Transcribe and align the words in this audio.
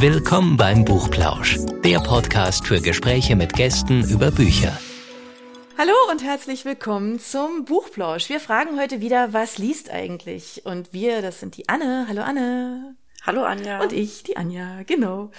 Willkommen 0.00 0.56
beim 0.56 0.86
Buchplausch, 0.86 1.58
der 1.84 1.98
Podcast 2.00 2.66
für 2.66 2.80
Gespräche 2.80 3.36
mit 3.36 3.52
Gästen 3.52 4.02
über 4.08 4.30
Bücher. 4.30 4.72
Hallo 5.76 5.92
und 6.10 6.24
herzlich 6.24 6.64
willkommen 6.64 7.20
zum 7.20 7.66
Buchplausch. 7.66 8.30
Wir 8.30 8.40
fragen 8.40 8.80
heute 8.80 9.02
wieder, 9.02 9.34
was 9.34 9.58
liest 9.58 9.90
eigentlich? 9.90 10.62
Und 10.64 10.94
wir, 10.94 11.20
das 11.20 11.40
sind 11.40 11.58
die 11.58 11.68
Anne. 11.68 12.06
Hallo 12.08 12.22
Anne. 12.22 12.96
Hallo 13.26 13.42
Anja. 13.44 13.82
Und 13.82 13.92
ich, 13.92 14.22
die 14.22 14.38
Anja, 14.38 14.84
genau. 14.84 15.32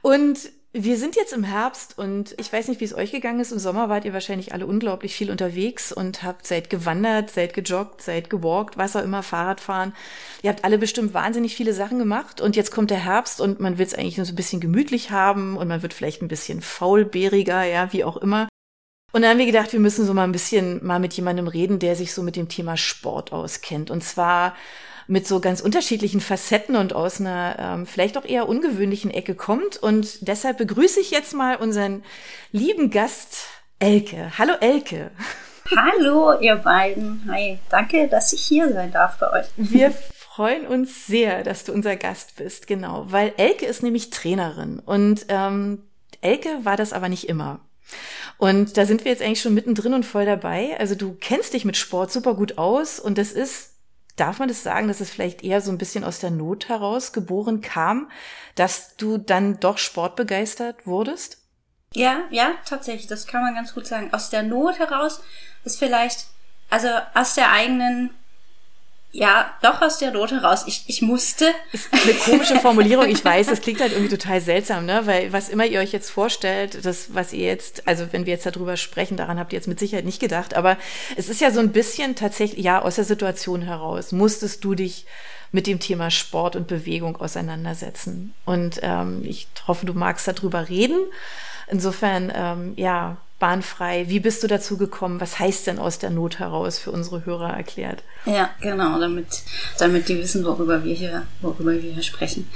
Und 0.00 0.50
wir 0.78 0.98
sind 0.98 1.16
jetzt 1.16 1.32
im 1.32 1.44
Herbst 1.44 1.98
und 1.98 2.34
ich 2.38 2.52
weiß 2.52 2.68
nicht, 2.68 2.80
wie 2.80 2.84
es 2.84 2.94
euch 2.94 3.10
gegangen 3.10 3.40
ist. 3.40 3.52
Im 3.52 3.58
Sommer 3.58 3.88
wart 3.88 4.04
ihr 4.04 4.12
wahrscheinlich 4.12 4.52
alle 4.52 4.66
unglaublich 4.66 5.14
viel 5.14 5.30
unterwegs 5.30 5.92
und 5.92 6.22
habt 6.22 6.46
seid 6.46 6.68
gewandert, 6.70 7.30
seid 7.30 7.54
gejoggt, 7.54 8.02
seid 8.02 8.28
gewalkt, 8.28 8.76
was 8.76 8.94
auch 8.94 9.02
immer, 9.02 9.22
Fahrradfahren. 9.22 9.94
Ihr 10.42 10.50
habt 10.50 10.64
alle 10.64 10.78
bestimmt 10.78 11.14
wahnsinnig 11.14 11.56
viele 11.56 11.72
Sachen 11.72 11.98
gemacht 11.98 12.40
und 12.40 12.56
jetzt 12.56 12.70
kommt 12.70 12.90
der 12.90 13.04
Herbst 13.04 13.40
und 13.40 13.60
man 13.60 13.78
will 13.78 13.86
es 13.86 13.94
eigentlich 13.94 14.18
nur 14.18 14.26
so 14.26 14.32
ein 14.32 14.36
bisschen 14.36 14.60
gemütlich 14.60 15.10
haben 15.10 15.56
und 15.56 15.68
man 15.68 15.82
wird 15.82 15.94
vielleicht 15.94 16.22
ein 16.22 16.28
bisschen 16.28 16.60
faulbäriger, 16.60 17.64
ja, 17.64 17.92
wie 17.92 18.04
auch 18.04 18.18
immer. 18.18 18.48
Und 19.12 19.22
dann 19.22 19.30
haben 19.30 19.38
wir 19.38 19.46
gedacht, 19.46 19.72
wir 19.72 19.80
müssen 19.80 20.04
so 20.04 20.12
mal 20.12 20.24
ein 20.24 20.32
bisschen 20.32 20.84
mal 20.84 21.00
mit 21.00 21.14
jemandem 21.14 21.48
reden, 21.48 21.78
der 21.78 21.96
sich 21.96 22.12
so 22.12 22.22
mit 22.22 22.36
dem 22.36 22.48
Thema 22.48 22.76
Sport 22.76 23.32
auskennt. 23.32 23.90
Und 23.90 24.04
zwar 24.04 24.54
mit 25.06 25.26
so 25.26 25.40
ganz 25.40 25.60
unterschiedlichen 25.60 26.20
Facetten 26.20 26.76
und 26.76 26.92
aus 26.94 27.20
einer 27.20 27.56
ähm, 27.58 27.86
vielleicht 27.86 28.18
auch 28.18 28.24
eher 28.24 28.48
ungewöhnlichen 28.48 29.10
Ecke 29.10 29.34
kommt. 29.34 29.76
Und 29.76 30.26
deshalb 30.26 30.58
begrüße 30.58 31.00
ich 31.00 31.10
jetzt 31.10 31.34
mal 31.34 31.56
unseren 31.56 32.02
lieben 32.52 32.90
Gast 32.90 33.46
Elke. 33.78 34.32
Hallo 34.38 34.54
Elke. 34.60 35.10
Hallo 35.76 36.38
ihr 36.40 36.56
beiden. 36.56 37.28
Hi, 37.30 37.58
danke, 37.70 38.08
dass 38.08 38.32
ich 38.32 38.40
hier 38.42 38.72
sein 38.72 38.92
darf 38.92 39.18
bei 39.18 39.32
euch. 39.32 39.46
Wir 39.56 39.90
freuen 39.90 40.66
uns 40.66 41.06
sehr, 41.06 41.42
dass 41.42 41.64
du 41.64 41.72
unser 41.72 41.96
Gast 41.96 42.36
bist, 42.36 42.66
genau, 42.66 43.06
weil 43.08 43.32
Elke 43.36 43.66
ist 43.66 43.82
nämlich 43.82 44.10
Trainerin 44.10 44.80
und 44.80 45.26
ähm, 45.28 45.82
Elke 46.20 46.64
war 46.64 46.76
das 46.76 46.92
aber 46.92 47.08
nicht 47.08 47.28
immer. 47.28 47.60
Und 48.38 48.76
da 48.76 48.84
sind 48.84 49.04
wir 49.04 49.12
jetzt 49.12 49.22
eigentlich 49.22 49.40
schon 49.40 49.54
mittendrin 49.54 49.94
und 49.94 50.04
voll 50.04 50.26
dabei. 50.26 50.76
Also 50.78 50.94
du 50.94 51.16
kennst 51.18 51.54
dich 51.54 51.64
mit 51.64 51.76
Sport 51.76 52.12
super 52.12 52.34
gut 52.34 52.58
aus 52.58 53.00
und 53.00 53.16
das 53.18 53.32
ist 53.32 53.75
Darf 54.16 54.38
man 54.38 54.48
das 54.48 54.62
sagen, 54.62 54.88
dass 54.88 55.00
es 55.00 55.10
vielleicht 55.10 55.44
eher 55.44 55.60
so 55.60 55.70
ein 55.70 55.78
bisschen 55.78 56.02
aus 56.02 56.18
der 56.18 56.30
Not 56.30 56.68
heraus 56.68 57.12
geboren 57.12 57.60
kam, 57.60 58.10
dass 58.54 58.96
du 58.96 59.18
dann 59.18 59.60
doch 59.60 59.78
sportbegeistert 59.78 60.86
wurdest? 60.86 61.38
Ja, 61.92 62.24
ja, 62.30 62.52
tatsächlich, 62.64 63.06
das 63.06 63.26
kann 63.26 63.42
man 63.42 63.54
ganz 63.54 63.74
gut 63.74 63.86
sagen. 63.86 64.12
Aus 64.12 64.30
der 64.30 64.42
Not 64.42 64.78
heraus 64.78 65.22
ist 65.64 65.78
vielleicht, 65.78 66.26
also 66.70 66.88
aus 67.14 67.34
der 67.34 67.52
eigenen 67.52 68.10
ja, 69.16 69.50
doch 69.62 69.80
aus 69.80 69.96
der 69.96 70.10
Not 70.10 70.30
heraus. 70.30 70.64
Ich, 70.66 70.84
ich 70.88 71.00
musste. 71.00 71.46
Ist 71.72 71.88
eine 71.90 72.12
komische 72.12 72.56
Formulierung, 72.60 73.08
ich 73.08 73.24
weiß, 73.24 73.46
das 73.46 73.62
klingt 73.62 73.80
halt 73.80 73.92
irgendwie 73.92 74.14
total 74.14 74.42
seltsam, 74.42 74.84
ne? 74.84 75.06
Weil 75.06 75.32
was 75.32 75.48
immer 75.48 75.64
ihr 75.64 75.80
euch 75.80 75.92
jetzt 75.92 76.10
vorstellt, 76.10 76.84
das, 76.84 77.14
was 77.14 77.32
ihr 77.32 77.46
jetzt, 77.46 77.88
also 77.88 78.12
wenn 78.12 78.26
wir 78.26 78.34
jetzt 78.34 78.44
darüber 78.44 78.76
sprechen, 78.76 79.16
daran 79.16 79.38
habt 79.38 79.54
ihr 79.54 79.58
jetzt 79.58 79.68
mit 79.68 79.78
Sicherheit 79.78 80.04
nicht 80.04 80.20
gedacht, 80.20 80.52
aber 80.52 80.76
es 81.16 81.30
ist 81.30 81.40
ja 81.40 81.50
so 81.50 81.60
ein 81.60 81.72
bisschen 81.72 82.14
tatsächlich, 82.14 82.62
ja, 82.62 82.82
aus 82.82 82.96
der 82.96 83.04
Situation 83.04 83.62
heraus 83.62 84.12
musstest 84.12 84.62
du 84.62 84.74
dich 84.74 85.06
mit 85.50 85.66
dem 85.66 85.80
Thema 85.80 86.10
Sport 86.10 86.54
und 86.54 86.66
Bewegung 86.66 87.16
auseinandersetzen. 87.16 88.34
Und 88.44 88.80
ähm, 88.82 89.22
ich 89.24 89.48
hoffe, 89.66 89.86
du 89.86 89.94
magst 89.94 90.28
darüber 90.28 90.68
reden. 90.68 90.98
Insofern, 91.68 92.30
ähm, 92.34 92.74
ja, 92.76 93.16
bahnfrei. 93.38 94.06
Wie 94.08 94.20
bist 94.20 94.42
du 94.42 94.46
dazu 94.46 94.76
gekommen? 94.76 95.20
Was 95.20 95.38
heißt 95.38 95.66
denn 95.66 95.78
aus 95.78 95.98
der 95.98 96.10
Not 96.10 96.38
heraus 96.38 96.78
für 96.78 96.90
unsere 96.90 97.26
Hörer 97.26 97.50
erklärt? 97.50 98.02
Ja, 98.24 98.50
genau, 98.60 98.98
damit, 98.98 99.42
damit 99.78 100.08
die 100.08 100.18
wissen, 100.18 100.44
worüber 100.44 100.84
wir 100.84 100.94
hier, 100.94 101.26
worüber 101.42 101.72
wir 101.72 101.92
hier 101.92 102.02
sprechen. 102.02 102.50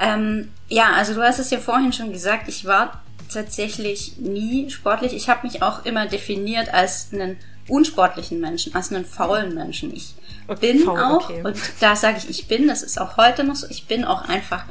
Ähm, 0.00 0.50
ja, 0.68 0.92
also 0.94 1.14
du 1.14 1.22
hast 1.22 1.38
es 1.38 1.50
ja 1.50 1.58
vorhin 1.58 1.92
schon 1.92 2.12
gesagt, 2.12 2.48
ich 2.48 2.64
war 2.64 3.02
tatsächlich 3.32 4.16
nie 4.18 4.70
sportlich. 4.70 5.14
Ich 5.14 5.28
habe 5.28 5.46
mich 5.46 5.62
auch 5.62 5.84
immer 5.84 6.06
definiert 6.06 6.72
als 6.72 7.08
einen 7.12 7.36
unsportlichen 7.68 8.40
Menschen, 8.40 8.74
als 8.74 8.92
einen 8.92 9.04
faulen 9.04 9.54
Menschen. 9.54 9.94
Ich 9.94 10.14
okay, 10.48 10.72
bin 10.72 10.84
faul, 10.84 11.00
auch, 11.00 11.30
okay. 11.30 11.42
und 11.44 11.56
da 11.80 11.96
sage 11.96 12.18
ich, 12.18 12.28
ich 12.28 12.48
bin, 12.48 12.68
das 12.68 12.82
ist 12.82 13.00
auch 13.00 13.16
heute 13.16 13.44
noch 13.44 13.56
so, 13.56 13.66
ich 13.70 13.86
bin 13.86 14.04
auch 14.04 14.28
einfach 14.28 14.64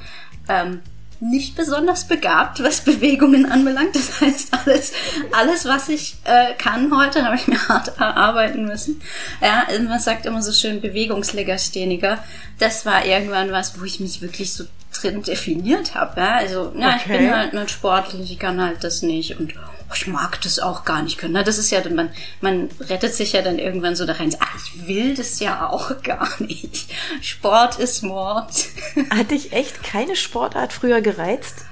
ähm, 0.48 0.82
nicht 1.30 1.56
besonders 1.56 2.08
begabt, 2.08 2.62
was 2.64 2.82
Bewegungen 2.82 3.46
anbelangt. 3.46 3.96
Das 3.96 4.22
heißt, 4.22 4.54
alles, 4.54 4.92
alles 5.32 5.66
was 5.66 5.90
ich 5.90 6.16
äh, 6.26 6.54
kann 6.56 6.96
heute, 6.96 7.24
habe 7.24 7.36
ich 7.36 7.48
mir 7.48 7.68
hart 7.68 8.00
erarbeiten 8.00 8.66
müssen. 8.66 9.02
Ja, 9.42 9.68
man 9.82 10.00
sagt 10.00 10.26
immer 10.26 10.42
so 10.42 10.52
schön 10.52 10.82
Bewegungslegastheniker. 10.82 12.24
Das 12.60 12.86
war 12.86 13.06
irgendwann 13.06 13.52
was, 13.52 13.80
wo 13.80 13.86
ich 13.86 14.00
mich 14.00 14.22
wirklich 14.22 14.54
so 14.54 14.66
drin 14.94 15.24
definiert 15.24 15.96
habe. 15.96 16.20
Ja? 16.20 16.36
Also, 16.36 16.74
ja, 16.78 16.96
okay. 16.96 16.98
ich 16.98 17.18
bin 17.18 17.36
halt 17.36 17.54
nicht 17.54 17.72
sportlich, 17.72 18.32
ich 18.32 18.40
kann 18.40 18.62
halt 18.62 18.84
das 18.84 19.02
nicht 19.02 19.40
und 19.40 19.54
ich 19.96 20.08
mag 20.08 20.42
das 20.42 20.60
auch 20.60 20.86
gar 20.86 21.02
nicht 21.02 21.18
können. 21.18 21.34
Das 21.46 21.58
ist 21.58 21.72
ja, 21.72 21.82
man, 21.90 22.10
man 22.42 22.70
rettet 22.80 23.14
sich 23.14 23.34
ja 23.34 23.42
dann 23.42 23.60
irgendwann 23.60 23.96
so 23.96 24.06
da 24.06 24.14
rein, 24.14 24.36
ach, 24.40 24.56
ich 24.56 24.88
will 24.88 25.16
das 25.16 25.40
ja 25.40 25.70
auch 25.70 25.92
gar 26.04 26.30
nicht. 26.40 26.92
Sport 27.22 27.80
ist 27.80 28.04
Mord. 28.04 28.52
Hat 29.10 29.32
dich 29.32 29.54
echt 29.54 29.84
keine 29.84 30.16
Sportart 30.16 30.74
früher 30.74 31.02
gereizt? 31.02 31.66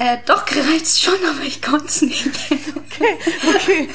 Äh, 0.00 0.18
doch, 0.26 0.44
gereizt 0.46 1.02
schon, 1.02 1.14
aber 1.28 1.44
ich 1.44 1.60
konnte 1.60 1.86
es 1.86 2.02
nicht. 2.02 2.28
Okay, 2.50 3.18
okay. 3.48 3.88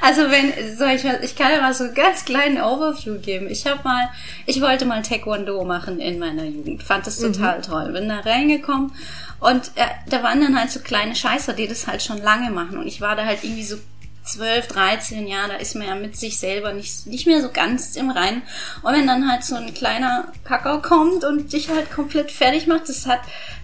Also 0.00 0.22
wenn, 0.28 0.76
soll 0.76 0.90
ich, 0.90 1.04
ich 1.22 1.36
kann 1.36 1.52
ja 1.52 1.60
mal 1.60 1.72
so 1.72 1.84
einen 1.84 1.94
ganz 1.94 2.24
kleinen 2.24 2.60
Overview 2.60 3.20
geben. 3.20 3.48
Ich 3.48 3.64
habe 3.66 3.80
mal, 3.84 4.08
ich 4.46 4.60
wollte 4.60 4.86
mal 4.86 5.02
Taekwondo 5.02 5.62
machen 5.64 6.00
in 6.00 6.18
meiner 6.18 6.44
Jugend. 6.44 6.82
Fand 6.82 7.06
das 7.06 7.18
total 7.18 7.58
mhm. 7.58 7.62
toll. 7.62 7.92
Bin 7.92 8.08
da 8.08 8.18
reingekommen 8.20 8.92
und 9.40 9.72
äh, 9.74 9.86
da 10.08 10.22
waren 10.22 10.40
dann 10.40 10.58
halt 10.58 10.70
so 10.70 10.80
kleine 10.80 11.14
Scheißer, 11.14 11.54
die 11.54 11.66
das 11.66 11.86
halt 11.86 12.02
schon 12.02 12.22
lange 12.22 12.50
machen. 12.50 12.78
Und 12.78 12.86
ich 12.86 13.00
war 13.00 13.16
da 13.16 13.24
halt 13.24 13.42
irgendwie 13.42 13.64
so 13.64 13.76
12, 14.22 14.68
13 14.68 15.26
Jahre, 15.26 15.52
da 15.52 15.56
ist 15.56 15.74
man 15.74 15.88
ja 15.88 15.94
mit 15.94 16.16
sich 16.16 16.38
selber 16.38 16.72
nicht, 16.72 17.06
nicht 17.06 17.26
mehr 17.26 17.40
so 17.40 17.50
ganz 17.50 17.96
im 17.96 18.10
Reinen. 18.10 18.42
Und 18.82 18.92
wenn 18.92 19.06
dann 19.06 19.30
halt 19.30 19.44
so 19.44 19.56
ein 19.56 19.72
kleiner 19.72 20.30
Kakao 20.44 20.82
kommt 20.82 21.24
und 21.24 21.52
dich 21.52 21.70
halt 21.70 21.90
komplett 21.90 22.30
fertig 22.30 22.66
macht, 22.66 22.88
das 22.88 23.06
hat, 23.06 23.20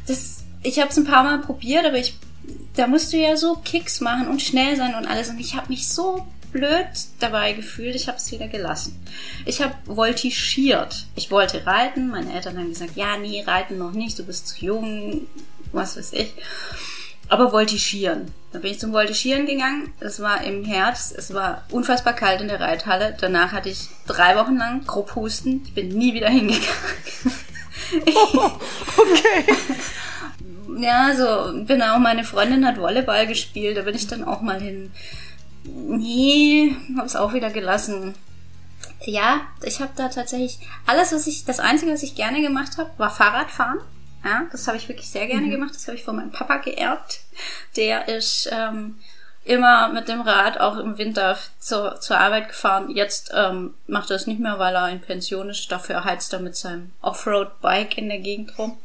das, 0.07 0.45
ich 0.63 0.81
habe 0.81 0.91
es 0.91 0.97
ein 0.97 1.05
paar 1.05 1.25
Mal 1.25 1.39
probiert, 1.41 1.85
aber 1.85 1.99
ich, 1.99 2.17
da 2.75 2.87
musst 2.87 3.13
du 3.13 3.19
ja 3.19 3.37
so 3.37 3.57
Kicks 3.57 4.01
machen 4.01 4.29
und 4.29 4.41
schnell 4.41 4.77
sein 4.77 4.95
und 4.95 5.07
alles. 5.07 5.29
Und 5.29 5.39
ich 5.39 5.57
habe 5.57 5.69
mich 5.69 5.89
so 5.89 6.27
blöd 6.53 6.87
dabei 7.21 7.53
gefühlt, 7.53 7.95
ich 7.95 8.09
habe 8.09 8.17
es 8.17 8.33
wieder 8.33 8.49
gelassen. 8.49 8.99
Ich 9.45 9.61
habe 9.61 9.75
voltigiert. 9.85 11.07
Ich 11.15 11.31
wollte 11.31 11.67
reiten, 11.67 12.09
meine 12.09 12.33
Eltern 12.33 12.57
haben 12.57 12.71
gesagt, 12.71 12.97
ja, 12.97 13.19
nee, 13.19 13.43
reiten 13.47 13.77
noch 13.77 13.93
nicht, 13.93 14.19
du 14.19 14.25
bist 14.25 14.49
zu 14.49 14.65
jung, 14.65 15.27
was 15.73 15.97
weiß 15.97 16.13
ich. 16.13 16.35
Aber 17.29 17.51
voltigieren. 17.51 18.33
Da 18.53 18.61
bin 18.61 18.71
ich 18.71 18.79
zum 18.79 18.93
Voltigieren 18.93 19.47
gegangen. 19.47 19.93
Es 20.01 20.21
war 20.21 20.45
im 20.45 20.65
Herbst. 20.65 21.15
Es 21.17 21.35
war 21.35 21.65
unfassbar 21.71 22.15
kalt 22.15 22.41
in 22.41 22.49
der 22.49 22.61
Reithalle. 22.61 23.17
Danach 23.21 23.53
hatte 23.53 23.69
ich 23.69 23.89
drei 24.07 24.37
Wochen 24.37 24.57
lang 24.57 24.85
grob 24.87 25.15
Husten. 25.17 25.63
Ich 25.65 25.75
bin 25.75 25.89
nie 25.89 26.15
wieder 26.15 26.29
hingegangen. 26.29 26.67
Oh, 28.07 28.51
okay. 28.97 29.45
ja, 30.79 31.15
so 31.15 31.65
bin 31.65 31.83
auch 31.83 31.99
meine 31.99 32.25
Freundin 32.25 32.67
hat 32.67 32.79
Volleyball 32.79 33.27
gespielt. 33.29 33.77
Da 33.77 33.83
bin 33.83 33.95
ich 33.95 34.09
dann 34.09 34.25
auch 34.25 34.41
mal 34.41 34.61
hin. 34.61 34.91
Nee, 35.63 36.75
hab's 36.97 37.15
auch 37.15 37.33
wieder 37.33 37.51
gelassen. 37.51 38.15
Ja, 39.05 39.43
ich 39.63 39.81
habe 39.81 39.93
da 39.95 40.09
tatsächlich 40.09 40.59
alles, 40.87 41.13
was 41.13 41.27
ich, 41.27 41.45
das 41.45 41.61
Einzige, 41.61 41.93
was 41.93 42.03
ich 42.03 42.15
gerne 42.15 42.41
gemacht 42.41 42.79
habe, 42.79 42.91
war 42.97 43.11
Fahrradfahren. 43.11 43.79
Ja, 44.27 44.47
das 44.51 44.67
habe 44.67 44.77
ich 44.77 44.89
wirklich 44.89 45.09
sehr 45.09 45.29
gerne 45.29 45.47
mhm. 45.47 45.53
gemacht. 45.53 45.75
Das 45.75 45.87
habe 45.87 45.97
ich 45.97 46.03
von 46.03 46.17
meinem 46.17 46.33
Papa 46.33 46.57
geerbt. 46.57 47.21
Der 47.77 48.09
ist 48.09 48.49
ähm, 48.51 48.99
immer 49.45 49.89
mit 49.91 50.09
dem 50.09 50.21
Rad 50.21 50.59
auch 50.59 50.79
im 50.79 50.99
Winter 50.99 51.39
zur, 51.61 52.01
zur 52.01 52.19
Arbeit 52.19 52.49
gefahren. 52.49 52.91
Jetzt 52.91 53.31
ähm, 53.33 53.75
macht 53.87 54.11
er 54.11 54.17
es 54.17 54.27
nicht 54.27 54.41
mehr, 54.41 54.59
weil 54.59 54.75
er 54.75 54.89
in 54.89 55.01
Pension 55.01 55.49
ist. 55.49 55.71
Dafür 55.71 56.05
heizt 56.05 56.33
er 56.33 56.41
mit 56.41 56.57
seinem 56.57 56.93
Offroad-Bike 57.03 57.97
in 57.99 58.09
der 58.09 58.19
Gegend 58.19 58.59
rum. 58.59 58.77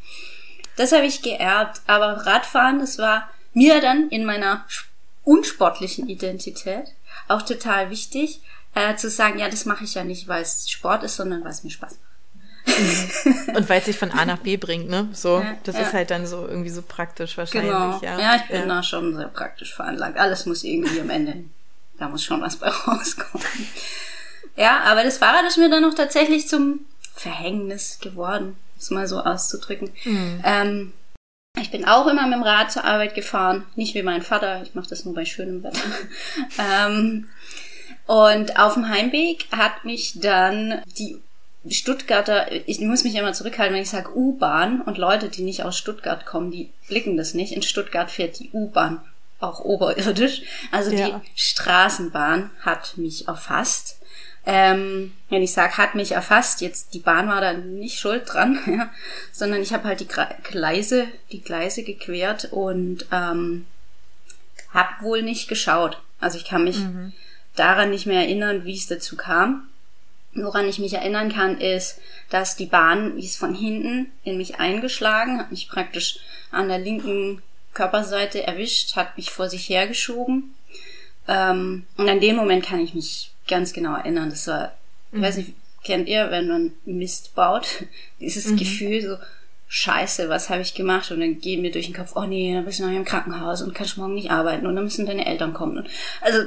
Das 0.78 0.92
habe 0.92 1.06
ich 1.06 1.24
geerbt. 1.24 1.82
Aber 1.88 2.28
Radfahren, 2.28 2.80
das 2.80 3.00
war 3.00 3.28
mir 3.54 3.82
dann 3.82 4.10
in 4.10 4.26
meiner 4.26 4.64
unsportlichen 5.24 6.08
Identität 6.08 6.86
auch 7.28 7.42
total 7.42 7.90
wichtig, 7.90 8.42
äh, 8.76 8.96
zu 8.96 9.10
sagen, 9.10 9.40
ja, 9.40 9.50
das 9.50 9.66
mache 9.66 9.86
ich 9.86 9.96
ja 9.96 10.04
nicht, 10.04 10.28
weil 10.28 10.44
es 10.44 10.70
Sport 10.70 11.04
ist, 11.04 11.16
sondern 11.16 11.44
weil 11.44 11.52
es 11.52 11.64
mir 11.64 11.72
Spaß 11.72 11.94
macht. 11.94 12.11
Mhm. 12.66 13.56
Und 13.56 13.70
weil 13.70 13.80
es 13.80 13.86
sich 13.86 13.98
von 13.98 14.12
A 14.12 14.26
nach 14.26 14.40
B 14.40 14.58
bringt, 14.58 14.90
ne? 14.90 15.10
So, 15.14 15.40
ja, 15.40 15.58
das 15.64 15.76
ja. 15.76 15.82
ist 15.82 15.94
halt 15.94 16.12
dann 16.12 16.26
so 16.26 16.48
irgendwie 16.48 16.70
so 16.70 16.82
praktisch 16.82 17.38
wahrscheinlich. 17.38 17.72
Genau. 17.72 18.00
Ja. 18.02 18.20
ja, 18.20 18.36
ich 18.36 18.44
bin 18.44 18.68
da 18.70 18.84
schon 18.84 19.16
sehr 19.16 19.28
praktisch 19.28 19.74
veranlagt. 19.74 20.18
Alles 20.18 20.46
muss 20.46 20.64
irgendwie 20.64 21.00
am 21.00 21.10
Ende, 21.10 21.44
da 21.98 22.10
muss 22.10 22.24
schon 22.24 22.42
was 22.42 22.58
bei 22.58 22.68
rauskommen. 22.70 23.46
Ja, 24.56 24.82
aber 24.82 25.04
das 25.04 25.18
Fahrrad 25.18 25.46
ist 25.46 25.58
mir 25.58 25.70
dann 25.70 25.82
noch 25.82 25.94
tatsächlich 25.94 26.48
zum 26.48 26.86
Verhängnis 27.16 28.00
geworden, 28.00 28.58
es 28.78 28.92
mal 28.92 29.08
so 29.08 29.20
auszudrücken. 29.20 29.92
Mhm. 30.04 30.42
Ähm, 30.44 30.94
ich 31.60 31.72
bin 31.72 31.86
auch 31.86 32.08
immer 32.08 32.26
mit 32.28 32.36
dem 32.36 32.44
Rad 32.44 32.72
zur 32.72 32.86
Arbeit 32.86 33.14
gefahren, 33.14 33.66
nicht 33.76 33.94
wie 33.96 34.04
mein 34.04 34.22
Vater, 34.22 34.62
ich 34.64 34.74
mache 34.74 34.90
das 34.90 35.06
nur 35.06 35.14
bei 35.14 35.26
schönem 35.26 35.64
Wetter. 35.64 35.80
ähm, 36.88 37.28
und 38.08 38.60
auf 38.60 38.74
dem 38.74 38.90
Heimweg 38.90 39.48
hat 39.52 39.86
mich 39.86 40.20
dann 40.20 40.82
die 40.98 41.22
Stuttgarter, 41.70 42.48
ich 42.68 42.80
muss 42.80 43.04
mich 43.04 43.16
immer 43.16 43.34
zurückhalten, 43.34 43.76
wenn 43.76 43.84
ich 43.84 43.90
sage 43.90 44.16
U-Bahn 44.16 44.82
und 44.82 44.98
Leute, 44.98 45.30
die 45.30 45.44
nicht 45.44 45.64
aus 45.64 45.78
Stuttgart 45.78 46.26
kommen, 46.26 46.50
die 46.50 46.72
blicken 46.88 47.18
das 47.18 47.34
nicht. 47.34 47.54
In 47.54 47.62
Stuttgart 47.62 48.10
fährt 48.10 48.40
die 48.40 48.50
U-Bahn 48.52 49.02
auch 49.40 49.60
oberirdisch. 49.60 50.42
Also 50.72 50.92
ja. 50.92 51.20
die 51.20 51.40
Straßenbahn 51.40 52.50
hat 52.62 52.98
mich 52.98 53.28
erfasst. 53.28 54.00
Ähm, 54.44 55.14
wenn 55.30 55.44
ich 55.44 55.54
sage, 55.54 55.78
hat 55.78 55.94
mich 55.94 56.14
erfasst, 56.14 56.62
jetzt 56.62 56.96
die 56.96 57.00
Bahn 57.00 57.28
war 57.28 57.42
da 57.42 57.54
nicht 57.54 58.00
schuld 58.00 58.24
dran, 58.26 58.60
ja, 58.66 58.90
sondern 59.32 59.62
ich 59.62 59.72
habe 59.72 59.84
halt 59.88 60.00
die 60.00 60.08
Gleise, 60.44 61.08
die 61.32 61.42
Gleise 61.42 61.84
gequert 61.84 62.46
und 62.52 63.06
ähm, 63.12 63.68
habe 64.74 64.90
wohl 65.02 65.22
nicht 65.22 65.48
geschaut. 65.48 66.02
Also 66.20 66.38
ich 66.38 66.46
kann 66.46 66.64
mich 66.64 66.80
mhm. 66.80 67.14
daran 67.56 67.92
nicht 67.92 68.08
mehr 68.08 68.22
erinnern, 68.22 68.66
wie 68.66 68.76
es 68.76 68.88
dazu 68.88 69.16
kam. 69.16 69.68
Woran 70.34 70.68
ich 70.68 70.80
mich 70.80 70.94
erinnern 70.94 71.32
kann, 71.32 71.60
ist, 71.60 72.00
dass 72.30 72.56
die 72.56 72.66
Bahn, 72.66 73.18
wie 73.18 73.26
es 73.26 73.36
von 73.36 73.54
hinten 73.54 74.12
in 74.24 74.38
mich 74.38 74.60
eingeschlagen, 74.60 75.40
hat 75.40 75.52
mich 75.52 75.68
praktisch 75.68 76.20
an 76.52 76.70
der 76.70 76.80
linken 76.80 77.42
Körperseite 77.74 78.46
erwischt, 78.46 78.96
hat 78.96 79.18
mich 79.18 79.32
vor 79.32 79.50
sich 79.50 79.68
hergeschoben. 79.68 80.54
Ähm, 81.28 81.86
und 81.98 82.10
an 82.10 82.22
dem 82.22 82.36
Moment 82.36 82.66
kann 82.66 82.80
ich 82.80 82.94
mich 82.94 83.32
ganz 83.48 83.74
genau 83.74 83.96
erinnern. 83.96 84.30
Das 84.30 84.48
war, 84.48 84.74
ich 85.12 85.18
mhm. 85.18 85.22
weiß 85.22 85.38
nicht, 85.38 85.54
kennt 85.84 86.08
ihr, 86.08 86.32
wenn 86.32 86.48
man 86.48 86.72
Mist 86.86 87.36
baut, 87.36 87.86
dieses 88.20 88.48
mhm. 88.48 88.58
Gefühl 88.58 89.02
so, 89.02 89.18
Scheiße, 89.74 90.28
was 90.28 90.50
habe 90.50 90.62
ich 90.62 90.74
gemacht? 90.74 91.12
Und 91.12 91.22
dann 91.22 91.40
gehen 91.40 91.62
mir 91.62 91.72
durch 91.72 91.86
den 91.86 91.96
Kopf, 91.96 92.12
oh 92.16 92.26
nee, 92.26 92.54
dann 92.54 92.66
bist 92.66 92.80
du 92.80 92.86
noch 92.86 92.94
im 92.94 93.06
Krankenhaus 93.06 93.62
und 93.62 93.74
kannst 93.74 93.98
morgen 93.98 94.16
nicht 94.16 94.30
arbeiten 94.30 94.66
und 94.66 94.76
dann 94.76 94.84
müssen 94.84 95.06
deine 95.06 95.26
Eltern 95.26 95.54
kommen. 95.54 95.78
Und, 95.78 95.90
also, 96.20 96.40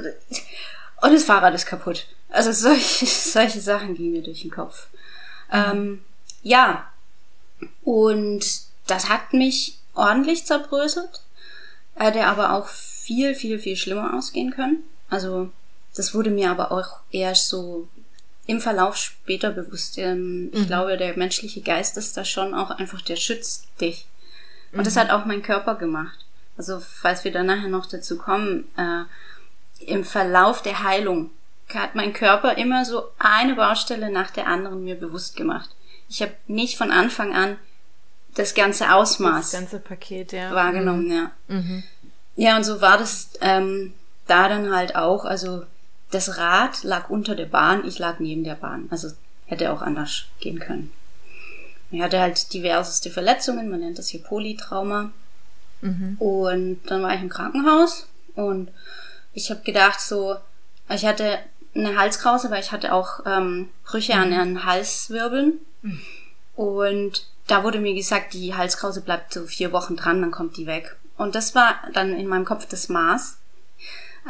und 1.01 1.13
das 1.13 1.23
Fahrrad 1.23 1.53
ist 1.53 1.65
kaputt. 1.65 2.07
Also 2.29 2.51
solche, 2.51 3.05
solche 3.05 3.61
Sachen 3.61 3.95
gehen 3.95 4.11
mir 4.11 4.23
durch 4.23 4.41
den 4.41 4.51
Kopf. 4.51 4.87
Ähm, 5.51 6.03
ja, 6.43 6.87
und 7.83 8.45
das 8.87 9.09
hat 9.09 9.33
mich 9.33 9.79
ordentlich 9.93 10.45
zerbröselt, 10.45 11.21
hätte 11.95 12.25
aber 12.25 12.53
auch 12.53 12.67
viel, 12.67 13.35
viel, 13.35 13.59
viel 13.59 13.75
schlimmer 13.75 14.13
ausgehen 14.15 14.51
können. 14.51 14.83
Also 15.09 15.49
das 15.95 16.13
wurde 16.13 16.29
mir 16.29 16.51
aber 16.51 16.71
auch 16.71 16.99
erst 17.11 17.47
so 17.49 17.87
im 18.47 18.61
Verlauf 18.61 18.95
später 18.97 19.51
bewusst. 19.51 19.97
Ähm, 19.97 20.49
ich 20.53 20.61
mhm. 20.61 20.67
glaube, 20.67 20.97
der 20.97 21.17
menschliche 21.17 21.61
Geist 21.61 21.97
ist 21.97 22.15
da 22.17 22.25
schon 22.25 22.53
auch 22.53 22.69
einfach, 22.69 23.01
der 23.01 23.15
schützt 23.15 23.67
dich. 23.81 24.05
Und 24.71 24.79
mhm. 24.79 24.83
das 24.83 24.97
hat 24.97 25.09
auch 25.09 25.25
mein 25.25 25.41
Körper 25.41 25.75
gemacht. 25.75 26.25
Also 26.57 26.79
falls 26.79 27.23
wir 27.23 27.31
dann 27.31 27.47
nachher 27.47 27.69
noch 27.69 27.85
dazu 27.85 28.17
kommen, 28.17 28.65
äh, 28.77 29.03
im 29.87 30.03
Verlauf 30.03 30.61
der 30.61 30.83
Heilung 30.83 31.31
hat 31.73 31.95
mein 31.95 32.13
Körper 32.13 32.57
immer 32.57 32.85
so 32.85 33.03
eine 33.17 33.55
Baustelle 33.55 34.11
nach 34.11 34.29
der 34.29 34.47
anderen 34.47 34.83
mir 34.83 34.95
bewusst 34.95 35.35
gemacht. 35.35 35.69
Ich 36.07 36.21
habe 36.21 36.33
nicht 36.47 36.77
von 36.77 36.91
Anfang 36.91 37.33
an 37.33 37.57
das 38.35 38.53
ganze 38.53 38.93
Ausmaß. 38.93 39.51
Das 39.51 39.59
ganze 39.59 39.79
Paket, 39.79 40.31
ja. 40.31 40.53
Wahrgenommen, 40.53 41.05
mhm. 41.05 41.11
ja. 41.11 41.31
Mhm. 41.47 41.83
Ja, 42.35 42.57
und 42.57 42.63
so 42.63 42.81
war 42.81 42.97
das 42.97 43.31
ähm, 43.41 43.93
da 44.27 44.47
dann 44.49 44.73
halt 44.73 44.95
auch. 44.95 45.25
Also 45.25 45.63
das 46.11 46.37
Rad 46.37 46.83
lag 46.83 47.09
unter 47.09 47.35
der 47.35 47.45
Bahn, 47.45 47.85
ich 47.85 47.97
lag 47.97 48.19
neben 48.19 48.43
der 48.43 48.55
Bahn. 48.55 48.87
Also 48.91 49.09
hätte 49.45 49.71
auch 49.71 49.81
anders 49.81 50.25
gehen 50.39 50.59
können. 50.59 50.91
Ich 51.91 52.01
hatte 52.01 52.19
halt 52.19 52.53
diverseste 52.53 53.09
Verletzungen, 53.09 53.69
man 53.69 53.79
nennt 53.79 53.97
das 53.97 54.09
hier 54.09 54.21
Polytrauma. 54.21 55.11
Mhm. 55.81 56.15
Und 56.19 56.81
dann 56.87 57.03
war 57.03 57.15
ich 57.15 57.21
im 57.21 57.29
Krankenhaus 57.29 58.07
und 58.35 58.69
ich 59.35 59.51
habe 59.51 59.61
gedacht 59.61 60.01
so, 60.01 60.37
ich 60.89 61.05
hatte 61.05 61.37
eine 61.75 61.97
Halskrause, 61.97 62.49
weil 62.49 62.61
ich 62.61 62.71
hatte 62.71 62.93
auch 62.93 63.19
ähm, 63.25 63.69
Brüche 63.83 64.15
mhm. 64.15 64.21
an 64.21 64.29
den 64.31 64.65
Halswirbeln. 64.65 65.59
Mhm. 65.81 66.01
Und 66.55 67.27
da 67.47 67.63
wurde 67.63 67.79
mir 67.79 67.93
gesagt, 67.93 68.33
die 68.33 68.55
Halskrause 68.55 69.01
bleibt 69.01 69.33
so 69.33 69.45
vier 69.45 69.71
Wochen 69.71 69.97
dran, 69.97 70.21
dann 70.21 70.31
kommt 70.31 70.57
die 70.57 70.65
weg. 70.65 70.95
Und 71.17 71.35
das 71.35 71.53
war 71.53 71.75
dann 71.93 72.15
in 72.15 72.27
meinem 72.27 72.45
Kopf 72.45 72.65
das 72.65 72.89
Maß. 72.89 73.37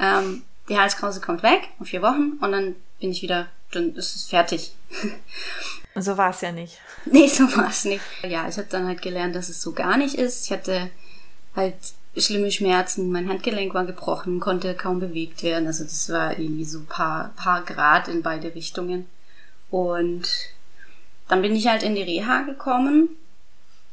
Ähm, 0.02 0.42
die 0.68 0.78
Halskrause 0.78 1.22
kommt 1.22 1.44
weg, 1.44 1.70
in 1.80 1.86
vier 1.86 2.02
Wochen, 2.02 2.38
und 2.42 2.52
dann 2.52 2.76
bin 3.00 3.12
ich 3.12 3.22
wieder, 3.22 3.48
dann 3.72 3.96
ist 3.96 4.16
es 4.16 4.26
fertig. 4.26 4.74
So 5.94 6.18
war 6.18 6.32
es 6.32 6.42
ja 6.42 6.52
nicht. 6.52 6.80
Nee, 7.08 7.28
so 7.28 7.44
war 7.56 7.70
es 7.70 7.86
nicht. 7.86 8.02
Ja, 8.24 8.50
ich 8.50 8.58
habe 8.58 8.68
dann 8.68 8.88
halt 8.88 9.04
gelernt, 9.04 9.36
dass 9.36 9.50
es 9.50 9.62
so 9.62 9.74
gar 9.74 9.96
nicht 9.96 10.16
ist. 10.16 10.46
Ich 10.46 10.52
hatte 10.52 10.90
halt 11.56 11.76
schlimme 12.18 12.52
Schmerzen, 12.52 13.12
mein 13.12 13.30
Handgelenk 13.30 13.74
war 13.74 13.86
gebrochen, 13.86 14.40
konnte 14.40 14.74
kaum 14.74 15.00
bewegt 15.00 15.44
werden. 15.44 15.68
Also 15.68 15.84
das 15.84 16.10
war 16.10 16.38
irgendwie 16.38 16.66
so 16.66 16.82
paar, 16.88 17.32
paar 17.36 17.64
Grad 17.64 18.08
in 18.08 18.22
beide 18.22 18.56
Richtungen. 18.56 19.08
Und 19.70 20.28
dann 21.28 21.42
bin 21.42 21.56
ich 21.56 21.68
halt 21.68 21.84
in 21.84 21.96
die 21.96 22.04
Reha 22.04 22.44
gekommen 22.44 23.10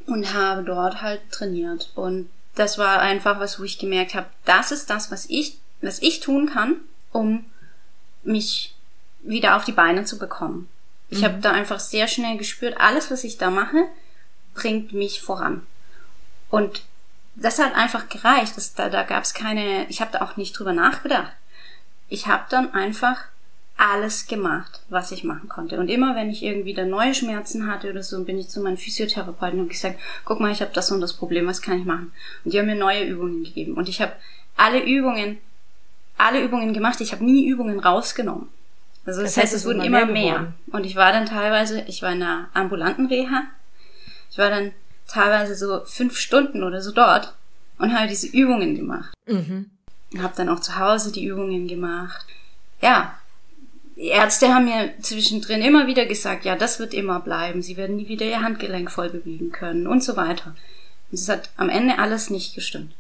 und 0.06 0.34
habe 0.34 0.62
dort 0.62 1.02
halt 1.02 1.20
trainiert. 1.30 1.90
Und 1.94 2.28
das 2.54 2.78
war 2.78 3.00
einfach 3.00 3.40
was, 3.40 3.58
wo 3.58 3.64
ich 3.64 3.78
gemerkt 3.78 4.14
habe, 4.14 4.26
das 4.44 4.72
ist 4.72 4.90
das, 4.90 5.10
was 5.10 5.26
ich, 5.28 5.58
was 5.80 6.00
ich 6.00 6.20
tun 6.20 6.50
kann, 6.52 6.76
um 7.10 7.44
mich 8.22 8.74
wieder 9.22 9.56
auf 9.56 9.64
die 9.64 9.72
Beine 9.72 10.04
zu 10.04 10.18
bekommen. 10.18 10.68
Ich 11.08 11.20
mhm. 11.20 11.24
habe 11.24 11.38
da 11.40 11.52
einfach 11.52 11.80
sehr 11.80 12.08
schnell 12.08 12.36
gespürt, 12.36 12.76
alles, 12.78 13.10
was 13.10 13.24
ich 13.24 13.38
da 13.38 13.50
mache, 13.50 13.88
bringt 14.54 14.92
mich 14.92 15.22
voran. 15.22 15.66
Und 16.50 16.82
das 17.34 17.58
hat 17.58 17.74
einfach 17.74 18.08
gereicht. 18.08 18.56
Das, 18.56 18.74
da 18.74 18.88
da 18.88 19.02
gab 19.02 19.24
es 19.24 19.34
keine, 19.34 19.86
ich 19.88 20.00
habe 20.00 20.12
da 20.12 20.22
auch 20.22 20.36
nicht 20.36 20.58
drüber 20.58 20.72
nachgedacht. 20.72 21.32
Ich 22.08 22.26
habe 22.26 22.44
dann 22.50 22.74
einfach 22.74 23.24
alles 23.78 24.26
gemacht, 24.26 24.80
was 24.90 25.12
ich 25.12 25.24
machen 25.24 25.48
konnte. 25.48 25.80
Und 25.80 25.88
immer, 25.88 26.14
wenn 26.14 26.30
ich 26.30 26.42
irgendwie 26.42 26.74
da 26.74 26.84
neue 26.84 27.14
Schmerzen 27.14 27.66
hatte 27.66 27.90
oder 27.90 28.02
so, 28.02 28.22
bin 28.22 28.38
ich 28.38 28.48
zu 28.48 28.60
meinen 28.60 28.76
Physiotherapeuten 28.76 29.60
und 29.60 29.70
gesagt, 29.70 29.98
guck 30.24 30.40
mal, 30.40 30.52
ich 30.52 30.60
habe 30.60 30.72
das 30.74 30.92
und 30.92 31.00
das 31.00 31.14
Problem, 31.14 31.46
was 31.46 31.62
kann 31.62 31.80
ich 31.80 31.84
machen? 31.84 32.12
Und 32.44 32.52
die 32.52 32.58
haben 32.58 32.66
mir 32.66 32.76
neue 32.76 33.04
Übungen 33.04 33.44
gegeben. 33.44 33.74
Und 33.74 33.88
ich 33.88 34.00
habe 34.00 34.12
alle 34.56 34.84
Übungen, 34.84 35.38
alle 36.18 36.42
Übungen 36.42 36.74
gemacht. 36.74 37.00
Ich 37.00 37.12
habe 37.12 37.24
nie 37.24 37.46
Übungen 37.48 37.80
rausgenommen. 37.80 38.48
Also 39.04 39.22
das, 39.22 39.34
das 39.34 39.42
heißt, 39.42 39.54
es 39.54 39.64
wurden 39.64 39.82
immer 39.82 40.06
mehr. 40.06 40.12
mehr. 40.12 40.52
Und 40.70 40.84
ich 40.84 40.94
war 40.94 41.12
dann 41.12 41.26
teilweise, 41.26 41.82
ich 41.88 42.02
war 42.02 42.12
in 42.12 42.22
einer 42.22 42.48
ambulanten 42.54 43.06
Reha. 43.06 43.44
Ich 44.30 44.38
war 44.38 44.50
dann 44.50 44.72
teilweise 45.12 45.54
so 45.54 45.84
fünf 45.84 46.16
Stunden 46.16 46.62
oder 46.62 46.80
so 46.80 46.92
dort 46.92 47.34
und 47.78 47.96
habe 47.96 48.08
diese 48.08 48.26
Übungen 48.26 48.76
gemacht. 48.76 49.14
Mhm. 49.26 49.70
Habe 50.18 50.34
dann 50.36 50.48
auch 50.48 50.60
zu 50.60 50.78
Hause 50.78 51.12
die 51.12 51.24
Übungen 51.24 51.68
gemacht. 51.68 52.26
Ja, 52.80 53.18
die 53.96 54.08
Ärzte 54.08 54.54
haben 54.54 54.64
mir 54.64 54.94
zwischendrin 55.00 55.62
immer 55.62 55.86
wieder 55.86 56.06
gesagt, 56.06 56.44
ja, 56.44 56.56
das 56.56 56.78
wird 56.78 56.94
immer 56.94 57.20
bleiben. 57.20 57.62
Sie 57.62 57.76
werden 57.76 57.96
nie 57.96 58.08
wieder 58.08 58.26
ihr 58.26 58.42
Handgelenk 58.42 58.90
voll 58.90 59.10
bewegen 59.10 59.52
können 59.52 59.86
und 59.86 60.02
so 60.02 60.16
weiter. 60.16 60.54
Und 61.10 61.18
es 61.18 61.28
hat 61.28 61.50
am 61.56 61.68
Ende 61.68 61.98
alles 61.98 62.30
nicht 62.30 62.54
gestimmt. 62.54 62.92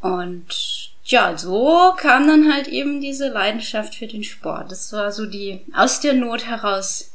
Und 0.00 0.92
ja, 1.04 1.36
so 1.38 1.94
kam 1.96 2.28
dann 2.28 2.52
halt 2.52 2.68
eben 2.68 3.00
diese 3.00 3.28
Leidenschaft 3.28 3.94
für 3.94 4.06
den 4.06 4.24
Sport. 4.24 4.70
Das 4.70 4.92
war 4.92 5.10
so 5.10 5.26
die 5.26 5.60
aus 5.72 6.00
der 6.00 6.12
Not 6.12 6.46
heraus 6.46 7.12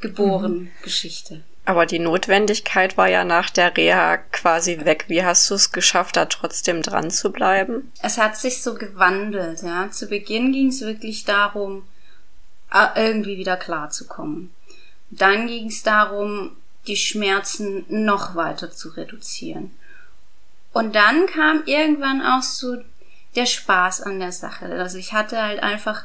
geboren 0.00 0.54
mhm. 0.54 0.70
Geschichte. 0.82 1.42
Aber 1.64 1.86
die 1.86 1.98
Notwendigkeit 1.98 2.96
war 2.96 3.08
ja 3.08 3.24
nach 3.24 3.50
der 3.50 3.76
Reha 3.76 4.16
quasi 4.16 4.84
weg. 4.84 5.04
Wie 5.08 5.24
hast 5.24 5.48
du 5.50 5.54
es 5.54 5.72
geschafft, 5.72 6.16
da 6.16 6.24
trotzdem 6.24 6.82
dran 6.82 7.10
zu 7.10 7.30
bleiben? 7.30 7.92
Es 8.02 8.18
hat 8.18 8.36
sich 8.36 8.62
so 8.62 8.74
gewandelt, 8.74 9.62
ja. 9.62 9.90
Zu 9.90 10.08
Beginn 10.08 10.52
ging 10.52 10.68
es 10.68 10.80
wirklich 10.80 11.24
darum, 11.24 11.84
irgendwie 12.96 13.36
wieder 13.36 13.56
klarzukommen. 13.56 14.52
Dann 15.10 15.46
ging 15.46 15.66
es 15.66 15.82
darum, 15.82 16.56
die 16.86 16.96
Schmerzen 16.96 17.84
noch 17.88 18.34
weiter 18.34 18.70
zu 18.70 18.90
reduzieren. 18.90 19.70
Und 20.72 20.94
dann 20.94 21.26
kam 21.26 21.62
irgendwann 21.66 22.22
auch 22.22 22.42
so 22.42 22.78
der 23.36 23.46
Spaß 23.46 24.02
an 24.02 24.20
der 24.20 24.32
Sache. 24.32 24.66
Also 24.66 24.98
ich 24.98 25.12
hatte 25.12 25.40
halt 25.42 25.62
einfach 25.62 26.04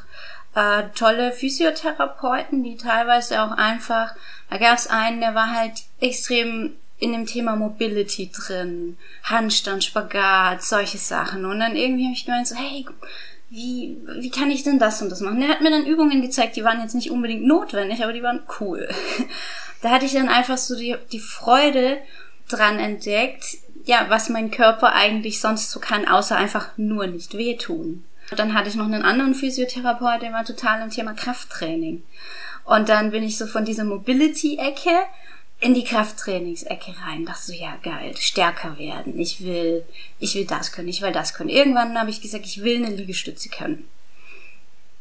äh, 0.56 0.84
tolle 0.94 1.32
Physiotherapeuten, 1.32 2.64
die 2.64 2.76
teilweise 2.76 3.42
auch 3.42 3.52
einfach, 3.52 4.14
da 4.50 4.56
gab 4.56 4.78
es 4.78 4.88
einen, 4.88 5.20
der 5.20 5.34
war 5.34 5.52
halt 5.52 5.82
extrem 6.00 6.72
in 6.98 7.12
dem 7.12 7.26
Thema 7.26 7.56
Mobility 7.56 8.30
drin, 8.34 8.96
Handstand, 9.22 9.84
Spagat, 9.84 10.62
solche 10.62 10.96
Sachen. 10.96 11.44
Und 11.44 11.60
dann 11.60 11.76
irgendwie 11.76 12.04
habe 12.04 12.14
ich 12.14 12.24
gemeint 12.24 12.48
so, 12.48 12.56
hey, 12.56 12.86
wie, 13.50 13.98
wie 14.18 14.30
kann 14.30 14.50
ich 14.50 14.62
denn 14.62 14.78
das 14.78 15.02
und 15.02 15.10
das 15.10 15.20
machen? 15.20 15.40
Der 15.40 15.50
hat 15.50 15.60
mir 15.60 15.70
dann 15.70 15.84
Übungen 15.84 16.22
gezeigt, 16.22 16.56
die 16.56 16.64
waren 16.64 16.80
jetzt 16.80 16.94
nicht 16.94 17.10
unbedingt 17.10 17.44
notwendig, 17.44 18.02
aber 18.02 18.14
die 18.14 18.22
waren 18.22 18.40
cool. 18.58 18.88
da 19.82 19.90
hatte 19.90 20.06
ich 20.06 20.14
dann 20.14 20.30
einfach 20.30 20.56
so 20.56 20.74
die, 20.74 20.96
die 21.12 21.20
Freude 21.20 21.98
dran 22.48 22.78
entdeckt, 22.78 23.58
ja, 23.84 24.06
was 24.08 24.30
mein 24.30 24.50
Körper 24.50 24.94
eigentlich 24.94 25.38
sonst 25.38 25.70
so 25.70 25.80
kann, 25.80 26.08
außer 26.08 26.34
einfach 26.34 26.70
nur 26.78 27.06
nicht 27.06 27.36
wehtun. 27.36 28.04
Dann 28.30 28.54
hatte 28.54 28.68
ich 28.68 28.74
noch 28.74 28.86
einen 28.86 29.04
anderen 29.04 29.34
Physiotherapeut, 29.34 30.22
der 30.22 30.32
war 30.32 30.44
total 30.44 30.82
im 30.82 30.90
Thema 30.90 31.14
Krafttraining. 31.14 32.02
Und 32.64 32.88
dann 32.88 33.12
bin 33.12 33.22
ich 33.22 33.38
so 33.38 33.46
von 33.46 33.64
dieser 33.64 33.84
Mobility-Ecke 33.84 34.90
in 35.60 35.74
die 35.74 35.84
Krafttrainingsecke 35.84 36.94
rein. 37.06 37.24
Dachte 37.24 37.46
so, 37.46 37.52
ja 37.52 37.76
geil, 37.82 38.16
stärker 38.16 38.78
werden. 38.78 39.18
Ich 39.18 39.44
will, 39.44 39.84
ich 40.18 40.34
will 40.34 40.44
das 40.44 40.72
können, 40.72 40.88
ich 40.88 41.02
will 41.02 41.12
das 41.12 41.34
können. 41.34 41.48
Irgendwann 41.48 41.98
habe 41.98 42.10
ich 42.10 42.20
gesagt, 42.20 42.44
ich 42.44 42.62
will 42.62 42.84
eine 42.84 42.94
Liegestütze 42.94 43.48
können. 43.48 43.88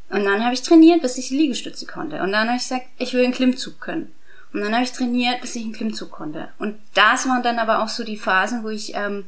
Und 0.10 0.24
dann 0.24 0.44
habe 0.44 0.54
ich 0.54 0.62
trainiert, 0.62 1.02
bis 1.02 1.18
ich 1.18 1.32
Liegestütze 1.32 1.88
konnte. 1.88 2.22
Und 2.22 2.32
dann 2.32 2.48
habe 2.48 2.58
ich 2.58 2.64
gesagt, 2.64 2.86
ich 3.00 3.14
will 3.14 3.24
einen 3.24 3.34
Klimmzug 3.34 3.82
können. 3.82 4.14
Und 4.54 4.62
dann 4.62 4.74
habe 4.74 4.84
ich 4.84 4.92
trainiert, 4.94 5.42
bis 5.42 5.56
ich 5.56 5.64
einen 5.64 5.74
Klimmzug 5.74 6.12
konnte. 6.12 6.50
Und 6.60 6.78
das 6.94 7.28
waren 7.28 7.44
dann 7.44 7.60
aber 7.60 7.84
auch 7.84 7.90
so 7.90 8.04
die 8.04 8.16
Phasen, 8.16 8.64
wo 8.64 8.70
ich, 8.70 8.96
ähm, 8.96 9.26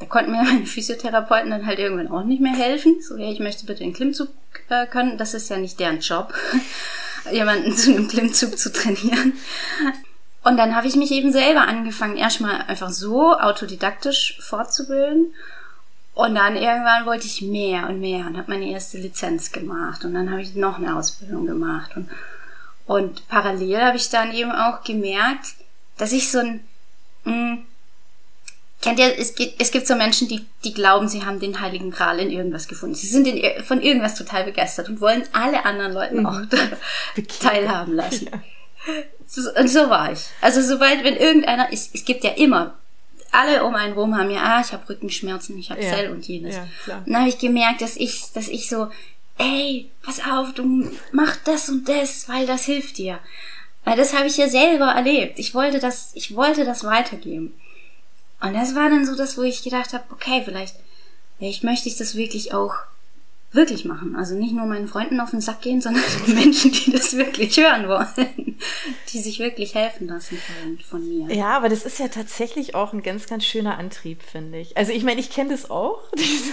da 0.00 0.06
konnten 0.06 0.32
mir 0.32 0.42
meine 0.42 0.66
Physiotherapeuten 0.66 1.50
dann 1.50 1.66
halt 1.66 1.78
irgendwann 1.78 2.08
auch 2.08 2.24
nicht 2.24 2.40
mehr 2.40 2.54
helfen. 2.54 3.00
So, 3.00 3.16
ja, 3.16 3.30
ich 3.30 3.38
möchte 3.38 3.66
bitte 3.66 3.84
einen 3.84 3.92
Klimmzug 3.92 4.30
äh, 4.68 4.86
können. 4.86 5.18
Das 5.18 5.34
ist 5.34 5.48
ja 5.48 5.58
nicht 5.58 5.78
deren 5.78 6.00
Job, 6.00 6.34
jemanden 7.32 7.76
zu 7.76 7.92
einem 7.92 8.08
Klimmzug 8.08 8.58
zu 8.58 8.72
trainieren. 8.72 9.34
Und 10.42 10.56
dann 10.56 10.74
habe 10.74 10.86
ich 10.86 10.96
mich 10.96 11.12
eben 11.12 11.32
selber 11.32 11.62
angefangen, 11.68 12.16
erstmal 12.16 12.62
einfach 12.62 12.90
so 12.90 13.38
autodidaktisch 13.38 14.38
fortzubilden. 14.40 15.34
Und 16.14 16.34
dann 16.34 16.56
irgendwann 16.56 17.06
wollte 17.06 17.26
ich 17.26 17.42
mehr 17.42 17.88
und 17.88 18.00
mehr 18.00 18.26
und 18.26 18.36
habe 18.36 18.50
meine 18.50 18.70
erste 18.70 18.98
Lizenz 18.98 19.52
gemacht. 19.52 20.04
Und 20.04 20.14
dann 20.14 20.30
habe 20.30 20.40
ich 20.40 20.54
noch 20.54 20.78
eine 20.78 20.96
Ausbildung 20.96 21.46
gemacht. 21.46 21.94
Und, 21.94 22.08
und 22.86 23.28
parallel 23.28 23.82
habe 23.82 23.96
ich 23.98 24.08
dann 24.08 24.32
eben 24.32 24.50
auch 24.50 24.82
gemerkt, 24.82 25.54
dass 25.98 26.12
ich 26.12 26.30
so 26.30 26.38
ein... 26.38 26.64
Mh, 27.24 27.32
hm, 27.32 27.66
kennt 28.80 28.98
ihr, 28.98 29.18
es 29.18 29.34
gibt, 29.34 29.60
es 29.60 29.70
gibt 29.70 29.86
so 29.86 29.94
Menschen, 29.94 30.28
die, 30.28 30.44
die 30.64 30.72
glauben, 30.72 31.08
sie 31.08 31.24
haben 31.24 31.40
den 31.40 31.60
Heiligen 31.60 31.90
Gral 31.90 32.18
in 32.18 32.30
irgendwas 32.30 32.68
gefunden. 32.68 32.94
Sie 32.94 33.06
sind 33.06 33.26
in, 33.26 33.62
von 33.64 33.82
irgendwas 33.82 34.14
total 34.14 34.44
begeistert 34.44 34.88
und 34.88 35.00
wollen 35.00 35.22
alle 35.32 35.64
anderen 35.64 35.92
Leuten 35.92 36.20
mhm. 36.20 36.26
auch 36.26 36.40
teilhaben 37.40 37.94
lassen. 37.94 38.30
Ja. 38.32 38.40
Und 39.60 39.68
so 39.68 39.90
war 39.90 40.12
ich. 40.12 40.20
Also 40.40 40.62
sobald, 40.62 41.04
wenn 41.04 41.16
irgendeiner, 41.16 41.68
es, 41.70 41.90
es 41.92 42.04
gibt 42.04 42.24
ja 42.24 42.30
immer, 42.30 42.74
alle 43.30 43.64
um 43.64 43.74
einen 43.74 43.92
rum 43.92 44.16
haben 44.16 44.30
ja, 44.30 44.42
ah, 44.42 44.60
ich 44.60 44.72
habe 44.72 44.88
Rückenschmerzen, 44.88 45.56
ich 45.58 45.70
habe 45.70 45.82
ja. 45.82 45.90
Zell 45.90 46.10
und 46.10 46.26
jenes. 46.26 46.56
Ja, 46.56 46.66
klar. 46.82 46.98
Und 47.06 47.12
dann 47.12 47.20
habe 47.20 47.28
ich 47.28 47.38
gemerkt, 47.38 47.80
dass 47.80 47.96
ich, 47.96 48.32
dass 48.32 48.48
ich 48.48 48.68
so, 48.68 48.88
ey, 49.38 49.90
pass 50.02 50.20
auf, 50.20 50.52
du 50.54 50.90
mach 51.12 51.36
das 51.44 51.68
und 51.68 51.88
das, 51.88 52.28
weil 52.28 52.46
das 52.46 52.64
hilft 52.64 52.98
dir. 52.98 53.20
Weil 53.84 53.96
das 53.96 54.14
habe 54.14 54.26
ich 54.26 54.36
ja 54.36 54.48
selber 54.48 54.86
erlebt. 54.86 55.38
Ich 55.38 55.54
wollte 55.54 55.78
das, 55.78 56.10
ich 56.14 56.34
wollte 56.34 56.64
das 56.64 56.84
weitergeben. 56.84 57.54
Und 58.40 58.54
das 58.54 58.74
war 58.74 58.88
dann 58.88 59.06
so 59.06 59.14
das, 59.14 59.36
wo 59.36 59.42
ich 59.42 59.62
gedacht 59.62 59.92
habe, 59.92 60.04
okay, 60.10 60.42
vielleicht, 60.44 60.76
vielleicht 61.38 61.64
möchte 61.64 61.88
ich 61.88 61.96
das 61.96 62.14
wirklich 62.14 62.54
auch 62.54 62.74
wirklich 63.52 63.84
machen. 63.84 64.16
Also 64.16 64.34
nicht 64.34 64.54
nur 64.54 64.66
meinen 64.66 64.88
Freunden 64.88 65.20
auf 65.20 65.30
den 65.30 65.40
Sack 65.40 65.62
gehen, 65.62 65.80
sondern 65.80 66.02
Menschen, 66.26 66.72
die 66.72 66.92
das 66.92 67.16
wirklich 67.16 67.56
hören 67.56 67.88
wollen, 67.88 68.49
die 69.12 69.20
sich 69.20 69.38
wirklich 69.38 69.74
helfen 69.74 70.08
lassen 70.08 70.38
von, 70.38 70.78
von 70.78 71.08
mir. 71.08 71.34
Ja, 71.34 71.56
aber 71.56 71.68
das 71.68 71.84
ist 71.84 71.98
ja 71.98 72.08
tatsächlich 72.08 72.74
auch 72.74 72.92
ein 72.92 73.02
ganz, 73.02 73.26
ganz 73.26 73.44
schöner 73.44 73.78
Antrieb, 73.78 74.22
finde 74.22 74.58
ich. 74.58 74.76
Also 74.76 74.92
ich 74.92 75.04
meine, 75.04 75.20
ich 75.20 75.30
kenne 75.30 75.50
das 75.50 75.70
auch. 75.70 76.00
Diese, 76.16 76.52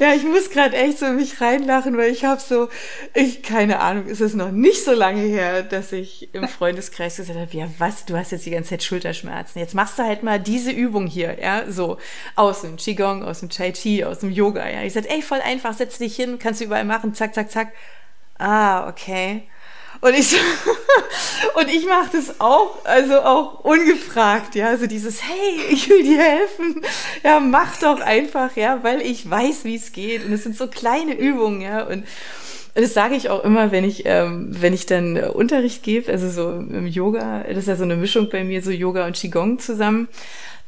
ja, 0.00 0.14
ich 0.14 0.24
muss 0.24 0.50
gerade 0.50 0.76
echt 0.76 0.98
so 0.98 1.06
mich 1.06 1.40
reinlachen, 1.40 1.96
weil 1.96 2.10
ich 2.10 2.24
habe 2.24 2.40
so, 2.40 2.68
ich 3.14 3.42
keine 3.42 3.80
Ahnung, 3.80 4.06
ist 4.06 4.20
es 4.20 4.34
noch 4.34 4.50
nicht 4.50 4.84
so 4.84 4.92
lange 4.92 5.22
her, 5.22 5.62
dass 5.62 5.92
ich 5.92 6.32
im 6.34 6.48
Freundeskreis 6.48 7.16
gesagt 7.16 7.38
habe, 7.38 7.56
ja 7.56 7.68
was, 7.78 8.04
du 8.04 8.16
hast 8.16 8.32
jetzt 8.32 8.46
die 8.46 8.50
ganze 8.50 8.70
Zeit 8.70 8.82
Schulterschmerzen. 8.82 9.58
Jetzt 9.58 9.74
machst 9.74 9.98
du 9.98 10.02
halt 10.02 10.22
mal 10.22 10.38
diese 10.38 10.70
Übung 10.70 11.06
hier, 11.06 11.38
ja, 11.40 11.70
so 11.70 11.98
aus 12.36 12.62
dem 12.62 12.76
Qigong, 12.76 13.24
aus 13.24 13.40
dem 13.40 13.50
Tai 13.50 13.72
Chi, 13.72 14.04
aus 14.04 14.20
dem 14.20 14.30
Yoga. 14.30 14.68
Ja, 14.68 14.82
ich 14.82 14.92
sage, 14.92 15.10
ey, 15.10 15.22
voll 15.22 15.40
einfach, 15.40 15.74
setz 15.74 15.98
dich 15.98 16.16
hin, 16.16 16.38
kannst 16.38 16.60
du 16.60 16.64
überall 16.64 16.84
machen, 16.84 17.14
zack, 17.14 17.34
zack, 17.34 17.50
zack. 17.50 17.72
Ah, 18.38 18.88
okay. 18.88 19.42
Und 20.00 20.14
ich, 20.14 20.34
und 21.54 21.68
ich 21.68 21.86
mache 21.86 22.10
das 22.12 22.40
auch, 22.40 22.84
also 22.84 23.20
auch 23.20 23.60
ungefragt, 23.64 24.54
ja, 24.54 24.68
also 24.68 24.86
dieses, 24.86 25.22
hey, 25.22 25.60
ich 25.70 25.88
will 25.90 26.02
dir 26.02 26.22
helfen, 26.22 26.82
ja, 27.22 27.38
mach 27.38 27.78
doch 27.78 28.00
einfach, 28.00 28.56
ja, 28.56 28.82
weil 28.82 29.02
ich 29.02 29.28
weiß, 29.28 29.64
wie 29.64 29.76
es 29.76 29.92
geht. 29.92 30.24
Und 30.24 30.32
es 30.32 30.42
sind 30.42 30.56
so 30.56 30.68
kleine 30.68 31.14
Übungen, 31.14 31.60
ja, 31.60 31.82
und 31.84 32.04
das 32.74 32.94
sage 32.94 33.14
ich 33.14 33.28
auch 33.28 33.44
immer, 33.44 33.72
wenn 33.72 33.84
ich, 33.84 34.02
ähm, 34.06 34.48
wenn 34.50 34.72
ich 34.72 34.86
dann 34.86 35.18
Unterricht 35.18 35.82
gebe, 35.82 36.10
also 36.10 36.30
so 36.30 36.50
im 36.50 36.86
Yoga, 36.86 37.44
das 37.48 37.58
ist 37.58 37.68
ja 37.68 37.76
so 37.76 37.82
eine 37.82 37.96
Mischung 37.96 38.28
bei 38.30 38.44
mir, 38.44 38.62
so 38.62 38.70
Yoga 38.70 39.06
und 39.06 39.16
Qigong 39.16 39.58
zusammen 39.58 40.08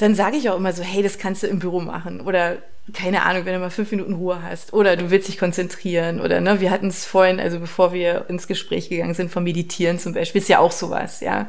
dann 0.03 0.17
sage 0.17 0.37
ich 0.37 0.51
auch 0.51 0.57
immer 0.57 0.73
so, 0.73 0.83
hey, 0.83 1.01
das 1.01 1.17
kannst 1.17 1.45
du 1.45 1.47
im 1.47 1.61
Büro 1.61 1.79
machen. 1.79 2.23
Oder 2.23 2.59
keine 2.93 3.23
Ahnung, 3.23 3.45
wenn 3.45 3.55
du 3.55 3.61
mal 3.61 3.71
fünf 3.71 3.93
Minuten 3.93 4.15
Ruhe 4.15 4.43
hast. 4.43 4.73
Oder 4.73 4.97
du 4.97 5.11
willst 5.13 5.29
dich 5.29 5.39
konzentrieren. 5.39 6.21
Oder 6.21 6.41
ne, 6.41 6.61
wir 6.61 6.73
hatten 6.73 6.89
es 6.89 7.07
vorhin, 7.07 7.39
also 7.39 7.61
bevor 7.61 7.93
wir 7.93 8.25
ins 8.29 8.49
Gespräch 8.49 8.89
gegangen 8.89 9.15
sind, 9.15 9.31
vom 9.31 9.45
Meditieren 9.45 10.01
zum 10.01 10.13
Beispiel, 10.13 10.41
ist 10.41 10.49
ja 10.49 10.59
auch 10.59 10.73
sowas, 10.73 11.21
ja. 11.21 11.49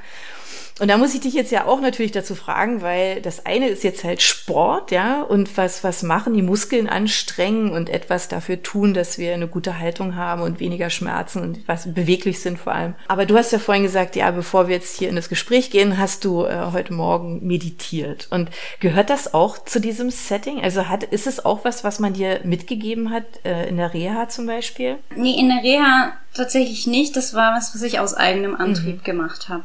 Und 0.79 0.87
da 0.87 0.97
muss 0.97 1.13
ich 1.13 1.21
dich 1.21 1.33
jetzt 1.33 1.51
ja 1.51 1.65
auch 1.65 1.81
natürlich 1.81 2.11
dazu 2.11 2.33
fragen, 2.33 2.81
weil 2.81 3.21
das 3.21 3.45
eine 3.45 3.67
ist 3.67 3.83
jetzt 3.83 4.03
halt 4.03 4.21
Sport, 4.21 4.91
ja, 4.91 5.21
und 5.21 5.55
was, 5.55 5.83
was 5.83 6.01
machen, 6.01 6.33
die 6.33 6.41
Muskeln 6.41 6.89
anstrengen 6.89 7.71
und 7.71 7.89
etwas 7.89 8.27
dafür 8.27 8.63
tun, 8.63 8.93
dass 8.93 9.17
wir 9.17 9.33
eine 9.33 9.47
gute 9.47 9.79
Haltung 9.79 10.15
haben 10.15 10.41
und 10.41 10.59
weniger 10.59 10.89
Schmerzen 10.89 11.41
und 11.41 11.67
was 11.67 11.93
beweglich 11.93 12.39
sind 12.39 12.57
vor 12.57 12.73
allem. 12.73 12.95
Aber 13.07 13.25
du 13.25 13.37
hast 13.37 13.51
ja 13.51 13.59
vorhin 13.59 13.83
gesagt, 13.83 14.15
ja, 14.15 14.31
bevor 14.31 14.67
wir 14.67 14.75
jetzt 14.75 14.97
hier 14.97 15.09
in 15.09 15.15
das 15.15 15.29
Gespräch 15.29 15.69
gehen, 15.69 15.99
hast 15.99 16.25
du 16.25 16.45
äh, 16.45 16.71
heute 16.71 16.93
Morgen 16.93 17.45
meditiert. 17.45 18.27
Und 18.31 18.49
gehört 18.79 19.11
das 19.11 19.33
auch 19.33 19.63
zu 19.63 19.79
diesem 19.79 20.09
Setting? 20.09 20.63
Also 20.63 20.89
hat, 20.89 21.03
ist 21.03 21.27
es 21.27 21.45
auch 21.45 21.65
was, 21.65 21.83
was 21.83 21.99
man 21.99 22.13
dir 22.13 22.39
mitgegeben 22.43 23.11
hat, 23.11 23.25
äh, 23.45 23.69
in 23.69 23.77
der 23.77 23.93
Reha 23.93 24.27
zum 24.27 24.47
Beispiel? 24.47 24.97
Nee, 25.15 25.39
in 25.39 25.49
der 25.49 25.61
Reha 25.63 26.13
tatsächlich 26.33 26.87
nicht. 26.87 27.15
Das 27.15 27.35
war 27.35 27.55
was, 27.55 27.75
was 27.75 27.83
ich 27.83 27.99
aus 27.99 28.15
eigenem 28.15 28.55
Antrieb 28.55 28.97
mhm. 28.97 29.03
gemacht 29.03 29.49
habe 29.49 29.63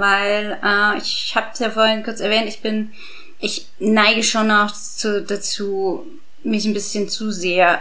weil 0.00 0.58
äh, 0.64 0.98
ich 0.98 1.32
habe 1.36 1.48
ja 1.58 1.70
vorhin 1.70 2.02
kurz 2.02 2.20
erwähnt, 2.20 2.48
ich 2.48 2.60
bin, 2.60 2.92
ich 3.38 3.66
neige 3.78 4.22
schon 4.22 4.50
auch 4.50 4.72
zu, 4.72 5.22
dazu, 5.22 6.06
mich 6.42 6.64
ein 6.64 6.74
bisschen 6.74 7.08
zu 7.08 7.30
sehr 7.30 7.80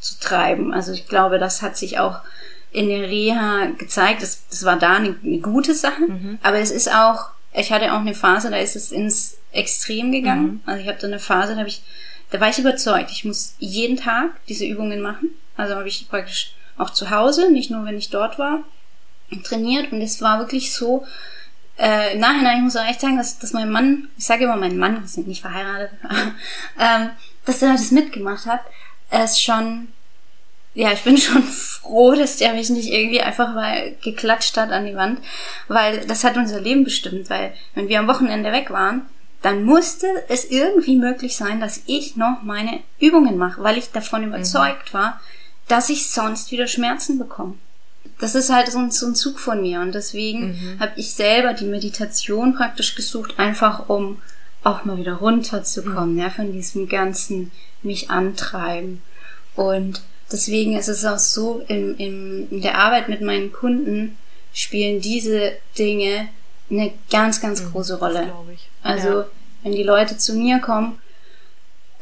zu 0.00 0.18
treiben. 0.18 0.72
Also 0.72 0.92
ich 0.92 1.06
glaube, 1.06 1.38
das 1.38 1.62
hat 1.62 1.76
sich 1.76 1.98
auch 1.98 2.20
in 2.72 2.88
der 2.88 3.08
Reha 3.08 3.66
gezeigt. 3.78 4.22
Das, 4.22 4.46
das 4.48 4.64
war 4.64 4.78
da 4.78 4.96
eine, 4.96 5.16
eine 5.22 5.38
gute 5.38 5.74
Sache, 5.74 6.02
mhm. 6.02 6.38
aber 6.42 6.58
es 6.58 6.70
ist 6.70 6.92
auch, 6.92 7.30
ich 7.52 7.72
hatte 7.72 7.92
auch 7.92 8.00
eine 8.00 8.14
Phase, 8.14 8.50
da 8.50 8.56
ist 8.56 8.76
es 8.76 8.92
ins 8.92 9.36
Extrem 9.52 10.12
gegangen. 10.12 10.44
Mhm. 10.44 10.60
Also 10.66 10.82
ich 10.82 10.88
habe 10.88 10.98
da 11.00 11.06
eine 11.06 11.18
Phase, 11.18 11.52
da 11.52 11.58
habe 11.58 11.68
ich, 11.68 11.82
da 12.30 12.40
war 12.40 12.48
ich 12.48 12.58
überzeugt, 12.58 13.10
ich 13.10 13.24
muss 13.24 13.54
jeden 13.58 13.96
Tag 13.96 14.30
diese 14.48 14.64
Übungen 14.64 15.00
machen. 15.00 15.30
Also 15.56 15.74
habe 15.74 15.88
ich 15.88 16.08
praktisch 16.08 16.54
auch 16.78 16.90
zu 16.90 17.10
Hause, 17.10 17.50
nicht 17.50 17.70
nur 17.70 17.84
wenn 17.84 17.98
ich 17.98 18.10
dort 18.10 18.38
war, 18.38 18.62
trainiert 19.44 19.92
und 19.92 20.00
es 20.00 20.22
war 20.22 20.38
wirklich 20.38 20.72
so, 20.72 21.04
äh, 21.80 22.12
im 22.12 22.20
Nachhinein, 22.20 22.58
ich 22.58 22.62
muss 22.62 22.76
auch 22.76 22.86
echt 22.86 23.00
sagen, 23.00 23.16
dass, 23.16 23.38
dass 23.38 23.52
mein 23.52 23.70
Mann, 23.70 24.08
ich 24.18 24.26
sage 24.26 24.44
immer 24.44 24.56
mein 24.56 24.76
Mann, 24.76 25.00
wir 25.00 25.08
sind 25.08 25.26
nicht 25.26 25.40
verheiratet, 25.40 25.90
ähm, 26.78 27.10
dass 27.46 27.62
er 27.62 27.72
das 27.72 27.90
mitgemacht 27.90 28.46
hat, 28.46 28.60
ist 29.10 29.42
schon, 29.42 29.88
ja, 30.74 30.92
ich 30.92 31.02
bin 31.02 31.16
schon 31.18 31.42
froh, 31.42 32.14
dass 32.14 32.36
der 32.36 32.52
mich 32.52 32.68
nicht 32.68 32.92
irgendwie 32.92 33.22
einfach 33.22 33.54
mal 33.54 33.94
geklatscht 34.02 34.58
hat 34.58 34.70
an 34.70 34.86
die 34.86 34.94
Wand, 34.94 35.20
weil 35.68 36.06
das 36.06 36.22
hat 36.22 36.36
unser 36.36 36.60
Leben 36.60 36.84
bestimmt, 36.84 37.30
weil 37.30 37.54
wenn 37.74 37.88
wir 37.88 37.98
am 37.98 38.08
Wochenende 38.08 38.52
weg 38.52 38.70
waren, 38.70 39.06
dann 39.40 39.64
musste 39.64 40.06
es 40.28 40.44
irgendwie 40.44 40.96
möglich 40.96 41.34
sein, 41.34 41.60
dass 41.60 41.82
ich 41.86 42.14
noch 42.14 42.42
meine 42.42 42.80
Übungen 42.98 43.38
mache, 43.38 43.62
weil 43.62 43.78
ich 43.78 43.90
davon 43.90 44.20
mhm. 44.20 44.28
überzeugt 44.28 44.92
war, 44.92 45.18
dass 45.66 45.88
ich 45.88 46.10
sonst 46.10 46.50
wieder 46.52 46.66
Schmerzen 46.66 47.18
bekomme 47.18 47.54
das 48.20 48.34
ist 48.34 48.50
halt 48.50 48.70
so 48.70 48.78
ein, 48.78 48.90
so 48.90 49.06
ein 49.06 49.14
Zug 49.14 49.38
von 49.38 49.62
mir 49.62 49.80
und 49.80 49.94
deswegen 49.94 50.50
mhm. 50.50 50.80
habe 50.80 50.92
ich 50.96 51.14
selber 51.14 51.54
die 51.54 51.64
Meditation 51.64 52.54
praktisch 52.54 52.94
gesucht, 52.94 53.38
einfach 53.38 53.88
um 53.88 54.20
auch 54.62 54.84
mal 54.84 54.98
wieder 54.98 55.14
runterzukommen, 55.14 56.14
mhm. 56.14 56.20
ja, 56.20 56.30
von 56.30 56.52
diesem 56.52 56.88
ganzen 56.88 57.50
mich 57.82 58.10
antreiben. 58.10 59.00
Und 59.56 60.02
deswegen 60.30 60.76
ist 60.76 60.88
es 60.88 61.04
auch 61.04 61.18
so, 61.18 61.64
in, 61.68 61.96
in, 61.96 62.48
in 62.50 62.60
der 62.60 62.78
Arbeit 62.78 63.08
mit 63.08 63.22
meinen 63.22 63.52
Kunden 63.52 64.18
spielen 64.52 65.00
diese 65.00 65.52
Dinge 65.78 66.28
eine 66.70 66.92
ganz, 67.10 67.40
ganz 67.40 67.62
mhm, 67.62 67.72
große 67.72 67.98
Rolle. 67.98 68.32
Also, 68.82 69.08
ja. 69.08 69.26
wenn 69.62 69.72
die 69.72 69.82
Leute 69.82 70.18
zu 70.18 70.34
mir 70.34 70.58
kommen 70.58 70.98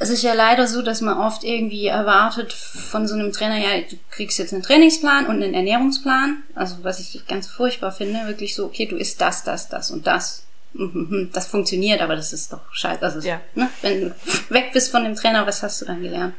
es 0.01 0.11
ist 0.11 0.23
ja 0.23 0.33
leider 0.33 0.67
so, 0.67 0.83
dass 0.83 1.01
man 1.01 1.19
oft 1.19 1.43
irgendwie 1.43 1.87
erwartet 1.87 2.53
von 2.53 3.09
so 3.09 3.15
einem 3.15 3.33
Trainer, 3.33 3.59
ja, 3.59 3.81
du 3.81 3.97
kriegst 4.11 4.39
jetzt 4.39 4.53
einen 4.53 4.63
Trainingsplan 4.63 5.27
und 5.27 5.43
einen 5.43 5.55
Ernährungsplan. 5.55 6.43
Also 6.55 6.77
was 6.83 7.01
ich 7.01 7.27
ganz 7.27 7.49
furchtbar 7.49 7.91
finde, 7.91 8.27
wirklich 8.27 8.55
so, 8.55 8.67
okay, 8.67 8.87
du 8.87 8.97
isst 8.97 9.21
das, 9.21 9.43
das, 9.43 9.69
das 9.69 9.91
und 9.91 10.07
das. 10.07 10.45
Mhm, 10.75 11.31
das 11.33 11.49
funktioniert, 11.49 12.01
aber 12.01 12.15
das 12.15 12.33
ist 12.33 12.53
doch 12.53 12.61
scheiße. 12.73 13.19
Ist, 13.19 13.25
ja. 13.25 13.41
ne, 13.55 13.69
wenn 13.83 14.01
du 14.03 14.15
weg 14.51 14.71
bist 14.73 14.91
von 14.91 15.03
dem 15.03 15.17
Trainer, 15.17 15.47
was 15.47 15.63
hast 15.63 15.81
du 15.81 15.87
dann 15.87 16.03
gelernt? 16.03 16.35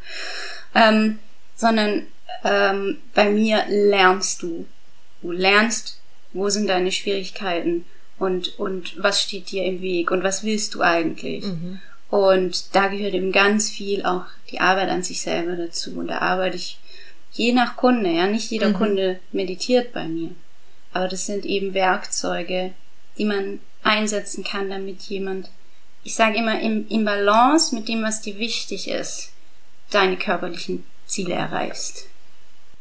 Ähm, 0.74 1.20
sondern 1.56 2.04
ähm, 2.46 3.00
bei 3.14 3.30
mir 3.30 3.66
lernst 3.68 4.42
du. 4.42 4.68
Du 5.22 5.32
lernst, 5.32 6.00
wo 6.32 6.48
sind 6.50 6.68
deine 6.68 6.94
Schwierigkeiten 6.94 7.84
und, 8.20 8.58
und 8.60 9.02
was 9.04 9.22
steht 9.22 9.52
dir 9.52 9.66
im 9.66 9.82
Weg 9.82 10.12
und 10.12 10.24
was 10.24 10.44
willst 10.44 10.76
du 10.76 10.82
eigentlich? 10.82 11.44
Mhm. 11.44 11.82
Und 12.10 12.76
da 12.76 12.88
gehört 12.88 13.14
eben 13.14 13.32
ganz 13.32 13.70
viel 13.70 14.04
auch 14.04 14.26
die 14.50 14.60
Arbeit 14.60 14.90
an 14.90 15.04
sich 15.04 15.22
selber 15.22 15.56
dazu. 15.56 15.92
Und 15.98 16.08
da 16.08 16.20
arbeite 16.20 16.56
ich 16.56 16.80
je 17.32 17.54
nach 17.54 17.76
Kunde, 17.76 18.10
ja, 18.10 18.28
nicht 18.28 18.50
jeder 18.50 18.70
mhm. 18.70 18.74
Kunde 18.74 19.20
meditiert 19.32 19.94
bei 19.94 20.06
mir. 20.06 20.32
Aber 20.92 21.08
das 21.08 21.28
sind 21.28 21.46
eben 21.46 21.74
Werkzeuge, 21.74 22.72
die 23.18 23.26
man 23.26 23.60
einsetzen 23.84 24.44
kann, 24.44 24.70
damit 24.70 25.04
jemand, 25.04 25.50
ich 26.04 26.16
sage 26.16 26.38
immer, 26.38 26.60
im, 26.60 26.88
im 26.90 27.06
Balance 27.06 27.76
mit 27.76 27.88
dem, 27.88 28.02
was 28.02 28.22
dir 28.22 28.40
wichtig 28.40 28.90
ist, 28.90 29.32
deine 29.92 30.18
körperlichen 30.18 30.84
Ziele 31.06 31.36
erreichst. 31.36 32.06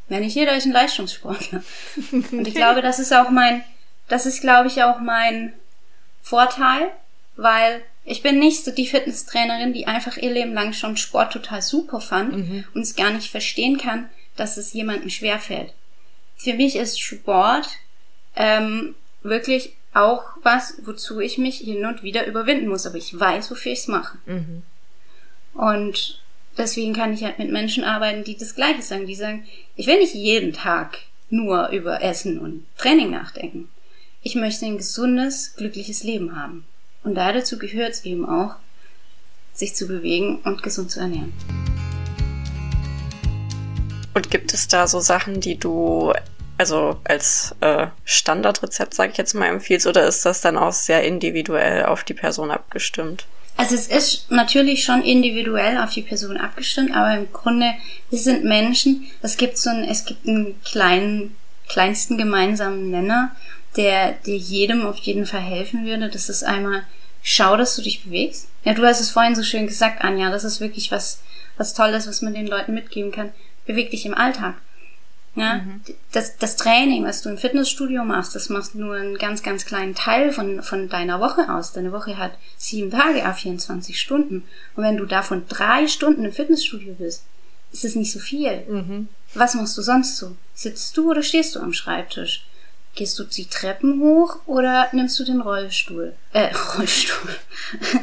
Wäre 0.09 0.23
nicht 0.23 0.35
jeder 0.35 0.57
ist 0.57 0.65
ein 0.65 0.73
Leistungssportler. 0.73 1.63
Und 2.13 2.49
ich 2.49 2.55
glaube, 2.55 2.81
das 2.81 2.99
ist 2.99 3.13
auch 3.13 3.29
mein, 3.29 3.63
das 4.09 4.25
ist, 4.25 4.41
glaube 4.41 4.69
ich, 4.69 4.83
auch 4.83 5.01
mein 5.01 5.53
Vorteil, 6.23 6.91
weil 7.37 7.83
ich 8.11 8.23
bin 8.23 8.39
nicht 8.39 8.65
so 8.65 8.71
die 8.71 8.87
Fitnesstrainerin, 8.87 9.75
die 9.75 9.87
einfach 9.87 10.17
ihr 10.17 10.31
Leben 10.31 10.55
lang 10.55 10.73
schon 10.73 10.97
Sport 10.97 11.33
total 11.33 11.61
super 11.61 12.01
fand 12.01 12.37
mhm. 12.37 12.65
und 12.73 12.81
es 12.81 12.97
gar 12.97 13.11
nicht 13.11 13.31
verstehen 13.31 13.77
kann, 13.77 14.09
dass 14.35 14.57
es 14.57 14.73
jemandem 14.73 15.11
schwerfällt. 15.11 15.75
Für 16.37 16.55
mich 16.55 16.77
ist 16.77 17.01
Sport 17.01 17.69
ähm, 18.35 18.95
wirklich 19.23 19.75
auch 19.93 20.25
was, 20.43 20.81
wozu 20.85 21.21
ich 21.21 21.37
mich 21.37 21.59
hin 21.59 21.85
und 21.85 22.03
wieder 22.03 22.27
überwinden 22.27 22.69
muss, 22.69 22.87
aber 22.87 22.97
ich 22.97 23.19
weiß, 23.19 23.51
wofür 23.51 23.73
ich 23.73 23.81
es 23.81 23.89
mache. 23.89 24.17
Mhm. 24.25 24.63
Und 25.53 26.23
deswegen 26.57 26.95
kann 26.95 27.13
ich 27.13 27.25
halt 27.25 27.39
mit 27.39 27.51
Menschen 27.51 27.85
arbeiten, 27.85 28.25
die 28.25 28.39
das 28.39 28.55
Gleiche 28.55 28.81
sagen. 28.81 29.07
Die 29.07 29.17
sagen, 29.17 29.47
ich 29.77 29.87
will 29.87 29.99
nicht 29.99 30.15
jeden 30.15 30.55
Tag 30.55 30.99
nur 31.29 31.69
über 31.71 32.01
Essen 32.01 32.39
und 32.39 32.65
Training 32.79 33.11
nachdenken. 33.11 33.69
Ich 34.23 34.35
möchte 34.35 34.65
ein 34.65 34.79
gesundes, 34.79 35.57
glückliches 35.57 36.05
Leben 36.05 36.41
haben. 36.41 36.65
Und 37.09 37.15
dazu 37.15 37.59
gehört 37.59 37.95
es 37.95 38.05
eben 38.05 38.29
auch, 38.29 38.57
sich 39.55 39.75
zu 39.75 39.87
bewegen 39.87 40.41
und 40.45 40.63
gesund 40.63 40.91
zu 40.91 41.01
ernähren. 41.01 41.33
Und 44.13 44.31
gibt 44.31 44.53
es 44.53 44.69
da 44.69 44.87
so 44.87 45.01
Sachen, 45.01 45.41
die 45.41 45.59
du 45.59 46.13
also 46.59 47.01
als 47.05 47.55
äh, 47.61 47.87
Standardrezept, 48.05 48.93
sage 48.93 49.13
ich 49.13 49.17
jetzt 49.17 49.33
mal, 49.33 49.47
empfiehlst, 49.47 49.87
oder 49.87 50.07
ist 50.07 50.27
das 50.27 50.43
dann 50.43 50.59
auch 50.59 50.75
sehr 50.75 51.03
individuell 51.03 51.87
auf 51.87 52.05
die 52.05 52.13
Person 52.13 52.51
abgestimmt? 52.51 53.25
Also 53.57 53.75
es 53.75 53.89
ist 53.89 54.31
natürlich 54.31 54.85
schon 54.85 55.03
individuell 55.03 55.79
auf 55.79 55.95
die 55.95 56.03
Person 56.03 56.37
abgestimmt, 56.37 56.95
aber 56.95 57.15
im 57.15 57.33
Grunde, 57.33 57.73
wir 58.11 58.19
sind 58.19 58.45
Menschen, 58.45 59.07
es 59.23 59.39
gibt 59.39 59.57
so 59.57 59.71
ein, 59.71 59.85
es 59.85 60.05
gibt 60.05 60.29
einen 60.29 60.61
kleinen, 60.63 61.37
kleinsten 61.71 62.19
gemeinsamen 62.19 62.91
Nenner, 62.91 63.35
der 63.77 64.13
dir 64.13 64.37
jedem 64.37 64.87
auf 64.87 64.99
jeden 64.99 65.27
Fall 65.27 65.41
helfen 65.41 65.85
würde. 65.85 66.09
Das 66.09 66.29
ist 66.29 66.43
einmal, 66.43 66.85
schau, 67.23 67.57
dass 67.57 67.77
du 67.77 67.83
dich 67.83 68.05
bewegst. 68.05 68.49
Ja, 68.65 68.75
du 68.75 68.85
hast 68.85 69.01
es 69.01 69.11
vorhin 69.11 69.37
so 69.37 69.43
schön 69.43 69.67
gesagt, 69.67 70.03
Anja, 70.03 70.31
das 70.31 70.45
ist 70.45 70.61
wirklich 70.61 70.91
was, 70.91 71.21
was 71.57 71.75
Tolles, 71.75 72.09
was 72.09 72.23
man 72.23 72.35
den 72.35 72.47
Leuten 72.47 72.75
mitgeben 72.75 73.13
kann. 73.13 73.33
Beweg 73.67 73.91
dich 73.91 74.07
im 74.07 74.15
Alltag. 74.15 74.55
Ja, 75.39 75.59
mhm. 75.59 75.83
das, 76.13 76.37
das 76.39 76.57
Training, 76.57 77.05
was 77.05 77.23
du 77.23 77.29
im 77.29 77.39
Fitnessstudio 77.39 78.03
machst, 78.03 78.35
das 78.35 78.49
machst 78.49 78.75
nur 78.75 78.97
einen 78.97 79.19
ganz, 79.19 79.45
ganz 79.45 79.65
kleinen 79.65 79.95
Teil 79.95 80.33
von, 80.33 80.63
von 80.63 80.89
deiner 80.89 81.21
Woche 81.21 81.49
aus. 81.53 81.73
Deine 81.73 81.93
Woche 81.93 82.17
hat 82.17 82.33
sieben 82.57 82.91
Tage 82.91 83.29
auf 83.29 83.37
24 83.37 84.01
Stunden. 84.01 84.45
Und 84.75 84.83
wenn 84.83 84.97
du 84.97 85.07
davon 85.07 85.45
drei 85.49 85.87
Stunden 85.87 86.25
im 86.25 86.33
Fitnessstudio 86.33 86.95
bist, 86.95 87.25
ist 87.73 87.85
es 87.85 87.95
nicht 87.95 88.13
so 88.13 88.19
viel. 88.19 88.65
Mhm. 88.69 89.09
Was 89.35 89.55
machst 89.55 89.79
du 89.79 89.83
sonst 89.83 90.17
so? 90.17 90.35
Sitzt 90.55 90.97
du 90.97 91.11
oder 91.11 91.23
stehst 91.23 91.55
du 91.55 91.61
am 91.61 91.73
Schreibtisch? 91.73 92.45
Gehst 92.99 93.17
du 93.17 93.23
die 93.23 93.47
Treppen 93.47 94.01
hoch 94.01 94.41
oder 94.47 94.89
nimmst 94.91 95.21
du 95.21 95.25
den 95.25 95.41
Rollstuhl? 95.41 96.17
Äh, 96.33 96.53
Rollstuhl. 96.77 97.31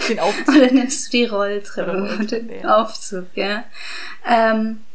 Den 0.07 0.21
Aufzug. 0.21 0.55
oder 0.55 0.71
nimmst 0.71 1.07
du 1.07 1.17
die 1.17 1.25
Rolltreppe 1.25 2.01
oder 2.01 2.23
den 2.23 2.61
ja. 2.61 2.77
Aufzug, 2.77 3.25
ja. 3.35 3.65
Ähm, 4.25 4.85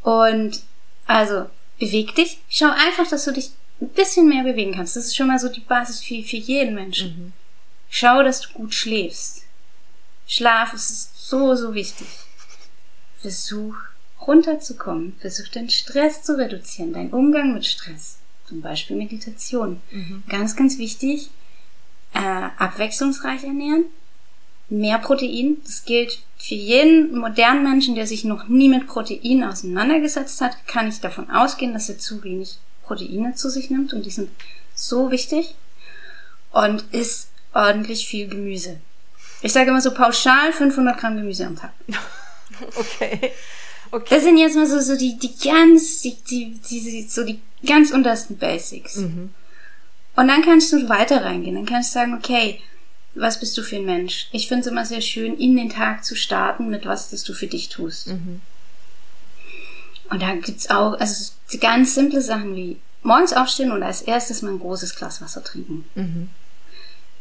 und 0.00 0.62
also 1.06 1.50
beweg 1.78 2.14
dich. 2.14 2.40
Schau 2.48 2.70
einfach, 2.70 3.06
dass 3.06 3.26
du 3.26 3.32
dich 3.32 3.50
ein 3.82 3.90
bisschen 3.90 4.30
mehr 4.30 4.44
bewegen 4.44 4.76
kannst. 4.76 4.96
Das 4.96 5.04
ist 5.04 5.14
schon 5.14 5.26
mal 5.26 5.38
so 5.38 5.50
die 5.50 5.60
Basis 5.60 6.02
für, 6.02 6.22
für 6.22 6.38
jeden 6.38 6.74
Menschen. 6.74 7.08
Mhm. 7.08 7.32
Schau, 7.90 8.22
dass 8.22 8.40
du 8.40 8.48
gut 8.54 8.72
schläfst. 8.72 9.42
Schlaf 10.26 10.72
ist 10.72 11.28
so, 11.28 11.54
so 11.54 11.74
wichtig. 11.74 12.08
Versuch 13.18 13.74
runterzukommen. 14.26 15.18
Versuch 15.20 15.48
deinen 15.48 15.68
Stress 15.68 16.22
zu 16.22 16.38
reduzieren, 16.38 16.94
deinen 16.94 17.12
Umgang 17.12 17.52
mit 17.52 17.66
Stress. 17.66 18.19
Zum 18.50 18.62
Beispiel 18.62 18.96
Meditation. 18.96 19.80
Mhm. 19.92 20.24
Ganz, 20.28 20.56
ganz 20.56 20.76
wichtig. 20.78 21.30
Äh, 22.14 22.48
abwechslungsreich 22.58 23.44
ernähren. 23.44 23.84
Mehr 24.68 24.98
Protein. 24.98 25.58
Das 25.64 25.84
gilt 25.84 26.18
für 26.36 26.56
jeden 26.56 27.16
modernen 27.16 27.62
Menschen, 27.62 27.94
der 27.94 28.08
sich 28.08 28.24
noch 28.24 28.48
nie 28.48 28.68
mit 28.68 28.88
Protein 28.88 29.44
auseinandergesetzt 29.44 30.40
hat, 30.40 30.66
kann 30.66 30.88
ich 30.88 30.98
davon 30.98 31.30
ausgehen, 31.30 31.72
dass 31.72 31.88
er 31.88 31.98
zu 31.98 32.24
wenig 32.24 32.58
Proteine 32.82 33.36
zu 33.36 33.50
sich 33.50 33.70
nimmt 33.70 33.92
und 33.92 34.04
die 34.04 34.10
sind 34.10 34.30
so 34.74 35.12
wichtig 35.12 35.54
und 36.50 36.82
isst 36.90 37.30
ordentlich 37.54 38.08
viel 38.08 38.26
Gemüse. 38.26 38.80
Ich 39.42 39.52
sage 39.52 39.70
immer 39.70 39.80
so 39.80 39.94
pauschal 39.94 40.52
500 40.52 40.98
Gramm 40.98 41.16
Gemüse 41.16 41.46
am 41.46 41.56
Tag. 41.56 41.72
Okay. 42.76 43.32
Okay. 43.90 44.14
Das 44.14 44.22
sind 44.22 44.36
jetzt 44.36 44.56
mal 44.56 44.66
so, 44.66 44.80
so 44.80 44.96
die, 44.96 45.18
die 45.18 45.36
ganz, 45.36 46.00
die, 46.02 46.16
die, 46.28 46.60
die, 46.68 47.06
so 47.08 47.24
die 47.24 47.40
ganz 47.66 47.90
untersten 47.90 48.38
Basics. 48.38 48.96
Mhm. 48.96 49.30
Und 50.16 50.28
dann 50.28 50.42
kannst 50.42 50.72
du 50.72 50.88
weiter 50.88 51.24
reingehen. 51.24 51.54
Dann 51.56 51.66
kannst 51.66 51.90
du 51.90 51.94
sagen, 51.94 52.14
okay, 52.14 52.60
was 53.14 53.40
bist 53.40 53.56
du 53.58 53.62
für 53.62 53.76
ein 53.76 53.84
Mensch? 53.84 54.28
Ich 54.32 54.48
finde 54.48 54.62
es 54.62 54.66
immer 54.66 54.84
sehr 54.84 55.00
schön, 55.00 55.36
in 55.36 55.56
den 55.56 55.70
Tag 55.70 56.04
zu 56.04 56.14
starten 56.14 56.68
mit 56.68 56.86
was, 56.86 57.10
das 57.10 57.24
du 57.24 57.32
für 57.32 57.46
dich 57.46 57.68
tust. 57.68 58.08
Mhm. 58.08 58.40
Und 60.10 60.22
da 60.22 60.34
gibt's 60.34 60.70
auch, 60.70 60.98
also 60.98 61.32
ganz 61.60 61.94
simple 61.94 62.20
Sachen 62.20 62.54
wie 62.56 62.78
morgens 63.02 63.32
aufstehen 63.32 63.72
und 63.72 63.82
als 63.82 64.02
erstes 64.02 64.42
mal 64.42 64.52
ein 64.52 64.58
großes 64.58 64.96
Glas 64.96 65.20
Wasser 65.20 65.42
trinken. 65.42 65.84
Mhm. 65.94 66.30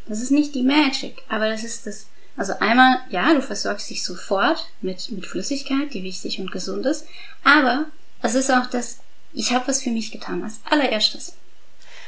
Das 0.08 0.21
ist 0.21 0.32
nicht 0.32 0.55
die 0.55 0.63
Magic, 0.63 1.21
aber 1.29 1.49
das 1.49 1.63
ist 1.63 1.86
das. 1.86 2.08
Also 2.39 2.54
einmal, 2.62 2.99
ja, 3.10 3.34
du 3.34 3.41
versorgst 3.41 3.89
dich 3.89 4.02
sofort 4.02 4.65
mit, 4.80 5.12
mit 5.12 5.25
Flüssigkeit, 5.25 5.93
die 5.93 6.04
wichtig 6.04 6.39
und 6.39 6.54
gesund 6.54 6.86
ist, 6.86 7.06
aber 7.43 7.88
es 8.21 8.34
ist 8.34 8.49
auch 8.49 8.67
das, 8.67 8.99
ich 9.34 9.52
habe 9.52 9.67
was 9.67 9.84
für 9.84 9.89
mich 9.89 10.10
getan, 10.10 10.41
als 10.41 10.62
allererstes. 10.63 11.34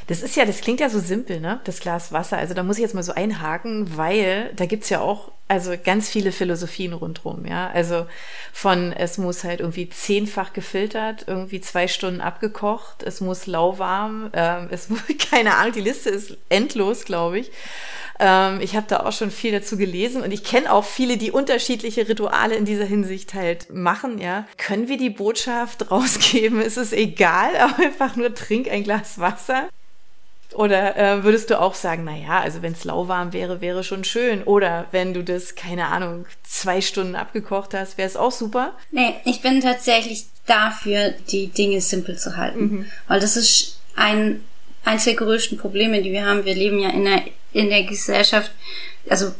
Das 0.06 0.22
ist 0.22 0.34
ja, 0.34 0.46
das 0.46 0.62
klingt 0.62 0.80
ja 0.80 0.88
so 0.88 1.00
simpel, 1.00 1.38
ne? 1.38 1.60
Das 1.64 1.80
Glas 1.80 2.12
Wasser. 2.12 2.38
Also 2.38 2.54
da 2.54 2.62
muss 2.62 2.76
ich 2.76 2.82
jetzt 2.82 2.94
mal 2.94 3.02
so 3.02 3.12
einhaken, 3.12 3.98
weil 3.98 4.52
da 4.56 4.64
gibt's 4.64 4.88
ja 4.88 5.00
auch 5.00 5.32
also 5.48 5.74
ganz 5.82 6.08
viele 6.08 6.32
Philosophien 6.32 6.94
rundrum, 6.94 7.44
ja. 7.44 7.70
Also 7.70 8.06
von 8.54 8.92
es 8.92 9.18
muss 9.18 9.44
halt 9.44 9.60
irgendwie 9.60 9.90
zehnfach 9.90 10.54
gefiltert, 10.54 11.24
irgendwie 11.26 11.60
zwei 11.60 11.88
Stunden 11.88 12.22
abgekocht, 12.22 13.02
es 13.02 13.20
muss 13.20 13.46
lauwarm, 13.46 14.30
ähm, 14.32 14.68
es 14.70 14.88
muss, 14.88 15.02
keine 15.30 15.56
Ahnung, 15.56 15.74
die 15.74 15.82
Liste 15.82 16.08
ist 16.08 16.38
endlos, 16.48 17.04
glaube 17.04 17.40
ich. 17.40 17.50
Ähm, 18.22 18.60
ich 18.60 18.76
habe 18.76 18.86
da 18.88 19.00
auch 19.00 19.12
schon 19.12 19.32
viel 19.32 19.50
dazu 19.50 19.76
gelesen 19.76 20.22
und 20.22 20.30
ich 20.30 20.44
kenne 20.44 20.72
auch 20.72 20.84
viele, 20.84 21.16
die 21.16 21.32
unterschiedliche 21.32 22.08
Rituale 22.08 22.54
in 22.54 22.64
dieser 22.64 22.84
Hinsicht 22.84 23.34
halt 23.34 23.74
machen, 23.74 24.18
ja. 24.18 24.46
Können 24.58 24.86
wir 24.86 24.96
die 24.96 25.10
Botschaft 25.10 25.90
rausgeben? 25.90 26.60
Ist 26.60 26.76
es 26.76 26.92
egal, 26.92 27.50
einfach 27.78 28.14
nur 28.14 28.32
trink 28.32 28.70
ein 28.70 28.84
Glas 28.84 29.18
Wasser? 29.18 29.68
Oder 30.54 30.96
äh, 30.96 31.24
würdest 31.24 31.50
du 31.50 31.60
auch 31.60 31.74
sagen, 31.74 32.04
na 32.04 32.16
ja, 32.16 32.40
also 32.40 32.62
wenn 32.62 32.74
es 32.74 32.84
lauwarm 32.84 33.32
wäre, 33.32 33.60
wäre 33.60 33.82
schon 33.82 34.04
schön. 34.04 34.44
Oder 34.44 34.86
wenn 34.92 35.14
du 35.14 35.24
das, 35.24 35.56
keine 35.56 35.86
Ahnung, 35.86 36.26
zwei 36.44 36.80
Stunden 36.80 37.16
abgekocht 37.16 37.74
hast, 37.74 37.98
wäre 37.98 38.06
es 38.06 38.16
auch 38.16 38.30
super? 38.30 38.74
Nee, 38.92 39.14
ich 39.24 39.40
bin 39.40 39.60
tatsächlich 39.60 40.26
dafür, 40.46 41.14
die 41.30 41.48
Dinge 41.48 41.80
simpel 41.80 42.18
zu 42.18 42.36
halten. 42.36 42.60
Mhm. 42.60 42.86
Weil 43.08 43.18
das 43.18 43.36
ist 43.36 43.80
ein, 43.96 44.44
eins 44.84 45.04
der 45.04 45.14
größten 45.14 45.58
Probleme, 45.58 46.02
die 46.02 46.12
wir 46.12 46.26
haben. 46.26 46.44
Wir 46.44 46.54
leben 46.54 46.78
ja 46.78 46.90
in 46.90 47.04
der, 47.04 47.22
in 47.52 47.68
der 47.68 47.84
Gesellschaft, 47.84 48.50
also 49.08 49.34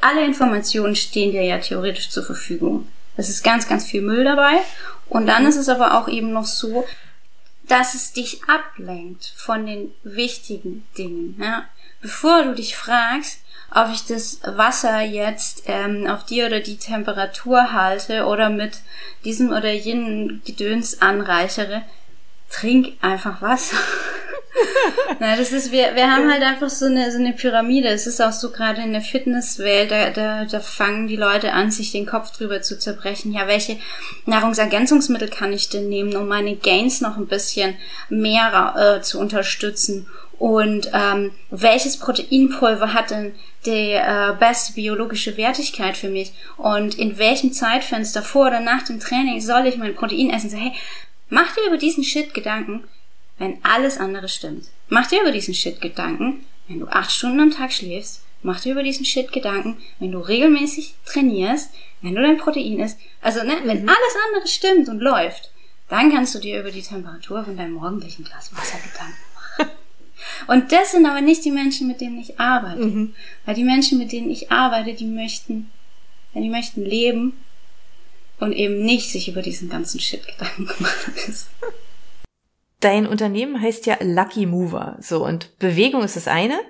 alle 0.00 0.24
Informationen 0.24 0.96
stehen 0.96 1.32
dir 1.32 1.42
ja 1.42 1.58
theoretisch 1.58 2.10
zur 2.10 2.24
Verfügung. 2.24 2.86
Es 3.16 3.28
ist 3.28 3.42
ganz, 3.42 3.68
ganz 3.68 3.86
viel 3.86 4.02
Müll 4.02 4.24
dabei. 4.24 4.60
Und 5.08 5.26
dann 5.26 5.46
ist 5.46 5.56
es 5.56 5.68
aber 5.68 5.98
auch 5.98 6.08
eben 6.08 6.32
noch 6.32 6.46
so, 6.46 6.84
dass 7.68 7.94
es 7.94 8.12
dich 8.12 8.42
ablenkt 8.44 9.32
von 9.36 9.66
den 9.66 9.92
wichtigen 10.02 10.86
Dingen. 10.98 11.36
Ja? 11.40 11.64
Bevor 12.00 12.42
du 12.42 12.54
dich 12.54 12.76
fragst, 12.76 13.40
ob 13.70 13.90
ich 13.92 14.04
das 14.04 14.40
Wasser 14.44 15.00
jetzt 15.00 15.62
ähm, 15.66 16.06
auf 16.06 16.24
die 16.26 16.42
oder 16.42 16.60
die 16.60 16.76
Temperatur 16.76 17.72
halte 17.72 18.26
oder 18.26 18.50
mit 18.50 18.80
diesem 19.24 19.50
oder 19.50 19.72
jenen 19.72 20.42
Gedöns 20.44 21.00
anreichere, 21.00 21.82
trink 22.50 22.92
einfach 23.00 23.42
Wasser. 23.42 23.76
Na, 25.20 25.36
das 25.36 25.52
ist, 25.52 25.72
wir, 25.72 25.94
wir 25.94 26.10
haben 26.10 26.30
halt 26.30 26.42
einfach 26.42 26.68
so 26.68 26.86
eine, 26.86 27.10
so 27.10 27.18
eine 27.18 27.32
Pyramide. 27.32 27.88
Es 27.88 28.06
ist 28.06 28.20
auch 28.20 28.32
so 28.32 28.50
gerade 28.50 28.82
in 28.82 28.92
der 28.92 29.00
Fitnesswelt, 29.00 29.90
da, 29.90 30.10
da, 30.10 30.44
da 30.44 30.60
fangen 30.60 31.06
die 31.06 31.16
Leute 31.16 31.52
an, 31.52 31.70
sich 31.70 31.92
den 31.92 32.06
Kopf 32.06 32.36
drüber 32.36 32.62
zu 32.62 32.78
zerbrechen. 32.78 33.32
Ja, 33.32 33.46
welche 33.46 33.78
Nahrungsergänzungsmittel 34.26 35.28
kann 35.28 35.52
ich 35.52 35.68
denn 35.68 35.88
nehmen, 35.88 36.14
um 36.16 36.28
meine 36.28 36.56
Gains 36.56 37.00
noch 37.00 37.16
ein 37.16 37.26
bisschen 37.26 37.76
mehr 38.08 38.98
äh, 38.98 39.02
zu 39.02 39.18
unterstützen? 39.18 40.06
Und 40.38 40.90
ähm, 40.92 41.30
welches 41.50 41.96
Proteinpulver 41.96 42.92
hat 42.92 43.10
denn 43.10 43.34
die 43.66 43.92
äh, 43.92 44.34
beste 44.38 44.74
biologische 44.74 45.36
Wertigkeit 45.36 45.96
für 45.96 46.08
mich? 46.08 46.32
Und 46.56 46.98
in 46.98 47.18
welchem 47.18 47.52
Zeitfenster 47.52 48.22
vor 48.22 48.48
oder 48.48 48.60
nach 48.60 48.82
dem 48.82 49.00
Training 49.00 49.40
soll 49.40 49.66
ich 49.66 49.76
mein 49.76 49.94
Protein 49.94 50.30
essen? 50.30 50.50
So, 50.50 50.56
hey, 50.56 50.72
mach 51.28 51.54
dir 51.54 51.66
über 51.68 51.78
diesen 51.78 52.04
Shit 52.04 52.34
Gedanken 52.34 52.84
wenn 53.38 53.58
alles 53.64 53.98
andere 53.98 54.28
stimmt. 54.28 54.68
Mach 54.88 55.06
dir 55.08 55.22
über 55.22 55.32
diesen 55.32 55.54
Shit 55.54 55.80
Gedanken, 55.80 56.44
wenn 56.68 56.80
du 56.80 56.86
acht 56.86 57.10
Stunden 57.10 57.40
am 57.40 57.50
Tag 57.50 57.72
schläfst. 57.72 58.22
Mach 58.42 58.60
dir 58.60 58.72
über 58.72 58.82
diesen 58.82 59.06
Shit 59.06 59.32
Gedanken, 59.32 59.78
wenn 59.98 60.12
du 60.12 60.18
regelmäßig 60.18 60.94
trainierst, 61.06 61.70
wenn 62.02 62.14
du 62.14 62.22
dein 62.22 62.36
Protein 62.36 62.80
isst. 62.80 62.98
Also, 63.22 63.42
ne, 63.42 63.56
wenn 63.64 63.82
mhm. 63.82 63.88
alles 63.88 64.16
andere 64.28 64.46
stimmt 64.46 64.88
und 64.88 65.00
läuft, 65.00 65.50
dann 65.88 66.12
kannst 66.12 66.34
du 66.34 66.38
dir 66.38 66.60
über 66.60 66.70
die 66.70 66.82
Temperatur 66.82 67.44
von 67.44 67.56
deinem 67.56 67.72
morgendlichen 67.72 68.24
Glas 68.24 68.54
Wasser 68.54 68.78
Gedanken 68.78 69.16
machen. 69.34 69.70
Und 70.46 70.72
das 70.72 70.92
sind 70.92 71.06
aber 71.06 71.20
nicht 71.20 71.44
die 71.44 71.50
Menschen, 71.50 71.88
mit 71.88 72.00
denen 72.00 72.18
ich 72.18 72.38
arbeite. 72.38 72.84
Mhm. 72.84 73.14
Weil 73.44 73.54
die 73.54 73.64
Menschen, 73.64 73.98
mit 73.98 74.12
denen 74.12 74.30
ich 74.30 74.50
arbeite, 74.50 74.94
die 74.94 75.06
möchten, 75.06 75.70
die 76.34 76.48
möchten 76.48 76.84
leben 76.84 77.34
und 78.40 78.52
eben 78.52 78.84
nicht 78.84 79.10
sich 79.10 79.28
über 79.28 79.42
diesen 79.42 79.68
ganzen 79.68 80.00
Shit 80.00 80.26
Gedanken 80.26 80.64
machen 80.82 81.14
müssen. 81.14 81.48
Dein 82.84 83.06
Unternehmen 83.06 83.62
heißt 83.62 83.86
ja 83.86 83.96
Lucky 84.02 84.44
Mover. 84.44 84.96
So, 85.00 85.24
und 85.24 85.58
Bewegung 85.58 86.02
ist 86.02 86.16
das 86.16 86.28
eine. 86.28 86.60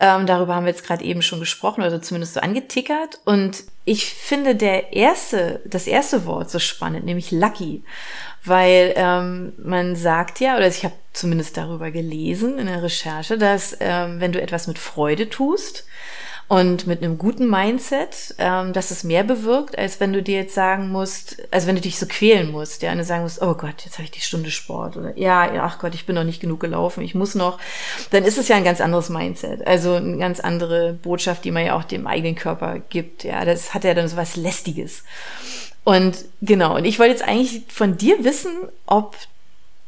Ähm, 0.00 0.24
darüber 0.24 0.54
haben 0.54 0.64
wir 0.64 0.72
jetzt 0.72 0.86
gerade 0.86 1.04
eben 1.04 1.20
schon 1.20 1.40
gesprochen 1.40 1.82
oder 1.82 2.00
zumindest 2.00 2.32
so 2.32 2.40
angetickert. 2.40 3.20
Und 3.26 3.64
ich 3.84 4.06
finde 4.06 4.54
der 4.54 4.94
erste, 4.94 5.60
das 5.66 5.86
erste 5.86 6.24
Wort 6.24 6.50
so 6.50 6.58
spannend, 6.58 7.04
nämlich 7.04 7.32
Lucky. 7.32 7.84
Weil 8.46 8.94
ähm, 8.96 9.52
man 9.58 9.94
sagt 9.94 10.40
ja, 10.40 10.56
oder 10.56 10.68
ich 10.68 10.84
habe 10.84 10.94
zumindest 11.12 11.58
darüber 11.58 11.90
gelesen 11.90 12.58
in 12.58 12.66
der 12.66 12.82
Recherche, 12.82 13.36
dass 13.36 13.76
ähm, 13.80 14.20
wenn 14.20 14.32
du 14.32 14.40
etwas 14.40 14.66
mit 14.66 14.78
Freude 14.78 15.28
tust, 15.28 15.86
und 16.48 16.86
mit 16.86 17.02
einem 17.02 17.18
guten 17.18 17.50
Mindset, 17.50 18.36
ähm, 18.38 18.72
dass 18.72 18.92
es 18.92 19.02
mehr 19.02 19.24
bewirkt, 19.24 19.76
als 19.76 19.98
wenn 19.98 20.12
du 20.12 20.22
dir 20.22 20.36
jetzt 20.36 20.54
sagen 20.54 20.90
musst, 20.90 21.42
also 21.50 21.66
wenn 21.66 21.74
du 21.74 21.80
dich 21.80 21.98
so 21.98 22.06
quälen 22.06 22.52
musst, 22.52 22.82
ja, 22.82 22.92
und 22.92 22.98
du 22.98 23.04
sagen 23.04 23.24
musst, 23.24 23.42
oh 23.42 23.54
Gott, 23.54 23.84
jetzt 23.84 23.94
habe 23.94 24.04
ich 24.04 24.12
die 24.12 24.20
Stunde 24.20 24.52
Sport 24.52 24.96
oder 24.96 25.18
ja, 25.18 25.50
ach 25.62 25.80
Gott, 25.80 25.94
ich 25.94 26.06
bin 26.06 26.14
noch 26.14 26.22
nicht 26.22 26.40
genug 26.40 26.60
gelaufen, 26.60 27.02
ich 27.02 27.16
muss 27.16 27.34
noch, 27.34 27.58
dann 28.10 28.24
ist 28.24 28.38
es 28.38 28.46
ja 28.46 28.56
ein 28.56 28.64
ganz 28.64 28.80
anderes 28.80 29.08
Mindset, 29.08 29.66
also 29.66 29.94
eine 29.94 30.18
ganz 30.18 30.38
andere 30.38 30.92
Botschaft, 30.92 31.44
die 31.44 31.50
man 31.50 31.66
ja 31.66 31.76
auch 31.76 31.84
dem 31.84 32.06
eigenen 32.06 32.36
Körper 32.36 32.78
gibt, 32.90 33.24
ja, 33.24 33.44
das 33.44 33.74
hat 33.74 33.82
ja 33.82 33.94
dann 33.94 34.06
so 34.06 34.16
was 34.16 34.36
Lästiges. 34.36 35.02
Und 35.82 36.24
genau, 36.42 36.76
und 36.76 36.84
ich 36.84 36.98
wollte 36.98 37.12
jetzt 37.12 37.26
eigentlich 37.26 37.62
von 37.68 37.96
dir 37.96 38.24
wissen, 38.24 38.52
ob 38.86 39.16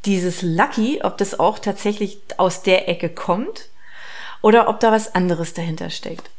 dieses 0.05 0.41
Lucky, 0.41 1.01
ob 1.03 1.17
das 1.17 1.39
auch 1.39 1.59
tatsächlich 1.59 2.19
aus 2.37 2.63
der 2.63 2.89
Ecke 2.89 3.09
kommt 3.09 3.69
oder 4.41 4.67
ob 4.69 4.79
da 4.79 4.91
was 4.91 5.15
anderes 5.15 5.53
dahinter 5.53 5.89
steckt. 5.89 6.29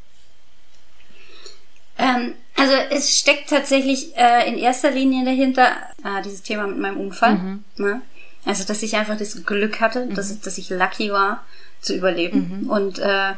Ähm, 2.01 2.35
also 2.57 2.73
es 2.91 3.17
steckt 3.17 3.51
tatsächlich 3.51 4.17
äh, 4.17 4.49
in 4.49 4.59
erster 4.59 4.91
Linie 4.91 5.25
dahinter 5.25 5.69
äh, 6.05 6.23
dieses 6.25 6.43
Thema 6.43 6.67
mit 6.67 6.79
meinem 6.79 7.01
Unfall. 7.01 7.35
Mhm. 7.35 7.65
Ne? 7.77 8.03
Also 8.45 8.65
dass 8.65 8.83
ich 8.83 8.97
einfach 8.97 9.19
das 9.19 9.45
Glück 9.45 9.81
hatte, 9.81 10.07
mhm. 10.07 10.15
dass, 10.15 10.41
dass 10.41 10.59
ich 10.59 10.71
lucky 10.71 11.13
war 11.13 11.45
zu 11.81 11.95
überleben 11.95 12.63
mhm. 12.63 12.71
und 12.71 12.99
äh, 12.99 13.33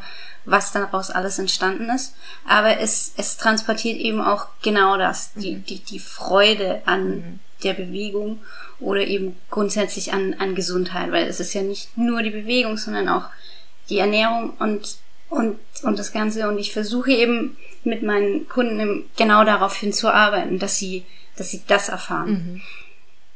was 0.45 0.71
daraus 0.71 1.09
alles 1.09 1.39
entstanden 1.39 1.89
ist. 1.89 2.15
Aber 2.45 2.79
es, 2.79 3.13
es 3.17 3.37
transportiert 3.37 3.97
eben 3.99 4.21
auch 4.21 4.47
genau 4.61 4.97
das, 4.97 5.33
die, 5.33 5.55
mhm. 5.55 5.65
die, 5.65 5.79
die 5.79 5.99
Freude 5.99 6.81
an 6.85 7.09
mhm. 7.09 7.39
der 7.63 7.73
Bewegung 7.73 8.39
oder 8.79 9.01
eben 9.01 9.37
grundsätzlich 9.49 10.13
an, 10.13 10.35
an 10.39 10.55
Gesundheit, 10.55 11.11
weil 11.11 11.27
es 11.27 11.39
ist 11.39 11.53
ja 11.53 11.61
nicht 11.61 11.97
nur 11.97 12.21
die 12.23 12.31
Bewegung, 12.31 12.77
sondern 12.77 13.07
auch 13.07 13.25
die 13.89 13.99
Ernährung 13.99 14.51
und, 14.59 14.97
und, 15.33 15.59
und 15.83 15.99
das 15.99 16.11
Ganze. 16.11 16.47
Und 16.47 16.57
ich 16.57 16.73
versuche 16.73 17.11
eben 17.11 17.57
mit 17.83 18.03
meinen 18.03 18.47
Kunden 18.47 19.09
genau 19.17 19.43
darauf 19.43 19.75
hinzuarbeiten, 19.75 20.59
dass 20.59 20.77
sie, 20.77 21.03
dass 21.35 21.51
sie 21.51 21.61
das 21.67 21.89
erfahren. 21.89 22.29
Mhm. 22.29 22.61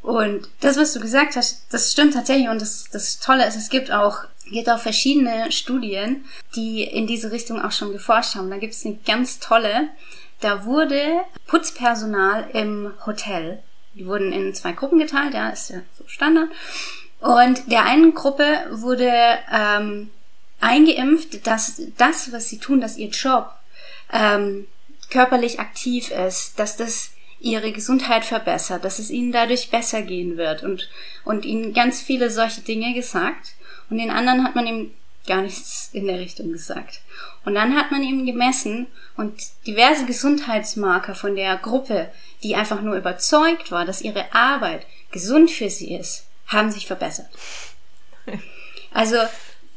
Und 0.02 0.50
das, 0.62 0.78
was 0.78 0.94
du 0.94 1.02
gesagt 1.02 1.36
hast, 1.36 1.66
das 1.72 1.92
stimmt 1.92 2.14
tatsächlich. 2.14 2.48
Und 2.48 2.62
das, 2.62 2.86
das 2.92 3.20
Tolle 3.20 3.46
ist, 3.46 3.58
es 3.58 3.70
gibt 3.70 3.92
auch, 3.92 4.20
gibt 4.50 4.70
auch 4.70 4.80
verschiedene 4.80 5.52
Studien, 5.52 6.24
die 6.56 6.84
in 6.84 7.08
diese 7.08 7.32
Richtung 7.32 7.62
auch 7.62 7.72
schon 7.72 7.92
geforscht 7.92 8.36
haben. 8.36 8.50
Da 8.50 8.58
gibt 8.58 8.74
es 8.74 8.86
eine 8.86 8.98
ganz 9.06 9.40
tolle. 9.40 9.90
Da 10.40 10.66
wurde 10.66 11.02
Putzpersonal 11.48 12.48
im 12.54 12.94
Hotel, 13.06 13.64
die 13.96 14.06
wurden 14.06 14.32
in 14.32 14.54
zwei 14.54 14.72
Gruppen 14.72 15.00
geteilt, 15.00 15.34
ja, 15.34 15.50
ist 15.50 15.72
ja 15.72 15.80
so 15.98 16.04
Standard. 16.08 16.50
Und 17.20 17.72
der 17.72 17.84
einen 17.84 18.14
Gruppe 18.14 18.46
wurde 18.70 19.12
ähm, 19.52 20.12
eingeimpft, 20.60 21.46
dass 21.46 21.82
das, 21.98 22.32
was 22.32 22.50
sie 22.50 22.60
tun, 22.60 22.82
dass 22.82 22.98
ihr 22.98 23.10
Job 23.10 23.52
ähm, 24.12 24.67
körperlich 25.10 25.60
aktiv 25.60 26.12
ist, 26.12 26.60
dass 26.60 26.78
das 26.78 27.12
ihre 27.39 27.72
Gesundheit 27.72 28.26
verbessert, 28.26 28.84
dass 28.84 29.00
es 29.00 29.10
ihnen 29.10 29.32
dadurch 29.32 29.70
besser 29.70 30.02
gehen 30.02 30.38
wird 30.38 30.63
und, 30.63 30.89
und 31.24 31.46
ihnen 31.46 31.74
ganz 31.74 32.02
viele 32.02 32.32
solche 32.32 32.62
Dinge 32.62 32.93
gesagt. 32.93 33.54
Und 33.89 34.00
den 34.00 34.10
anderen 34.10 34.43
hat 34.43 34.56
man 34.56 34.65
ihm 34.65 34.91
gar 35.28 35.41
nichts 35.41 35.89
in 35.93 36.08
der 36.08 36.20
Richtung 36.20 36.52
gesagt. 36.52 37.02
Und 37.46 37.54
dann 37.56 37.76
hat 37.76 37.91
man 37.91 38.02
ihm 38.02 38.26
gemessen 38.26 38.88
und 39.17 39.34
diverse 39.67 40.06
Gesundheitsmarker 40.06 41.15
von 41.15 41.36
der 41.36 41.58
Gruppe, 41.58 42.12
die 42.43 42.56
einfach 42.56 42.82
nur 42.82 42.96
überzeugt 42.96 43.72
war, 43.72 43.86
dass 43.86 44.02
ihre 44.02 44.34
Arbeit 44.34 44.86
gesund 45.12 45.52
für 45.52 45.70
sie 45.70 45.93
ist, 45.93 46.26
haben 46.48 46.72
sich 46.72 46.88
verbessert. 46.88 47.30
Also 48.93 49.17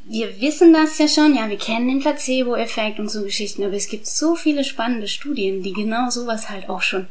wir 0.05 0.41
wissen 0.41 0.73
das 0.73 0.97
ja 0.97 1.07
schon, 1.07 1.35
ja, 1.35 1.49
wir 1.49 1.57
kennen 1.57 1.87
den 1.87 1.99
Placebo-Effekt 1.99 2.99
und 2.99 3.09
so 3.09 3.23
Geschichten, 3.23 3.63
aber 3.63 3.75
es 3.75 3.87
gibt 3.87 4.07
so 4.07 4.35
viele 4.35 4.63
spannende 4.63 5.07
Studien, 5.07 5.63
die 5.63 5.73
genau 5.73 6.09
sowas 6.09 6.49
halt 6.49 6.69
auch 6.69 6.81
schon 6.81 7.07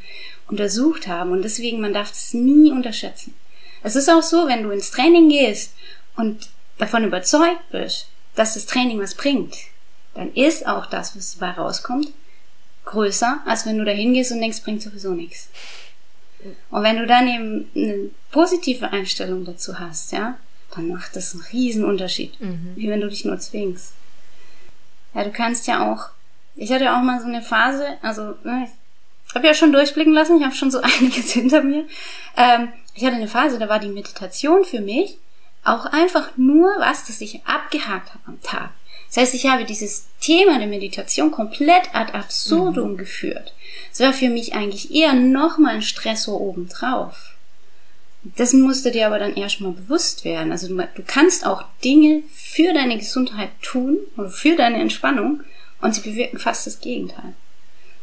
untersucht 0.49 1.07
haben 1.07 1.31
und 1.33 1.43
deswegen, 1.43 1.81
man 1.81 1.95
darf 1.95 2.11
das 2.11 2.35
nie 2.35 2.71
unterschätzen. 2.71 3.35
Es 3.83 3.97
ist 3.97 4.11
auch 4.11 4.23
so, 4.23 4.47
wenn 4.47 4.63
du 4.63 4.71
ins 4.71 4.91
Training 4.91 5.29
gehst 5.29 5.75
und 6.17 6.51
davon 6.79 7.05
überzeugt 7.05 7.71
bist, 7.71 8.09
dass 8.35 8.55
das 8.55 8.67
Training 8.67 9.01
was 9.01 9.15
bringt, 9.15 9.55
dann 10.15 10.33
ist 10.35 10.67
auch 10.67 10.87
das, 10.87 11.17
was 11.17 11.39
dabei 11.39 11.53
rauskommt, 11.53 12.09
größer, 12.85 13.41
als 13.47 13.67
wenn 13.67 13.79
du 13.79 13.85
da 13.85 13.93
hingehst 13.93 14.33
und 14.33 14.41
denkst, 14.41 14.63
bringt 14.63 14.83
sowieso 14.83 15.13
nichts. 15.13 15.49
Und 16.71 16.83
wenn 16.83 16.97
du 16.97 17.07
dann 17.07 17.29
eben 17.29 17.71
eine 17.75 18.11
positive 18.31 18.93
Einstellung 18.93 19.45
dazu 19.45 19.79
hast, 19.79 20.13
ja, 20.13 20.39
dann 20.75 20.89
macht 20.89 21.17
das 21.17 21.35
einen 21.35 21.45
riesen 21.53 21.85
Unterschied. 21.85 22.41
Mhm. 22.41 22.73
Wie 22.77 22.89
wenn 22.89 23.01
du 23.01 23.09
dich 23.09 23.25
nur 23.25 23.39
zwingst. 23.39 23.93
Ja, 25.15 25.25
du 25.25 25.31
kannst 25.31 25.67
ja 25.67 25.91
auch, 25.93 26.11
ich 26.57 26.71
hatte 26.73 26.93
auch 26.93 27.03
mal 27.03 27.21
so 27.21 27.27
eine 27.27 27.43
Phase, 27.43 27.99
also 28.03 28.35
ne, 28.45 28.69
ich 29.29 29.35
habe 29.35 29.47
ja 29.47 29.55
schon 29.55 29.73
durchblicken 29.73 30.13
lassen, 30.13 30.39
ich 30.39 30.45
habe 30.45 30.55
schon 30.55 30.71
so 30.71 30.81
einiges 30.83 31.33
hinter 31.33 31.63
mir. 31.63 31.87
Ähm, 32.37 32.69
ich 32.95 33.05
hatte 33.05 33.17
eine 33.17 33.29
Phase, 33.29 33.59
da 33.59 33.69
war 33.69 33.79
die 33.79 33.89
Meditation 33.89 34.65
für 34.65 34.81
mich 34.81 35.19
auch 35.65 35.87
einfach 35.87 36.37
nur 36.37 36.71
was, 36.79 37.05
das 37.07 37.21
ich 37.21 37.45
abgehakt 37.45 38.11
habe 38.11 38.25
am 38.27 38.43
Tag. 38.43 38.71
Das 39.09 39.17
heißt, 39.19 39.35
ich 39.35 39.47
habe 39.47 39.65
dieses 39.65 40.07
Thema 40.21 40.59
der 40.59 40.69
Meditation 40.69 41.31
komplett 41.33 41.95
ad 41.95 42.13
absurdum 42.13 42.93
mhm. 42.93 42.97
geführt. 42.97 43.53
Es 43.93 44.01
war 44.01 44.13
für 44.13 44.31
mich 44.31 44.55
eigentlich 44.55 44.95
eher 44.95 45.15
nochmal 45.15 45.77
ein 45.77 45.83
Stressor 45.83 46.41
obendrauf. 46.41 47.35
Das 48.23 48.53
musste 48.53 48.91
dir 48.91 49.07
aber 49.07 49.19
dann 49.19 49.35
erstmal 49.35 49.73
bewusst 49.73 50.25
werden. 50.25 50.53
Also 50.53 50.69
du, 50.69 50.77
du, 50.77 51.03
kannst 51.07 51.47
auch 51.47 51.65
Dinge 51.83 52.23
für 52.35 52.75
deine 52.75 52.99
Gesundheit 52.99 53.51
tun 53.63 53.99
oder 54.17 54.29
für 54.29 54.57
deine 54.57 54.79
Entspannung 54.79 55.41
und 55.81 55.95
sie 55.95 56.03
bewirken 56.03 56.39
fast 56.39 56.67
das 56.67 56.81
Gegenteil. 56.81 57.35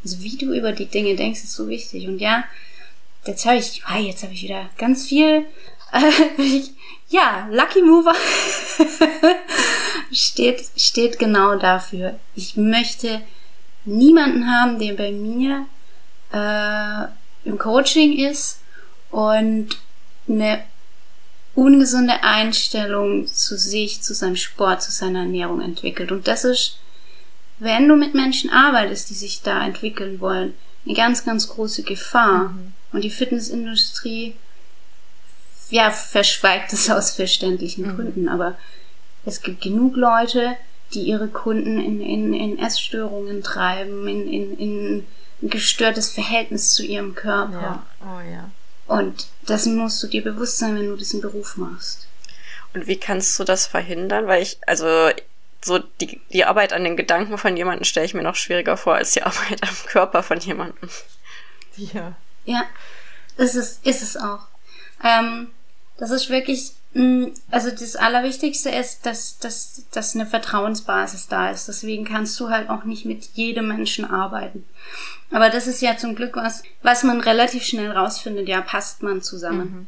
Also 0.02 0.22
wie 0.22 0.36
du 0.36 0.52
über 0.52 0.72
die 0.72 0.86
Dinge 0.86 1.14
denkst, 1.14 1.44
ist 1.44 1.54
so 1.54 1.68
wichtig. 1.68 2.08
Und 2.08 2.18
ja, 2.18 2.44
jetzt 3.26 3.46
habe 3.46 3.58
ich, 3.58 3.82
ah, 3.84 3.98
jetzt 3.98 4.24
habe 4.24 4.32
ich 4.32 4.42
wieder 4.42 4.68
ganz 4.78 5.06
viel. 5.06 5.46
Äh, 5.90 6.60
ja, 7.08 7.48
Lucky 7.50 7.80
Mover 7.80 8.14
steht, 10.12 10.62
steht 10.76 11.18
genau 11.18 11.56
dafür. 11.56 12.18
Ich 12.34 12.58
möchte 12.58 13.22
niemanden 13.86 14.50
haben, 14.50 14.78
der 14.78 14.92
bei 14.92 15.12
mir 15.12 15.64
äh, 16.30 17.48
im 17.48 17.56
Coaching 17.56 18.18
ist 18.18 18.60
und 19.10 19.78
eine 20.28 20.62
ungesunde 21.54 22.22
Einstellung 22.22 23.26
zu 23.26 23.56
sich, 23.58 24.02
zu 24.02 24.14
seinem 24.14 24.36
Sport, 24.36 24.82
zu 24.82 24.92
seiner 24.92 25.20
Ernährung 25.20 25.60
entwickelt. 25.60 26.12
Und 26.12 26.28
das 26.28 26.44
ist, 26.44 26.78
wenn 27.58 27.88
du 27.88 27.96
mit 27.96 28.14
Menschen 28.14 28.50
arbeitest, 28.50 29.10
die 29.10 29.14
sich 29.14 29.42
da 29.42 29.64
entwickeln 29.64 30.20
wollen, 30.20 30.54
eine 30.84 30.94
ganz, 30.94 31.24
ganz 31.24 31.48
große 31.48 31.82
Gefahr. 31.82 32.50
Mhm. 32.50 32.72
Und 32.92 33.02
die 33.02 33.10
Fitnessindustrie, 33.10 34.34
ja, 35.70 35.90
verschweigt 35.90 36.72
es 36.72 36.88
aus 36.90 37.10
verständlichen 37.10 37.86
mhm. 37.86 37.96
Gründen. 37.96 38.28
Aber 38.28 38.56
es 39.24 39.42
gibt 39.42 39.60
genug 39.60 39.96
Leute, 39.96 40.56
die 40.94 41.02
ihre 41.02 41.28
Kunden 41.28 41.78
in, 41.78 42.00
in, 42.00 42.32
in 42.32 42.58
Essstörungen 42.58 43.42
treiben, 43.42 44.08
in, 44.08 44.28
in, 44.28 44.58
in 44.58 45.06
ein 45.42 45.50
gestörtes 45.50 46.10
Verhältnis 46.10 46.72
zu 46.72 46.84
ihrem 46.84 47.14
Körper. 47.14 47.60
Ja. 47.60 47.86
Oh 48.00 48.20
ja. 48.20 48.50
Und 48.88 49.28
das 49.46 49.66
musst 49.66 50.02
du 50.02 50.06
dir 50.06 50.24
bewusst 50.24 50.58
sein, 50.58 50.74
wenn 50.74 50.88
du 50.88 50.96
diesen 50.96 51.20
Beruf 51.20 51.56
machst. 51.56 52.08
Und 52.74 52.86
wie 52.86 52.98
kannst 52.98 53.38
du 53.38 53.44
das 53.44 53.66
verhindern? 53.66 54.26
Weil 54.26 54.42
ich, 54.42 54.58
also 54.66 55.10
so 55.64 55.78
die, 55.78 56.20
die 56.32 56.44
Arbeit 56.44 56.72
an 56.72 56.84
den 56.84 56.96
Gedanken 56.96 57.36
von 57.36 57.56
jemandem 57.56 57.84
stelle 57.84 58.06
ich 58.06 58.14
mir 58.14 58.22
noch 58.22 58.34
schwieriger 58.34 58.76
vor 58.76 58.94
als 58.94 59.12
die 59.12 59.22
Arbeit 59.24 59.62
am 59.62 59.76
Körper 59.86 60.22
von 60.22 60.38
jemandem. 60.40 60.88
Ja. 61.76 62.16
Ja, 62.44 62.64
ist 63.36 63.54
es, 63.54 63.78
ist 63.82 64.02
es 64.02 64.16
auch. 64.16 64.46
Ähm, 65.04 65.50
das 65.98 66.10
ist 66.10 66.30
wirklich, 66.30 66.72
also 67.50 67.70
das 67.70 67.96
Allerwichtigste 67.96 68.70
ist, 68.70 69.04
dass, 69.04 69.38
dass, 69.38 69.84
dass 69.92 70.14
eine 70.14 70.26
Vertrauensbasis 70.26 71.28
da 71.28 71.50
ist. 71.50 71.68
Deswegen 71.68 72.04
kannst 72.04 72.38
du 72.40 72.48
halt 72.48 72.70
auch 72.70 72.84
nicht 72.84 73.04
mit 73.04 73.24
jedem 73.34 73.68
Menschen 73.68 74.04
arbeiten. 74.04 74.64
Aber 75.30 75.50
das 75.50 75.66
ist 75.66 75.82
ja 75.82 75.96
zum 75.96 76.14
Glück 76.14 76.36
was, 76.36 76.62
was 76.82 77.02
man 77.02 77.20
relativ 77.20 77.64
schnell 77.64 77.90
rausfindet, 77.90 78.48
ja, 78.48 78.62
passt 78.62 79.02
man 79.02 79.22
zusammen. 79.22 79.86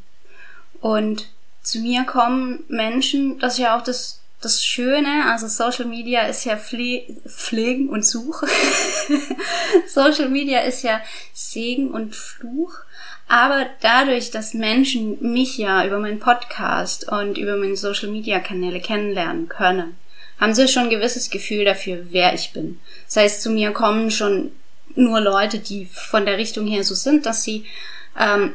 Und 0.80 1.28
zu 1.62 1.78
mir 1.78 2.04
kommen 2.04 2.64
Menschen, 2.68 3.38
das 3.38 3.54
ist 3.54 3.60
ja 3.60 3.78
auch 3.78 3.82
das, 3.82 4.20
das 4.40 4.64
Schöne, 4.64 5.26
also 5.26 5.48
Social 5.48 5.86
Media 5.86 6.26
ist 6.26 6.44
ja 6.44 6.56
Pfle 6.56 7.02
Pflegen 7.26 7.88
und 7.88 8.04
Suche. 8.04 8.46
Social 9.88 10.28
Media 10.28 10.60
ist 10.60 10.82
ja 10.82 11.00
Segen 11.32 11.90
und 11.90 12.14
Fluch. 12.14 12.74
Aber 13.30 13.66
dadurch, 13.80 14.32
dass 14.32 14.54
Menschen 14.54 15.16
mich 15.20 15.56
ja 15.56 15.86
über 15.86 16.00
meinen 16.00 16.18
Podcast 16.18 17.06
und 17.12 17.38
über 17.38 17.56
meine 17.56 17.76
Social 17.76 18.08
Media 18.08 18.40
Kanäle 18.40 18.80
kennenlernen 18.80 19.48
können, 19.48 19.96
haben 20.40 20.52
sie 20.52 20.66
schon 20.66 20.84
ein 20.84 20.90
gewisses 20.90 21.30
Gefühl 21.30 21.64
dafür, 21.64 22.06
wer 22.10 22.34
ich 22.34 22.52
bin. 22.52 22.80
Das 23.06 23.18
heißt, 23.18 23.42
zu 23.42 23.50
mir 23.50 23.70
kommen 23.70 24.10
schon 24.10 24.50
nur 24.96 25.20
Leute, 25.20 25.60
die 25.60 25.86
von 25.86 26.26
der 26.26 26.38
Richtung 26.38 26.66
her 26.66 26.82
so 26.82 26.96
sind, 26.96 27.24
dass 27.24 27.44
sie 27.44 27.66
ähm, 28.18 28.54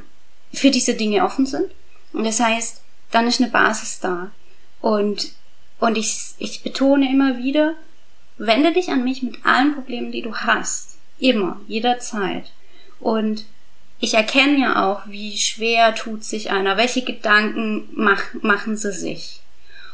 für 0.51 0.71
diese 0.71 0.95
Dinge 0.95 1.23
offen 1.23 1.45
sind. 1.45 1.71
Und 2.11 2.25
das 2.25 2.41
heißt, 2.41 2.81
dann 3.11 3.27
ist 3.27 3.39
eine 3.39 3.51
Basis 3.51 4.01
da. 4.01 4.31
Und, 4.81 5.31
und 5.79 5.97
ich, 5.97 6.17
ich 6.37 6.63
betone 6.63 7.09
immer 7.09 7.37
wieder, 7.37 7.75
wende 8.37 8.73
dich 8.73 8.89
an 8.89 9.05
mich 9.05 9.23
mit 9.23 9.37
allen 9.45 9.73
Problemen, 9.73 10.11
die 10.11 10.21
du 10.21 10.35
hast. 10.35 10.97
Immer, 11.17 11.61
jederzeit. 11.65 12.51
Und 12.99 13.45
ich 13.99 14.13
erkenne 14.13 14.59
ja 14.59 14.85
auch, 14.85 15.07
wie 15.07 15.37
schwer 15.37 15.95
tut 15.95 16.23
sich 16.23 16.51
einer, 16.51 16.77
welche 16.77 17.03
Gedanken 17.03 17.87
mach, 17.93 18.21
machen 18.41 18.75
sie 18.77 18.91
sich. 18.91 19.41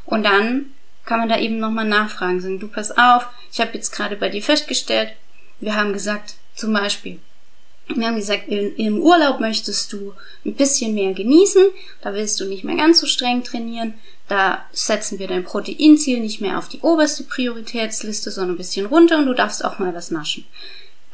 Und 0.06 0.24
dann 0.24 0.74
kann 1.06 1.20
man 1.20 1.30
da 1.30 1.40
eben 1.40 1.60
nochmal 1.60 1.88
nachfragen, 1.88 2.42
sagen, 2.42 2.60
du 2.60 2.68
pass 2.68 2.92
auf, 2.98 3.28
ich 3.52 3.60
habe 3.60 3.72
jetzt 3.74 3.92
gerade 3.92 4.16
bei 4.16 4.30
dir 4.30 4.42
festgestellt, 4.42 5.14
wir 5.60 5.76
haben 5.76 5.94
gesagt, 5.94 6.36
zum 6.56 6.74
Beispiel, 6.74 7.20
wir 7.88 8.08
haben 8.08 8.16
gesagt, 8.16 8.48
im 8.48 9.00
Urlaub 9.00 9.40
möchtest 9.40 9.92
du 9.94 10.14
ein 10.46 10.56
bisschen 10.56 10.94
mehr 10.94 11.14
genießen, 11.14 11.64
da 12.02 12.14
willst 12.14 12.40
du 12.40 12.46
nicht 12.46 12.64
mehr 12.64 12.76
ganz 12.76 13.00
so 13.00 13.08
streng 13.08 13.44
trainieren, 13.44 13.96
da 14.28 14.64
setzen 14.72 15.20
wir 15.20 15.28
dein 15.28 15.44
Proteinziel 15.44 16.20
nicht 16.20 16.40
mehr 16.42 16.58
auf 16.58 16.70
die 16.70 16.80
oberste 16.80 17.24
Prioritätsliste, 17.24 18.32
sondern 18.32 18.56
ein 18.56 18.58
bisschen 18.58 18.86
runter 18.86 19.18
und 19.18 19.26
du 19.26 19.34
darfst 19.34 19.66
auch 19.66 19.80
mal 19.80 19.94
was 19.94 20.12
naschen. 20.12 20.46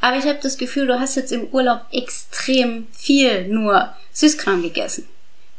Aber 0.00 0.16
ich 0.16 0.26
habe 0.26 0.38
das 0.42 0.58
Gefühl, 0.58 0.86
du 0.86 0.98
hast 0.98 1.16
jetzt 1.16 1.32
im 1.32 1.48
Urlaub 1.48 1.82
extrem 1.92 2.86
viel 2.92 3.48
nur 3.48 3.92
Süßkram 4.12 4.62
gegessen. 4.62 5.08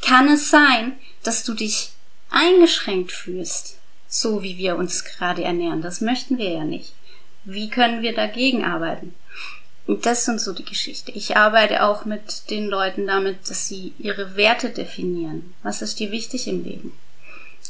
Kann 0.02 0.30
es 0.30 0.50
sein, 0.50 0.94
dass 1.24 1.44
du 1.44 1.54
dich 1.54 1.92
eingeschränkt 2.30 3.12
fühlst? 3.12 3.80
so 4.10 4.42
wie 4.42 4.58
wir 4.58 4.76
uns 4.76 5.06
gerade 5.06 5.44
ernähren. 5.44 5.82
Das 5.82 6.02
möchten 6.02 6.38
wir 6.38 6.50
ja 6.50 6.64
nicht. 6.64 6.94
Wie 7.46 7.70
können 7.70 8.02
wir 8.02 8.14
dagegen 8.14 8.66
arbeiten? 8.66 9.14
Und 9.86 10.06
das 10.06 10.26
sind 10.26 10.42
so 10.42 10.52
die 10.52 10.66
Geschichte. 10.66 11.12
Ich 11.12 11.38
arbeite 11.38 11.84
auch 11.84 12.06
mit 12.06 12.50
den 12.50 12.68
Leuten 12.68 13.08
damit, 13.08 13.50
dass 13.50 13.68
sie 13.68 13.94
ihre 13.98 14.36
Werte 14.36 14.70
definieren. 14.70 15.54
Was 15.64 15.82
ist 15.82 16.00
dir 16.00 16.12
wichtig 16.12 16.48
im 16.48 16.64
Leben? 16.64 16.92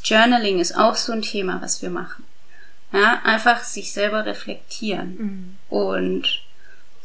Journaling 0.03 0.59
ist 0.59 0.75
auch 0.77 0.95
so 0.95 1.11
ein 1.11 1.21
Thema, 1.21 1.61
was 1.61 1.81
wir 1.81 1.89
machen. 1.89 2.23
Ja, 2.91 3.21
einfach 3.23 3.63
sich 3.63 3.91
selber 3.91 4.25
reflektieren. 4.25 5.57
Mhm. 5.69 5.77
Und 5.77 6.41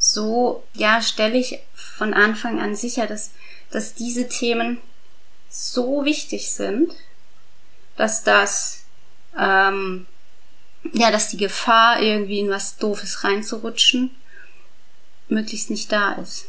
so, 0.04 0.64
ja, 0.74 1.00
stelle 1.00 1.38
ich 1.38 1.60
von 1.74 2.12
Anfang 2.12 2.60
an 2.60 2.76
sicher, 2.76 3.06
dass, 3.06 3.30
dass 3.70 3.94
diese 3.94 4.28
Themen 4.28 4.78
so 5.48 6.04
wichtig 6.04 6.50
sind, 6.52 6.92
dass 7.96 8.22
das 8.22 8.84
ähm, 9.38 10.06
ja, 10.92 11.10
dass 11.10 11.28
die 11.28 11.36
Gefahr, 11.36 12.00
irgendwie 12.00 12.40
in 12.40 12.50
was 12.50 12.76
Doofes 12.76 13.24
reinzurutschen, 13.24 14.10
möglichst 15.28 15.70
nicht 15.70 15.90
da 15.90 16.12
ist. 16.12 16.46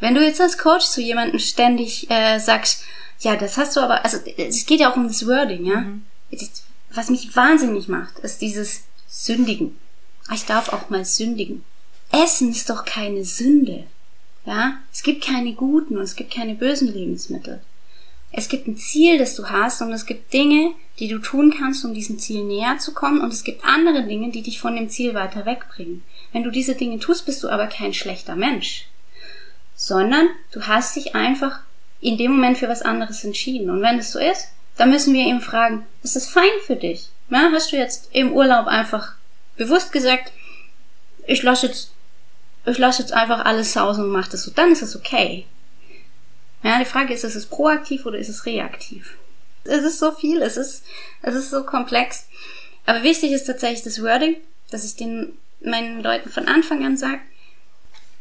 Wenn 0.00 0.14
du 0.14 0.24
jetzt 0.24 0.40
als 0.40 0.58
Coach 0.58 0.86
zu 0.86 1.00
jemandem 1.00 1.38
ständig 1.38 2.10
äh, 2.10 2.38
sagst, 2.38 2.82
ja, 3.20 3.36
das 3.36 3.56
hast 3.56 3.76
du 3.76 3.80
aber, 3.80 4.04
also 4.04 4.18
es 4.36 4.66
geht 4.66 4.80
ja 4.80 4.90
auch 4.90 4.96
um 4.96 5.06
das 5.06 5.26
Wording, 5.26 5.64
ja. 5.64 5.80
Mhm. 5.80 6.04
Was 6.90 7.10
mich 7.10 7.34
wahnsinnig 7.34 7.88
macht, 7.88 8.18
ist 8.20 8.40
dieses 8.40 8.82
Sündigen. 9.08 9.78
Ich 10.32 10.44
darf 10.46 10.72
auch 10.72 10.90
mal 10.90 11.04
sündigen. 11.04 11.64
Essen 12.22 12.50
ist 12.50 12.70
doch 12.70 12.84
keine 12.84 13.24
Sünde. 13.24 13.84
Ja, 14.46 14.74
es 14.92 15.02
gibt 15.02 15.24
keine 15.24 15.54
guten 15.54 15.96
und 15.96 16.04
es 16.04 16.16
gibt 16.16 16.32
keine 16.32 16.54
bösen 16.54 16.92
Lebensmittel. 16.92 17.60
Es 18.30 18.48
gibt 18.48 18.68
ein 18.68 18.76
Ziel, 18.76 19.18
das 19.18 19.34
du 19.34 19.48
hast 19.48 19.80
und 19.80 19.92
es 19.92 20.06
gibt 20.06 20.32
Dinge, 20.32 20.72
die 20.98 21.08
du 21.08 21.18
tun 21.18 21.54
kannst, 21.56 21.84
um 21.84 21.94
diesem 21.94 22.18
Ziel 22.18 22.44
näher 22.44 22.78
zu 22.78 22.92
kommen 22.92 23.20
und 23.20 23.32
es 23.32 23.42
gibt 23.42 23.64
andere 23.64 24.04
Dinge, 24.04 24.30
die 24.30 24.42
dich 24.42 24.60
von 24.60 24.76
dem 24.76 24.90
Ziel 24.90 25.14
weiter 25.14 25.46
wegbringen. 25.46 26.04
Wenn 26.32 26.44
du 26.44 26.50
diese 26.50 26.74
Dinge 26.74 26.98
tust, 26.98 27.26
bist 27.26 27.42
du 27.42 27.48
aber 27.48 27.66
kein 27.66 27.94
schlechter 27.94 28.36
Mensch, 28.36 28.86
sondern 29.74 30.28
du 30.52 30.62
hast 30.66 30.96
dich 30.96 31.14
einfach 31.14 31.60
in 32.00 32.18
dem 32.18 32.32
Moment 32.32 32.58
für 32.58 32.68
was 32.68 32.82
anderes 32.82 33.24
entschieden. 33.24 33.70
Und 33.70 33.82
wenn 33.82 33.96
das 33.96 34.12
so 34.12 34.18
ist, 34.18 34.48
dann 34.76 34.90
müssen 34.90 35.14
wir 35.14 35.24
ihm 35.24 35.40
fragen, 35.40 35.86
ist 36.02 36.16
das 36.16 36.28
fein 36.28 36.44
für 36.66 36.76
dich? 36.76 37.08
Ja, 37.30 37.50
hast 37.52 37.72
du 37.72 37.76
jetzt 37.76 38.10
im 38.12 38.32
Urlaub 38.32 38.66
einfach 38.66 39.14
bewusst 39.56 39.90
gesagt, 39.92 40.32
ich 41.26 41.42
lasse 41.42 41.68
jetzt, 41.68 41.92
ich 42.66 42.78
lasse 42.78 43.02
jetzt 43.02 43.12
einfach 43.12 43.44
alles 43.44 43.72
sausen 43.72 44.04
und 44.04 44.10
mach 44.10 44.28
das 44.28 44.42
so, 44.44 44.50
dann 44.50 44.72
ist 44.72 44.82
es 44.82 44.96
okay. 44.96 45.46
Ja, 46.62 46.78
die 46.78 46.86
Frage 46.86 47.12
ist, 47.12 47.24
ist 47.24 47.34
es 47.34 47.46
proaktiv 47.46 48.06
oder 48.06 48.18
ist 48.18 48.30
es 48.30 48.46
reaktiv? 48.46 49.18
Es 49.64 49.82
ist 49.82 49.98
so 49.98 50.12
viel, 50.12 50.40
es 50.40 50.56
ist, 50.56 50.84
es 51.22 51.34
ist 51.34 51.50
so 51.50 51.64
komplex. 51.64 52.26
Aber 52.86 53.02
wichtig 53.02 53.32
ist 53.32 53.44
tatsächlich 53.44 53.82
das 53.82 54.02
Wording, 54.02 54.36
dass 54.70 54.84
ich 54.84 54.96
den 54.96 55.32
meinen 55.60 56.02
Leuten 56.02 56.30
von 56.30 56.46
Anfang 56.48 56.84
an 56.84 56.96
sage, 56.96 57.20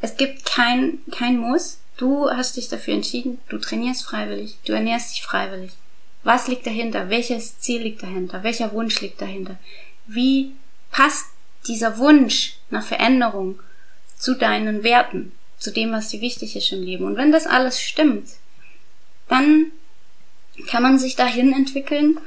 es 0.01 0.17
gibt 0.17 0.45
kein, 0.45 0.99
kein 1.12 1.38
Muss. 1.38 1.79
Du 1.95 2.29
hast 2.29 2.58
dich 2.58 2.67
dafür 2.67 2.95
entschieden, 2.95 3.39
du 3.49 3.58
trainierst 3.58 4.03
freiwillig, 4.03 4.58
du 4.65 4.73
ernährst 4.73 5.12
dich 5.12 5.23
freiwillig. 5.23 5.71
Was 6.23 6.47
liegt 6.47 6.65
dahinter? 6.65 7.10
Welches 7.10 7.60
Ziel 7.60 7.84
liegt 7.84 8.03
dahinter? 8.03 8.43
Welcher 8.43 8.71
Wunsch 8.73 8.99
liegt 9.01 9.21
dahinter? 9.21 9.58
Wie 10.08 10.53
passt 10.91 11.27
dieser 11.67 11.97
Wunsch 11.97 12.58
nach 12.69 12.86
Veränderung 12.86 13.60
zu 14.24 14.36
deinen 14.36 14.84
Werten? 14.84 15.34
zu 15.64 15.72
dem, 15.72 15.92
was 15.94 16.10
dir 16.10 16.22
wichtig 16.22 16.56
ist 16.56 16.72
im 16.74 16.84
Leben. 16.84 17.06
Und 17.06 17.16
wenn 17.16 17.32
das 17.32 17.48
alles 17.48 17.82
stimmt, 17.82 18.28
dann 19.30 19.72
kann 20.68 20.84
man 20.84 21.00
sich 21.00 21.16
dahin 21.16 21.54
entwickeln, 21.54 22.20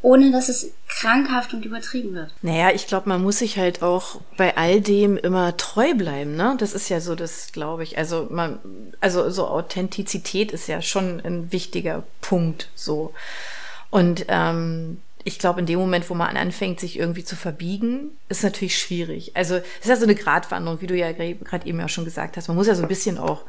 ohne 0.00 0.32
dass 0.32 0.48
es 0.48 0.72
krankhaft 0.88 1.54
und 1.54 1.64
übertrieben 1.64 2.14
wird. 2.14 2.32
Naja, 2.42 2.70
ich 2.74 2.86
glaube, 2.86 3.08
man 3.08 3.22
muss 3.22 3.38
sich 3.38 3.58
halt 3.58 3.82
auch 3.82 4.20
bei 4.36 4.56
all 4.56 4.80
dem 4.80 5.16
immer 5.16 5.56
treu 5.56 5.94
bleiben, 5.94 6.36
ne? 6.36 6.56
Das 6.58 6.72
ist 6.72 6.88
ja 6.88 7.00
so 7.00 7.14
das, 7.14 7.52
glaube 7.52 7.84
ich. 7.84 7.96
Also 7.96 8.28
man, 8.30 8.58
also 9.00 9.30
so 9.30 9.46
Authentizität 9.46 10.50
ist 10.50 10.66
ja 10.66 10.82
schon 10.82 11.20
ein 11.20 11.52
wichtiger 11.52 12.02
Punkt 12.20 12.70
so. 12.74 13.12
Und 13.90 14.24
ähm, 14.28 15.00
ich 15.24 15.38
glaube, 15.38 15.60
in 15.60 15.66
dem 15.66 15.78
Moment, 15.78 16.08
wo 16.10 16.14
man 16.14 16.36
anfängt, 16.36 16.80
sich 16.80 16.98
irgendwie 16.98 17.24
zu 17.24 17.34
verbiegen, 17.34 18.16
ist 18.28 18.44
natürlich 18.44 18.78
schwierig. 18.78 19.34
Also 19.34 19.56
es 19.56 19.62
ist 19.80 19.88
ja 19.88 19.96
so 19.96 20.04
eine 20.04 20.14
Gratwanderung, 20.14 20.82
wie 20.82 20.86
du 20.86 20.96
ja 20.96 21.12
gerade 21.12 21.66
eben 21.66 21.80
ja 21.80 21.88
schon 21.88 22.04
gesagt 22.04 22.36
hast. 22.36 22.48
Man 22.48 22.56
muss 22.56 22.66
ja 22.66 22.74
so 22.74 22.82
ein 22.82 22.88
bisschen 22.88 23.16
auch 23.18 23.44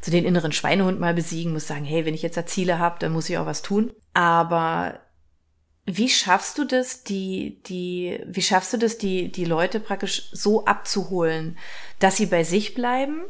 so 0.00 0.10
den 0.10 0.24
inneren 0.24 0.50
Schweinehund 0.50 0.98
mal 0.98 1.14
besiegen, 1.14 1.52
muss 1.52 1.68
sagen, 1.68 1.84
hey, 1.84 2.04
wenn 2.04 2.14
ich 2.14 2.22
jetzt 2.22 2.36
da 2.36 2.46
Ziele 2.46 2.78
habe, 2.78 2.98
dann 2.98 3.12
muss 3.12 3.30
ich 3.30 3.38
auch 3.38 3.46
was 3.46 3.62
tun. 3.62 3.92
Aber 4.12 4.98
wie 5.86 6.08
schaffst 6.08 6.58
du 6.58 6.64
das, 6.64 7.04
die, 7.04 7.60
die, 7.66 8.20
wie 8.26 8.42
schaffst 8.42 8.72
du 8.72 8.76
das, 8.76 8.98
die, 8.98 9.30
die 9.30 9.44
Leute 9.44 9.78
praktisch 9.78 10.30
so 10.32 10.64
abzuholen, 10.64 11.56
dass 12.00 12.16
sie 12.16 12.26
bei 12.26 12.44
sich 12.44 12.74
bleiben 12.74 13.22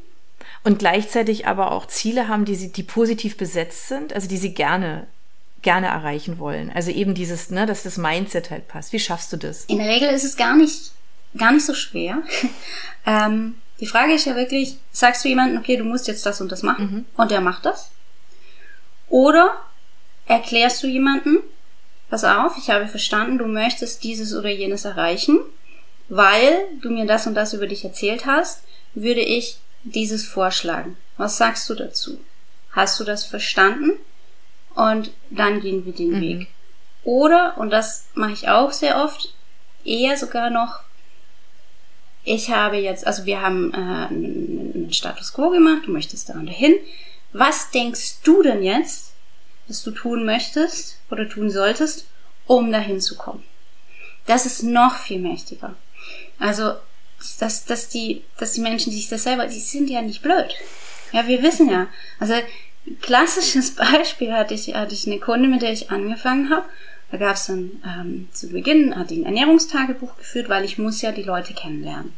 und 0.65 0.79
gleichzeitig 0.79 1.47
aber 1.47 1.73
auch 1.73 1.87
Ziele 1.87 2.29
haben, 2.29 2.45
die 2.45 2.55
sie, 2.55 2.73
die 2.73 2.83
positiv 2.83 3.37
besetzt 3.37 3.89
sind, 3.89 4.13
also 4.13 4.29
die 4.29 4.37
sie 4.39 4.55
gerne 4.55 5.07
gerne 5.63 5.89
erreichen 5.89 6.39
wollen. 6.39 6.71
Also 6.71 6.91
eben 6.91 7.15
dieses, 7.15 7.51
ne, 7.51 7.67
dass 7.67 7.83
das 7.83 7.99
Mindset 7.99 8.51
halt 8.51 8.69
passt. 8.69 8.93
Wie 8.93 9.01
schaffst 9.01 9.33
du 9.33 9.37
das? 9.37 9.65
In 9.67 9.79
der 9.79 9.89
Regel 9.89 10.09
ist 10.09 10.25
es 10.25 10.37
gar 10.37 10.57
nicht, 10.57 10.93
gar 11.37 11.53
nicht 11.53 11.67
so 11.67 11.75
schwer. 11.75 12.23
ähm, 13.07 13.57
die 13.81 13.87
Frage 13.87 14.15
ist 14.15 14.27
ja 14.27 14.37
wirklich, 14.37 14.77
sagst 14.93 15.25
du 15.25 15.29
jemandem, 15.29 15.59
okay, 15.59 15.77
du 15.77 15.85
musst 15.85 16.07
jetzt 16.07 16.25
das 16.27 16.41
und 16.41 16.53
das 16.53 16.63
machen 16.63 16.85
mhm. 16.85 17.05
und 17.17 17.31
der 17.31 17.41
macht 17.41 17.65
das? 17.67 17.91
Oder 19.09 19.55
erklärst 20.27 20.83
du 20.83 20.87
jemanden, 20.87 21.39
pass 22.11 22.25
auf, 22.25 22.57
ich 22.59 22.71
habe 22.71 22.87
verstanden, 22.89 23.39
du 23.39 23.47
möchtest 23.47 24.05
dieses 24.05 24.35
oder 24.35 24.51
jenes 24.51 24.85
erreichen, 24.85 25.41
weil 26.09 26.67
du 26.81 26.91
mir 26.91 27.07
das 27.07 27.27
und 27.27 27.35
das 27.35 27.55
über 27.55 27.67
dich 27.67 27.85
erzählt 27.85 28.27
hast, 28.27 28.63
würde 28.95 29.21
ich 29.21 29.59
dieses 29.85 30.27
vorschlagen. 30.27 30.97
Was 31.17 31.39
sagst 31.39 31.69
du 31.71 31.75
dazu? 31.75 32.21
Hast 32.73 33.01
du 33.01 33.05
das 33.05 33.25
verstanden? 33.25 33.93
Und 34.81 35.11
dann 35.29 35.61
gehen 35.61 35.85
wir 35.85 35.93
den 35.93 36.13
mhm. 36.13 36.21
Weg. 36.21 36.49
Oder, 37.05 37.59
und 37.59 37.71
das 37.71 38.07
mache 38.15 38.33
ich 38.33 38.49
auch 38.49 38.73
sehr 38.73 39.03
oft, 39.05 39.35
eher 39.85 40.17
sogar 40.17 40.49
noch, 40.49 40.81
ich 42.25 42.51
habe 42.51 42.77
jetzt, 42.77 43.07
also 43.07 43.25
wir 43.27 43.43
haben 43.43 43.73
äh, 43.73 43.77
einen 43.77 44.93
Status 44.93 45.33
Quo 45.33 45.51
gemacht, 45.51 45.83
du 45.87 45.93
möchtest 45.93 46.29
da 46.29 46.35
und 46.35 46.47
dahin. 46.47 46.75
Was 47.33 47.71
denkst 47.71 48.21
du 48.23 48.43
denn 48.43 48.63
jetzt, 48.63 49.13
was 49.69 49.83
du 49.83 49.91
tun 49.91 50.25
möchtest 50.25 50.99
oder 51.11 51.29
tun 51.29 51.51
solltest, 51.51 52.07
um 52.47 52.73
dahin 52.73 53.01
zu 53.01 53.17
kommen? 53.17 53.43
Das 54.27 54.47
ist 54.47 54.63
noch 54.63 54.97
viel 54.97 55.19
mächtiger. 55.19 55.75
Also, 56.39 56.75
dass, 57.39 57.65
dass, 57.65 57.89
die, 57.89 58.23
dass 58.39 58.53
die 58.53 58.61
Menschen 58.61 58.93
sich 58.93 59.09
das 59.09 59.23
selber, 59.25 59.47
die 59.47 59.61
sind 59.61 59.89
ja 59.89 60.03
nicht 60.03 60.23
blöd. 60.23 60.55
Ja, 61.13 61.27
wir 61.27 61.43
wissen 61.43 61.71
ja. 61.71 61.89
Also 62.19 62.35
klassisches 63.01 63.75
Beispiel 63.75 64.33
hatte 64.33 64.55
ich, 64.55 64.75
hatte 64.75 64.95
ich 64.95 65.07
eine 65.07 65.19
Kunde, 65.19 65.49
mit 65.49 65.63
der 65.63 65.73
ich 65.73 65.91
angefangen 65.91 66.51
habe. 66.51 66.67
Da 67.11 67.17
gab 67.17 67.35
es 67.35 67.47
dann 67.47 67.83
ähm, 67.85 68.29
zu 68.33 68.49
Beginn, 68.49 68.97
hat 68.97 69.11
die 69.11 69.21
ein 69.21 69.27
Ernährungstagebuch 69.27 70.17
geführt, 70.17 70.49
weil 70.49 70.65
ich 70.65 70.79
muss 70.79 71.03
ja 71.03 71.11
die 71.11 71.25
Leute 71.25 71.55
kennenlernen. 71.55 72.13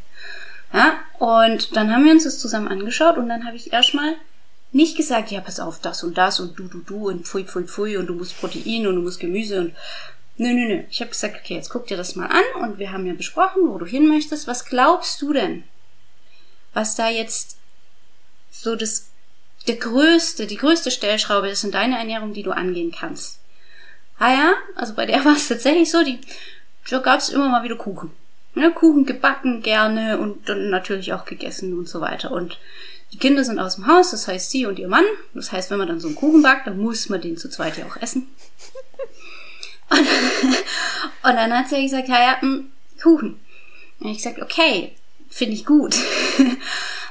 Ja, 0.73 0.99
und 1.19 1.77
dann 1.77 1.93
haben 1.93 2.05
wir 2.05 2.13
uns 2.13 2.25
das 2.25 2.39
zusammen 2.39 2.69
angeschaut 2.69 3.17
und 3.17 3.29
dann 3.29 3.47
habe 3.47 3.57
ich 3.57 3.73
erstmal 3.73 4.17
nicht 4.73 4.97
gesagt, 4.97 5.31
ja, 5.31 5.41
pass 5.41 5.61
auf, 5.61 5.81
das 5.81 6.03
und 6.03 6.17
das 6.17 6.41
und 6.41 6.59
du, 6.59 6.65
du, 6.65 6.79
du 6.79 7.09
und 7.09 7.27
pfui, 7.27 7.45
pfui, 7.45 7.65
pfui 7.65 7.97
und 7.99 8.07
du 8.07 8.15
musst 8.15 8.39
Protein 8.39 8.87
und 8.87 8.97
du 8.97 9.03
musst 9.03 9.21
Gemüse 9.21 9.61
und 9.61 9.75
nö, 10.39 10.53
nö, 10.53 10.67
nö. 10.67 10.83
Ich 10.91 11.01
habe 11.01 11.11
gesagt, 11.11 11.37
okay, 11.37 11.55
jetzt 11.55 11.69
guck 11.69 11.87
dir 11.87 11.97
das 11.97 12.17
mal 12.17 12.27
an 12.27 12.63
und 12.63 12.79
wir 12.79 12.91
haben 12.91 13.07
ja 13.07 13.13
besprochen, 13.13 13.69
wo 13.69 13.79
du 13.79 13.85
hin 13.85 14.09
möchtest. 14.09 14.47
Was 14.47 14.65
glaubst 14.65 15.21
du 15.21 15.35
denn, 15.35 15.65
was 16.73 16.97
da 16.97 17.11
jetzt 17.11 17.59
so 18.51 18.75
das, 18.77 19.11
der 19.65 19.77
größte, 19.77 20.47
die 20.47 20.57
größte 20.57 20.91
Stellschraube 20.91 21.49
ist 21.49 21.65
in 21.65 21.71
deiner 21.71 21.99
Ernährung, 21.99 22.33
die 22.33 22.43
du 22.43 22.53
angehen 22.53 22.93
kannst? 22.93 23.39
Ah 24.19 24.33
ja, 24.33 24.55
also 24.77 24.95
bei 24.95 25.07
der 25.07 25.25
war 25.25 25.37
es 25.37 25.49
tatsächlich 25.49 25.91
so, 25.91 26.03
die, 26.05 26.19
da 26.89 26.99
gab 26.99 27.21
es 27.21 27.29
immer 27.29 27.49
mal 27.49 27.65
wieder 27.65 27.77
Kuchen. 27.77 28.11
Ja, 28.55 28.71
Kuchen 28.71 29.07
gebacken 29.07 29.63
gerne 29.63 30.19
und 30.19 30.49
dann 30.49 30.69
natürlich 30.69 31.13
auch 31.13 31.25
gegessen 31.25 31.79
und 31.79 31.89
so 31.89 32.01
weiter. 32.01 32.31
Und 32.31 32.59
die 33.13 33.19
Kinder 33.19 33.45
sind 33.45 33.59
aus 33.59 33.77
dem 33.77 33.87
Haus, 33.87 34.11
das 34.11 34.29
heißt 34.29 34.51
sie 34.51 34.67
und 34.67 34.79
ihr 34.79 34.89
Mann. 34.89 35.05
Das 35.35 35.53
heißt, 35.53 35.71
wenn 35.71 35.79
man 35.79 35.89
dann 35.89 36.01
so 36.01 36.09
einen 36.09 36.17
Kuchen 36.17 36.43
backt, 36.43 36.67
dann 36.67 36.79
muss 36.79 37.09
man 37.09 37.21
den 37.21 37.37
zu 37.37 37.49
zweit 37.49 37.79
ja 37.79 37.87
auch 37.87 37.97
essen. 37.97 38.29
Und, 39.91 39.99
und 41.23 41.37
dann 41.37 41.53
hat 41.53 41.69
sie 41.69 41.83
gesagt, 41.83 42.09
ja, 42.09 42.21
ja, 42.21 42.41
hm, 42.41 42.71
Kuchen. 43.03 43.41
Und 44.01 44.11
ich 44.11 44.19
gesagt, 44.19 44.41
okay, 44.41 44.97
finde 45.29 45.55
ich 45.55 45.65
gut. 45.65 45.95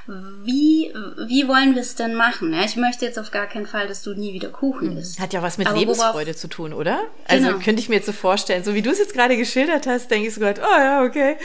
wie, 0.43 0.93
wie 1.27 1.47
wollen 1.47 1.75
wir 1.75 1.81
es 1.81 1.95
denn 1.95 2.15
machen? 2.15 2.53
Ja, 2.53 2.63
ich 2.63 2.75
möchte 2.75 3.05
jetzt 3.05 3.17
auf 3.17 3.31
gar 3.31 3.47
keinen 3.47 3.65
Fall, 3.65 3.87
dass 3.87 4.01
du 4.01 4.13
nie 4.13 4.33
wieder 4.33 4.49
Kuchen 4.49 4.91
hm. 4.91 4.97
isst. 4.97 5.19
Hat 5.19 5.33
ja 5.33 5.41
was 5.41 5.57
mit 5.57 5.67
Aber 5.67 5.77
Lebensfreude 5.77 6.31
worauf, 6.31 6.41
zu 6.41 6.47
tun, 6.47 6.73
oder? 6.73 6.99
Also 7.27 7.47
genau. 7.47 7.59
könnte 7.59 7.81
ich 7.81 7.89
mir 7.89 7.95
jetzt 7.95 8.07
so 8.07 8.11
vorstellen, 8.11 8.63
so 8.63 8.73
wie 8.73 8.81
du 8.81 8.91
es 8.91 8.99
jetzt 8.99 9.13
gerade 9.13 9.37
geschildert 9.37 9.87
hast, 9.87 10.11
denke 10.11 10.27
ich 10.27 10.33
so 10.33 10.41
gerade, 10.41 10.61
oh 10.61 10.79
ja, 10.79 11.03
okay. 11.03 11.37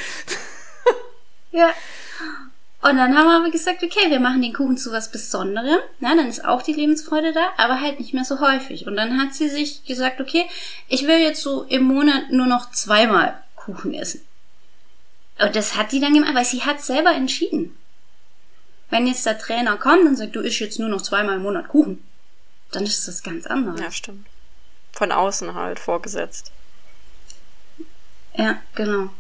ja. 1.52 1.70
Und 2.82 2.96
dann 2.96 3.16
haben 3.16 3.26
wir 3.26 3.36
aber 3.36 3.50
gesagt, 3.50 3.82
okay, 3.82 4.10
wir 4.10 4.20
machen 4.20 4.42
den 4.42 4.52
Kuchen 4.52 4.76
zu 4.76 4.92
was 4.92 5.10
Besonderem. 5.10 5.78
Ja, 6.00 6.14
dann 6.14 6.28
ist 6.28 6.44
auch 6.44 6.62
die 6.62 6.72
Lebensfreude 6.72 7.32
da, 7.32 7.48
aber 7.56 7.80
halt 7.80 7.98
nicht 7.98 8.14
mehr 8.14 8.24
so 8.24 8.40
häufig. 8.40 8.86
Und 8.86 8.96
dann 8.96 9.20
hat 9.20 9.34
sie 9.34 9.48
sich 9.48 9.84
gesagt, 9.84 10.20
okay, 10.20 10.44
ich 10.88 11.06
will 11.06 11.18
jetzt 11.18 11.42
so 11.42 11.62
im 11.64 11.82
Monat 11.84 12.30
nur 12.30 12.46
noch 12.46 12.70
zweimal 12.70 13.36
Kuchen 13.56 13.94
essen. 13.94 14.22
Und 15.38 15.56
das 15.56 15.76
hat 15.76 15.92
die 15.92 16.00
dann 16.00 16.14
gemacht, 16.14 16.34
weil 16.34 16.44
sie 16.44 16.62
hat 16.62 16.80
selber 16.82 17.12
entschieden. 17.12 17.76
Wenn 18.90 19.06
jetzt 19.06 19.26
der 19.26 19.38
Trainer 19.38 19.76
kommt 19.76 20.04
und 20.04 20.16
sagt, 20.16 20.36
du 20.36 20.40
isst 20.40 20.60
jetzt 20.60 20.78
nur 20.78 20.88
noch 20.88 21.02
zweimal 21.02 21.36
im 21.36 21.42
Monat 21.42 21.68
Kuchen, 21.68 22.02
dann 22.72 22.84
ist 22.84 23.08
das 23.08 23.22
ganz 23.22 23.46
anders. 23.46 23.80
Ja, 23.80 23.90
stimmt. 23.90 24.26
Von 24.92 25.12
außen 25.12 25.54
halt 25.54 25.78
vorgesetzt. 25.78 26.52
Ja, 28.36 28.60
genau. 28.74 29.10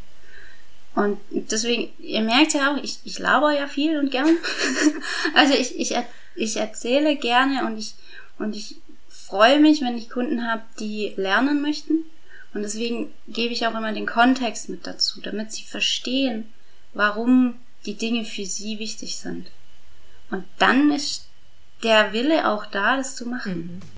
Und 0.94 1.18
deswegen, 1.30 1.92
ihr 1.98 2.22
merkt 2.22 2.54
ja 2.54 2.72
auch, 2.72 2.82
ich, 2.82 3.00
ich 3.04 3.18
laber 3.18 3.52
ja 3.52 3.66
viel 3.66 3.98
und 3.98 4.10
gern. 4.10 4.36
also 5.34 5.52
ich, 5.52 5.78
ich, 5.78 5.94
ich 6.34 6.56
erzähle 6.56 7.16
gerne 7.16 7.66
und 7.66 7.78
ich, 7.78 7.94
und 8.38 8.56
ich 8.56 8.76
freue 9.08 9.60
mich, 9.60 9.82
wenn 9.82 9.98
ich 9.98 10.08
Kunden 10.08 10.50
habe, 10.50 10.62
die 10.78 11.12
lernen 11.16 11.60
möchten. 11.60 12.04
Und 12.54 12.62
deswegen 12.62 13.12
gebe 13.28 13.52
ich 13.52 13.66
auch 13.66 13.74
immer 13.74 13.92
den 13.92 14.06
Kontext 14.06 14.70
mit 14.70 14.86
dazu, 14.86 15.20
damit 15.20 15.52
sie 15.52 15.64
verstehen, 15.64 16.50
warum 16.94 17.56
die 17.86 17.94
Dinge 17.94 18.24
für 18.24 18.44
sie 18.44 18.78
wichtig 18.78 19.16
sind. 19.16 19.50
Und 20.30 20.44
dann 20.58 20.90
ist 20.90 21.26
der 21.82 22.12
Wille 22.12 22.50
auch 22.50 22.66
da, 22.66 22.96
das 22.96 23.16
zu 23.16 23.26
machen. 23.26 23.80
Mhm. 23.80 23.96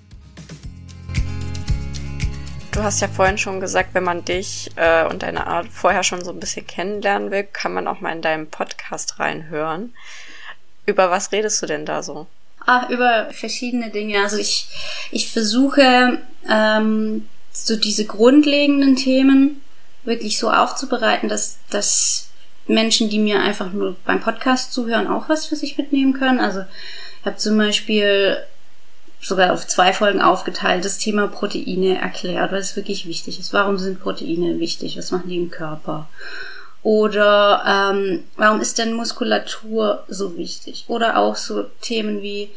Du 2.78 2.84
hast 2.84 3.00
ja 3.00 3.08
vorhin 3.08 3.38
schon 3.38 3.58
gesagt, 3.58 3.94
wenn 3.94 4.04
man 4.04 4.24
dich 4.24 4.70
äh, 4.76 5.04
und 5.06 5.24
deine 5.24 5.48
Art 5.48 5.66
vorher 5.66 6.04
schon 6.04 6.24
so 6.24 6.30
ein 6.30 6.38
bisschen 6.38 6.64
kennenlernen 6.64 7.32
will, 7.32 7.42
kann 7.42 7.74
man 7.74 7.88
auch 7.88 8.00
mal 8.00 8.12
in 8.12 8.22
deinem 8.22 8.46
Podcast 8.46 9.18
reinhören. 9.18 9.94
Über 10.86 11.10
was 11.10 11.32
redest 11.32 11.60
du 11.60 11.66
denn 11.66 11.86
da 11.86 12.04
so? 12.04 12.28
Ach, 12.66 12.88
über 12.88 13.30
verschiedene 13.32 13.90
Dinge. 13.90 14.22
Also 14.22 14.36
ich, 14.36 14.68
ich 15.10 15.32
versuche 15.32 16.20
ähm, 16.48 17.28
so 17.50 17.74
diese 17.74 18.04
grundlegenden 18.04 18.94
Themen 18.94 19.60
wirklich 20.04 20.38
so 20.38 20.48
aufzubereiten, 20.48 21.28
dass, 21.28 21.58
dass 21.70 22.27
Menschen, 22.68 23.08
die 23.08 23.18
mir 23.18 23.40
einfach 23.40 23.72
nur 23.72 23.96
beim 24.04 24.20
Podcast 24.20 24.72
zuhören, 24.72 25.06
auch 25.08 25.28
was 25.28 25.46
für 25.46 25.56
sich 25.56 25.78
mitnehmen 25.78 26.12
können. 26.12 26.38
Also 26.38 26.60
ich 27.20 27.26
habe 27.26 27.36
zum 27.36 27.56
Beispiel 27.58 28.38
sogar 29.20 29.52
auf 29.52 29.66
zwei 29.66 29.92
Folgen 29.92 30.20
aufgeteilt, 30.20 30.84
das 30.84 30.98
Thema 30.98 31.26
Proteine 31.26 31.98
erklärt, 32.00 32.52
weil 32.52 32.60
es 32.60 32.76
wirklich 32.76 33.06
wichtig 33.06 33.40
ist. 33.40 33.52
Warum 33.52 33.78
sind 33.78 34.00
Proteine 34.00 34.58
wichtig? 34.60 34.96
Was 34.96 35.10
machen 35.10 35.28
die 35.28 35.38
im 35.38 35.50
Körper? 35.50 36.08
Oder 36.82 37.90
ähm, 37.92 38.24
warum 38.36 38.60
ist 38.60 38.78
denn 38.78 38.92
Muskulatur 38.92 40.04
so 40.08 40.36
wichtig? 40.36 40.84
Oder 40.86 41.18
auch 41.18 41.36
so 41.36 41.64
Themen 41.80 42.22
wie 42.22 42.50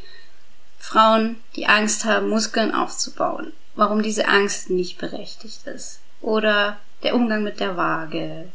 Frauen, 0.77 1.37
die 1.55 1.67
Angst 1.67 2.05
haben, 2.05 2.29
Muskeln 2.29 2.73
aufzubauen. 2.73 3.53
Warum 3.75 4.03
diese 4.03 4.27
Angst 4.27 4.69
nicht 4.69 4.99
berechtigt 4.99 5.65
ist. 5.65 5.99
Oder 6.21 6.77
der 7.03 7.15
Umgang 7.15 7.43
mit 7.43 7.59
der 7.59 7.77
Waage. 7.77 8.45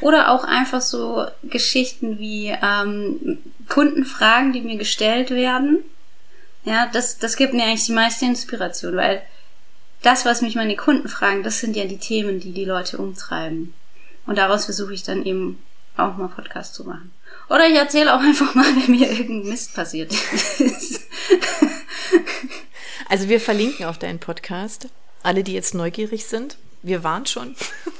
Oder 0.00 0.30
auch 0.30 0.44
einfach 0.44 0.80
so 0.80 1.26
Geschichten 1.42 2.18
wie 2.18 2.48
ähm, 2.48 3.38
Kundenfragen, 3.68 4.52
die 4.52 4.60
mir 4.62 4.76
gestellt 4.76 5.30
werden 5.30 5.84
ja, 6.64 6.88
das, 6.92 7.18
das 7.18 7.36
gibt 7.36 7.54
mir 7.54 7.64
eigentlich 7.64 7.86
die 7.86 7.92
meiste 7.92 8.24
Inspiration, 8.24 8.96
weil 8.96 9.22
das, 10.02 10.24
was 10.24 10.42
mich 10.42 10.54
meine 10.54 10.76
Kunden 10.76 11.08
fragen, 11.08 11.42
das 11.42 11.60
sind 11.60 11.76
ja 11.76 11.84
die 11.84 11.98
Themen, 11.98 12.40
die 12.40 12.52
die 12.52 12.64
Leute 12.64 12.98
umtreiben. 12.98 13.74
Und 14.26 14.38
daraus 14.38 14.66
versuche 14.66 14.94
ich 14.94 15.02
dann 15.02 15.24
eben 15.24 15.60
auch 15.96 16.16
mal 16.16 16.28
Podcast 16.28 16.74
zu 16.74 16.84
machen. 16.84 17.12
Oder 17.48 17.68
ich 17.68 17.74
erzähle 17.74 18.14
auch 18.14 18.20
einfach 18.20 18.54
mal, 18.54 18.64
wenn 18.64 18.96
mir 18.96 19.10
irgendein 19.10 19.50
Mist 19.50 19.74
passiert 19.74 20.12
ist. 20.12 21.00
Also 23.08 23.28
wir 23.28 23.40
verlinken 23.40 23.84
auf 23.84 23.98
deinen 23.98 24.20
Podcast. 24.20 24.88
Alle, 25.22 25.44
die 25.44 25.52
jetzt 25.52 25.74
neugierig 25.74 26.24
sind, 26.24 26.56
wir 26.82 27.04
waren 27.04 27.26
schon. 27.26 27.54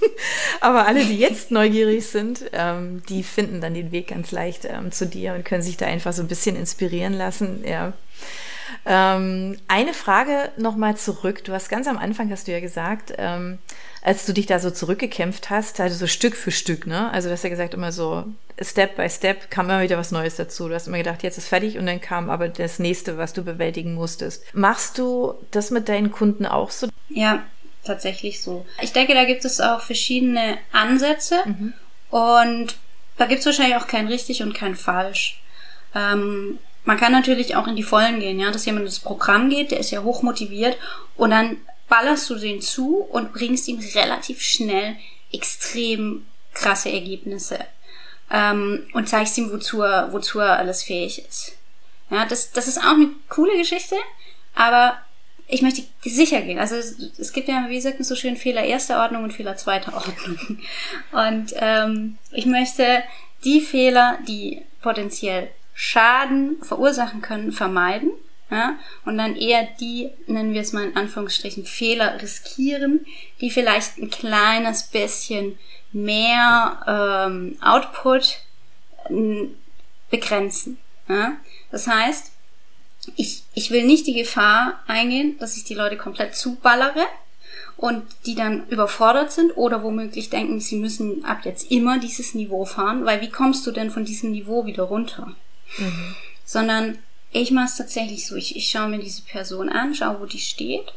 Aber 0.60 0.86
alle, 0.86 1.04
die 1.04 1.18
jetzt 1.18 1.50
neugierig 1.50 2.06
sind, 2.06 2.44
ähm, 2.52 3.02
die 3.08 3.22
finden 3.22 3.60
dann 3.60 3.74
den 3.74 3.92
Weg 3.92 4.08
ganz 4.08 4.32
leicht 4.32 4.64
ähm, 4.64 4.92
zu 4.92 5.06
dir 5.06 5.34
und 5.34 5.44
können 5.44 5.62
sich 5.62 5.76
da 5.76 5.86
einfach 5.86 6.12
so 6.12 6.22
ein 6.22 6.28
bisschen 6.28 6.56
inspirieren 6.56 7.14
lassen. 7.14 7.64
Ja. 7.66 7.92
Ähm, 8.84 9.58
eine 9.68 9.94
Frage 9.94 10.50
nochmal 10.56 10.96
zurück. 10.96 11.44
Du 11.44 11.52
hast 11.52 11.68
ganz 11.68 11.86
am 11.86 11.98
Anfang, 11.98 12.30
hast 12.30 12.48
du 12.48 12.52
ja 12.52 12.60
gesagt, 12.60 13.12
ähm, 13.18 13.58
als 14.02 14.26
du 14.26 14.32
dich 14.32 14.46
da 14.46 14.58
so 14.58 14.70
zurückgekämpft 14.70 15.50
hast, 15.50 15.78
also 15.78 15.96
so 15.96 16.06
Stück 16.08 16.34
für 16.34 16.50
Stück, 16.50 16.86
ne? 16.86 17.10
Also 17.12 17.28
du 17.28 17.32
hast 17.32 17.44
ja 17.44 17.50
gesagt, 17.50 17.74
immer 17.74 17.92
so 17.92 18.24
Step 18.60 18.96
by 18.96 19.08
Step 19.08 19.50
kam 19.50 19.66
immer 19.66 19.82
wieder 19.82 19.98
was 19.98 20.10
Neues 20.10 20.36
dazu. 20.36 20.68
Du 20.68 20.74
hast 20.74 20.88
immer 20.88 20.98
gedacht, 20.98 21.22
jetzt 21.22 21.38
ist 21.38 21.48
fertig 21.48 21.78
und 21.78 21.86
dann 21.86 22.00
kam 22.00 22.28
aber 22.28 22.48
das 22.48 22.80
nächste, 22.80 23.18
was 23.18 23.32
du 23.32 23.42
bewältigen 23.42 23.94
musstest. 23.94 24.44
Machst 24.54 24.98
du 24.98 25.34
das 25.52 25.70
mit 25.70 25.88
deinen 25.88 26.10
Kunden 26.10 26.46
auch 26.46 26.70
so? 26.70 26.88
Ja, 27.08 27.44
tatsächlich 27.84 28.42
so. 28.42 28.66
Ich 28.80 28.92
denke, 28.92 29.14
da 29.14 29.24
gibt 29.24 29.44
es 29.44 29.60
auch 29.60 29.80
verschiedene 29.80 30.58
Ansätze 30.72 31.40
mhm. 31.44 31.72
und 32.10 32.76
da 33.16 33.26
gibt 33.26 33.40
es 33.40 33.46
wahrscheinlich 33.46 33.76
auch 33.76 33.86
kein 33.86 34.06
richtig 34.06 34.42
und 34.42 34.54
kein 34.54 34.76
falsch. 34.76 35.42
Ähm, 35.94 36.58
man 36.84 36.96
kann 36.96 37.12
natürlich 37.12 37.54
auch 37.56 37.66
in 37.66 37.76
die 37.76 37.82
Vollen 37.82 38.20
gehen, 38.20 38.40
ja, 38.40 38.50
dass 38.50 38.66
jemand 38.66 38.86
ins 38.86 38.98
Programm 38.98 39.50
geht, 39.50 39.70
der 39.70 39.78
ist 39.78 39.90
ja 39.90 40.02
hoch 40.02 40.22
motiviert 40.22 40.76
und 41.16 41.30
dann 41.30 41.58
ballerst 41.88 42.28
du 42.30 42.36
den 42.36 42.60
zu 42.60 42.96
und 42.96 43.32
bringst 43.32 43.68
ihm 43.68 43.78
relativ 43.94 44.40
schnell 44.40 44.96
extrem 45.32 46.26
krasse 46.54 46.90
Ergebnisse 46.90 47.58
ähm, 48.30 48.86
und 48.94 49.08
zeigst 49.08 49.36
ihm, 49.38 49.52
wozu 49.52 49.82
er, 49.82 50.12
wozu 50.12 50.40
er 50.40 50.58
alles 50.58 50.82
fähig 50.82 51.24
ist. 51.26 51.52
Ja, 52.10 52.26
das, 52.26 52.52
das 52.52 52.68
ist 52.68 52.78
auch 52.78 52.94
eine 52.94 53.10
coole 53.28 53.56
Geschichte, 53.56 53.96
aber 54.54 54.98
ich 55.52 55.60
möchte 55.60 55.82
sicher 56.02 56.40
gehen. 56.40 56.58
Also 56.58 56.76
es, 56.76 57.32
gibt 57.34 57.46
ja, 57.46 57.66
wie 57.68 57.74
gesagt, 57.74 58.02
so 58.02 58.16
schön 58.16 58.36
Fehler 58.36 58.64
erster 58.64 59.02
Ordnung 59.02 59.24
und 59.24 59.34
Fehler 59.34 59.54
zweiter 59.56 59.92
Ordnung. 59.94 60.58
Und 61.12 61.52
ähm, 61.56 62.16
ich 62.30 62.46
möchte 62.46 63.02
die 63.44 63.60
Fehler, 63.60 64.18
die 64.26 64.62
potenziell 64.80 65.50
Schaden 65.74 66.56
verursachen 66.62 67.20
können, 67.20 67.52
vermeiden. 67.52 68.12
Ja, 68.50 68.78
und 69.06 69.16
dann 69.16 69.34
eher 69.36 69.66
die, 69.80 70.10
nennen 70.26 70.52
wir 70.52 70.60
es 70.60 70.74
mal 70.74 70.84
in 70.84 70.96
Anführungsstrichen, 70.96 71.64
Fehler 71.64 72.20
riskieren, 72.20 73.06
die 73.40 73.50
vielleicht 73.50 73.96
ein 73.96 74.10
kleines 74.10 74.82
bisschen 74.84 75.58
mehr 75.90 77.26
ähm, 77.26 77.56
Output 77.62 78.40
begrenzen. 80.10 80.78
Ja? 81.08 81.32
Das 81.70 81.86
heißt, 81.86 82.31
ich, 83.16 83.42
ich 83.54 83.70
will 83.70 83.84
nicht 83.84 84.06
die 84.06 84.14
Gefahr 84.14 84.80
eingehen, 84.86 85.36
dass 85.38 85.56
ich 85.56 85.64
die 85.64 85.74
Leute 85.74 85.96
komplett 85.96 86.36
zuballere 86.36 87.06
und 87.76 88.04
die 88.26 88.34
dann 88.34 88.68
überfordert 88.68 89.32
sind 89.32 89.56
oder 89.56 89.82
womöglich 89.82 90.30
denken, 90.30 90.60
sie 90.60 90.76
müssen 90.76 91.24
ab 91.24 91.40
jetzt 91.44 91.70
immer 91.70 91.98
dieses 91.98 92.34
Niveau 92.34 92.64
fahren, 92.64 93.04
weil 93.04 93.20
wie 93.20 93.30
kommst 93.30 93.66
du 93.66 93.72
denn 93.72 93.90
von 93.90 94.04
diesem 94.04 94.30
Niveau 94.30 94.66
wieder 94.66 94.84
runter? 94.84 95.34
Mhm. 95.78 96.14
Sondern 96.44 96.98
Ich 97.34 97.50
mache 97.50 97.66
es 97.66 97.76
tatsächlich 97.76 98.26
so, 98.26 98.36
ich, 98.36 98.56
ich 98.56 98.68
schaue 98.68 98.88
mir 98.88 98.98
diese 98.98 99.22
Person 99.22 99.70
an, 99.70 99.94
schaue, 99.94 100.20
wo 100.20 100.26
die 100.26 100.38
steht 100.38 100.92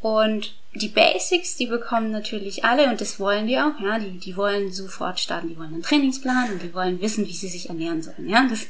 und 0.00 0.54
die 0.74 0.88
Basics, 0.88 1.56
die 1.56 1.66
bekommen 1.66 2.12
natürlich 2.12 2.64
alle 2.64 2.88
und 2.88 3.00
das 3.00 3.20
wollen 3.20 3.46
die 3.46 3.58
auch, 3.58 3.78
ja, 3.80 3.98
die, 3.98 4.18
die 4.18 4.36
wollen 4.36 4.72
sofort 4.72 5.20
starten, 5.20 5.48
die 5.48 5.58
wollen 5.58 5.74
einen 5.74 5.82
Trainingsplan 5.82 6.52
und 6.52 6.62
die 6.62 6.72
wollen 6.72 7.00
wissen, 7.00 7.26
wie 7.26 7.34
sie 7.34 7.48
sich 7.48 7.68
ernähren 7.68 8.00
sollen, 8.00 8.28
ja, 8.28 8.46
das, 8.48 8.66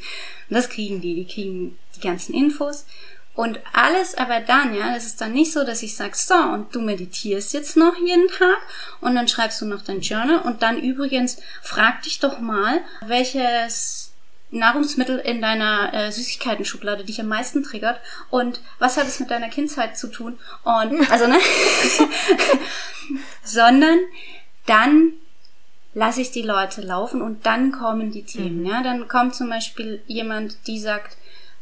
das 0.48 0.68
kriegen 0.68 1.00
die, 1.00 1.14
die 1.14 1.26
kriegen 1.26 1.78
die 2.02 2.08
ganzen 2.08 2.34
Infos. 2.34 2.86
Und 3.34 3.60
alles 3.72 4.14
aber 4.14 4.40
dann, 4.40 4.74
ja, 4.74 4.92
das 4.92 5.06
ist 5.06 5.20
dann 5.20 5.32
nicht 5.32 5.52
so, 5.52 5.64
dass 5.64 5.82
ich 5.82 5.96
sage, 5.96 6.12
so, 6.14 6.34
und 6.34 6.74
du 6.74 6.82
meditierst 6.82 7.54
jetzt 7.54 7.78
noch 7.78 7.96
jeden 7.96 8.28
Tag 8.28 8.58
und 9.00 9.14
dann 9.14 9.26
schreibst 9.26 9.60
du 9.62 9.66
noch 9.66 9.82
dein 9.82 10.00
Journal. 10.00 10.40
Und 10.40 10.62
dann 10.62 10.78
übrigens 10.82 11.38
frag 11.62 12.02
dich 12.02 12.20
doch 12.20 12.40
mal, 12.40 12.82
welches 13.06 14.12
Nahrungsmittel 14.50 15.18
in 15.18 15.40
deiner 15.40 15.94
äh, 15.94 16.12
Süßigkeiten-Schublade 16.12 17.04
dich 17.04 17.20
am 17.20 17.28
meisten 17.28 17.62
triggert 17.62 18.00
und 18.28 18.60
was 18.78 18.98
hat 18.98 19.06
es 19.08 19.18
mit 19.18 19.30
deiner 19.30 19.48
Kindheit 19.48 19.96
zu 19.96 20.08
tun? 20.08 20.38
Und 20.62 21.10
also 21.10 21.26
ne? 21.26 21.38
Sondern 23.42 23.98
dann 24.66 25.14
lasse 25.94 26.20
ich 26.20 26.30
die 26.32 26.42
Leute 26.42 26.82
laufen 26.82 27.22
und 27.22 27.46
dann 27.46 27.72
kommen 27.72 28.12
die 28.12 28.24
Themen 28.24 28.60
mhm. 28.60 28.66
ja. 28.66 28.82
Dann 28.82 29.08
kommt 29.08 29.34
zum 29.34 29.48
Beispiel 29.48 30.02
jemand 30.06 30.66
die 30.66 30.78
sagt 30.78 31.16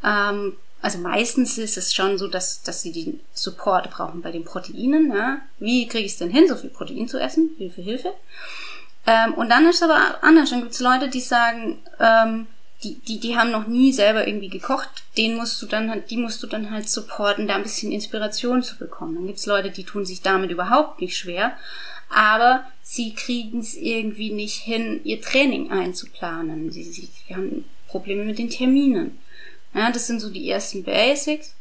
ähm, 0.05 0.57
also 0.83 0.99
meistens 0.99 1.59
ist 1.59 1.77
es 1.77 1.93
schon 1.93 2.17
so, 2.17 2.27
dass, 2.27 2.63
dass 2.63 2.83
sie 2.83 2.93
den 2.93 3.21
Support 3.35 3.91
brauchen 3.91 4.23
bei 4.23 4.31
den 4.31 4.45
Proteinen. 4.45 5.13
Ja? 5.13 5.39
Wie 5.59 5.87
kriege 5.87 6.07
ich 6.07 6.13
es 6.13 6.19
denn 6.19 6.31
hin, 6.31 6.49
so 6.49 6.57
viel 6.57 6.71
Protein 6.71 7.09
zu 7.09 7.19
essen? 7.19 7.51
Hilfe, 7.59 7.83
Hilfe. 7.83 8.15
Ähm, 9.07 9.35
und 9.35 9.51
dann 9.51 9.67
ist 9.67 9.77
es 9.77 9.83
aber 9.83 10.23
anders. 10.23 10.51
Dann 10.51 10.61
gibt 10.61 10.73
es 10.73 10.81
Leute, 10.81 11.09
die 11.09 11.21
sagen, 11.21 11.79
ähm, 11.99 12.47
die, 12.83 12.95
die, 13.01 13.21
die 13.21 13.37
haben 13.37 13.51
noch 13.51 13.67
nie 13.67 13.93
selber 13.93 14.27
irgendwie 14.27 14.49
gekocht, 14.49 14.89
den 15.19 15.37
musst 15.37 15.61
du 15.61 15.67
dann 15.67 15.91
halt, 15.91 16.11
die 16.11 16.17
musst 16.17 16.43
du 16.43 16.47
dann 16.47 16.71
halt 16.71 16.89
supporten, 16.89 17.47
da 17.47 17.57
ein 17.57 17.63
bisschen 17.63 17.93
Inspiration 17.93 18.63
zu 18.63 18.79
bekommen. 18.79 19.17
Dann 19.17 19.27
gibt's 19.27 19.47
Leute, 19.47 19.71
die 19.71 19.85
tun 19.85 20.07
sich 20.07 20.23
damit 20.23 20.51
überhaupt 20.51 21.01
nicht 21.01 21.17
schwer, 21.17 21.57
aber 22.09 22.65
sie 22.83 23.15
kriegen 23.15 23.61
es 23.61 23.75
irgendwie 23.75 24.33
nicht 24.33 24.57
hin, 24.57 25.01
ihr 25.05 25.21
Training 25.21 25.71
einzuplanen. 25.71 26.73
Sie, 26.73 26.85
sie 26.85 27.09
haben 27.35 27.67
Probleme 27.87 28.25
mit 28.25 28.39
den 28.39 28.49
Terminen. 28.49 29.19
Ja, 29.75 29.91
das 29.91 30.07
sind 30.07 30.21
so 30.21 30.31
die 30.31 30.49
ersten 30.49 30.85
Basics. 30.85 31.55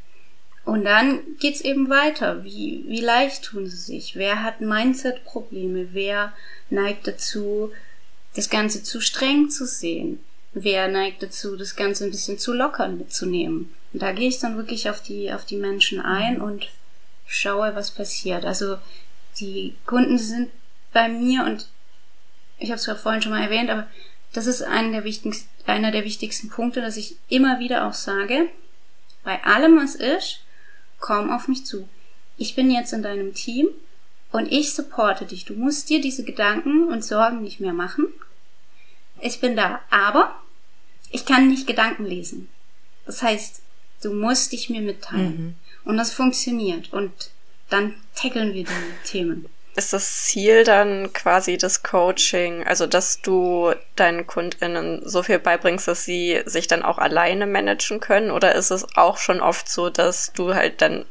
Und 0.65 0.83
dann 0.85 1.21
geht's 1.39 1.61
eben 1.61 1.89
weiter. 1.89 2.43
Wie, 2.43 2.83
wie 2.87 3.01
leicht 3.01 3.43
tun 3.43 3.67
sie 3.67 3.77
sich? 3.77 4.15
Wer 4.15 4.43
hat 4.43 4.61
Mindset-Probleme? 4.61 5.89
Wer 5.93 6.33
neigt 6.69 7.07
dazu, 7.07 7.71
das 8.35 8.49
Ganze 8.49 8.83
zu 8.83 9.01
streng 9.01 9.49
zu 9.49 9.65
sehen? 9.65 10.19
wer 10.53 10.87
neigt 10.87 11.21
dazu, 11.23 11.55
das 11.55 11.75
Ganze 11.75 12.05
ein 12.05 12.11
bisschen 12.11 12.39
zu 12.39 12.53
lockern 12.53 12.97
mitzunehmen. 12.97 13.73
Und 13.93 14.01
da 14.01 14.11
gehe 14.11 14.27
ich 14.27 14.39
dann 14.39 14.57
wirklich 14.57 14.89
auf 14.89 15.01
die, 15.01 15.31
auf 15.31 15.45
die 15.45 15.57
Menschen 15.57 15.99
ein 15.99 16.37
mhm. 16.37 16.43
und 16.43 16.69
schaue, 17.27 17.75
was 17.75 17.91
passiert. 17.91 18.45
Also 18.45 18.77
die 19.39 19.75
Kunden 19.85 20.17
sind 20.17 20.49
bei 20.91 21.07
mir 21.07 21.45
und 21.45 21.67
ich 22.57 22.69
habe 22.69 22.79
es 22.79 22.85
ja 22.85 22.95
vorhin 22.95 23.21
schon 23.21 23.31
mal 23.31 23.43
erwähnt, 23.43 23.69
aber 23.69 23.87
das 24.33 24.47
ist 24.47 24.61
einer 24.61 24.91
der, 24.91 25.03
wichtigsten, 25.03 25.49
einer 25.65 25.91
der 25.91 26.05
wichtigsten 26.05 26.49
Punkte, 26.49 26.81
dass 26.81 26.97
ich 26.97 27.15
immer 27.29 27.59
wieder 27.59 27.87
auch 27.87 27.93
sage, 27.93 28.47
bei 29.23 29.43
allem, 29.43 29.77
was 29.77 29.95
ist, 29.95 30.41
komm 30.99 31.31
auf 31.31 31.47
mich 31.47 31.65
zu. 31.65 31.87
Ich 32.37 32.55
bin 32.55 32.71
jetzt 32.71 32.93
in 32.93 33.03
deinem 33.03 33.33
Team 33.33 33.67
und 34.31 34.51
ich 34.51 34.73
supporte 34.73 35.25
dich. 35.25 35.45
Du 35.45 35.53
musst 35.53 35.89
dir 35.89 35.99
diese 35.99 36.23
Gedanken 36.23 36.87
und 36.87 37.03
Sorgen 37.03 37.41
nicht 37.41 37.59
mehr 37.59 37.73
machen 37.73 38.07
ich 39.21 39.39
bin 39.39 39.55
da. 39.55 39.81
Aber 39.89 40.35
ich 41.11 41.25
kann 41.25 41.49
nicht 41.49 41.67
Gedanken 41.67 42.05
lesen. 42.05 42.49
Das 43.05 43.21
heißt, 43.21 43.61
du 44.03 44.13
musst 44.13 44.51
dich 44.51 44.69
mir 44.69 44.81
mitteilen. 44.81 45.37
Mhm. 45.37 45.55
Und 45.85 45.97
das 45.97 46.11
funktioniert. 46.11 46.93
Und 46.93 47.31
dann 47.69 47.95
tackeln 48.15 48.53
wir 48.53 48.63
die 48.63 49.07
Themen. 49.09 49.47
Ist 49.75 49.93
das 49.93 50.25
Ziel 50.25 50.63
dann 50.63 51.13
quasi 51.13 51.57
das 51.57 51.83
Coaching, 51.83 52.65
also 52.65 52.87
dass 52.87 53.21
du 53.21 53.73
deinen 53.95 54.27
KundInnen 54.27 55.07
so 55.07 55.23
viel 55.23 55.39
beibringst, 55.39 55.87
dass 55.87 56.03
sie 56.03 56.41
sich 56.45 56.67
dann 56.67 56.83
auch 56.83 56.97
alleine 56.97 57.47
managen 57.47 57.99
können? 57.99 58.31
Oder 58.31 58.55
ist 58.55 58.71
es 58.71 58.97
auch 58.97 59.17
schon 59.17 59.41
oft 59.41 59.69
so, 59.69 59.89
dass 59.89 60.33
du 60.33 60.53
halt 60.53 60.81
dann 60.81 61.05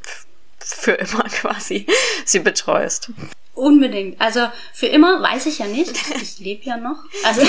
für 0.58 0.92
immer 0.94 1.24
quasi 1.24 1.86
sie 2.24 2.40
betreust? 2.40 3.10
Unbedingt. 3.54 4.20
Also 4.20 4.48
für 4.72 4.86
immer 4.86 5.20
weiß 5.20 5.46
ich 5.46 5.58
ja 5.58 5.66
nicht. 5.66 5.92
Ich 6.22 6.38
lebe 6.38 6.64
ja 6.64 6.76
noch. 6.76 6.98
Also 7.24 7.42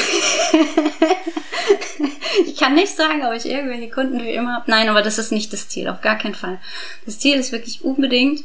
ich 2.47 2.57
kann 2.57 2.73
nicht 2.73 2.95
sagen, 2.95 3.23
ob 3.23 3.33
ich 3.33 3.45
irgendwelche 3.45 3.91
Kunden 3.91 4.19
für 4.19 4.29
immer 4.29 4.55
habe. 4.55 4.71
Nein, 4.71 4.89
aber 4.89 5.03
das 5.03 5.19
ist 5.19 5.31
nicht 5.31 5.53
das 5.53 5.69
Ziel. 5.69 5.87
Auf 5.87 6.01
gar 6.01 6.17
keinen 6.17 6.33
Fall. 6.33 6.59
Das 7.05 7.19
Ziel 7.19 7.37
ist 7.37 7.51
wirklich 7.51 7.83
unbedingt, 7.83 8.43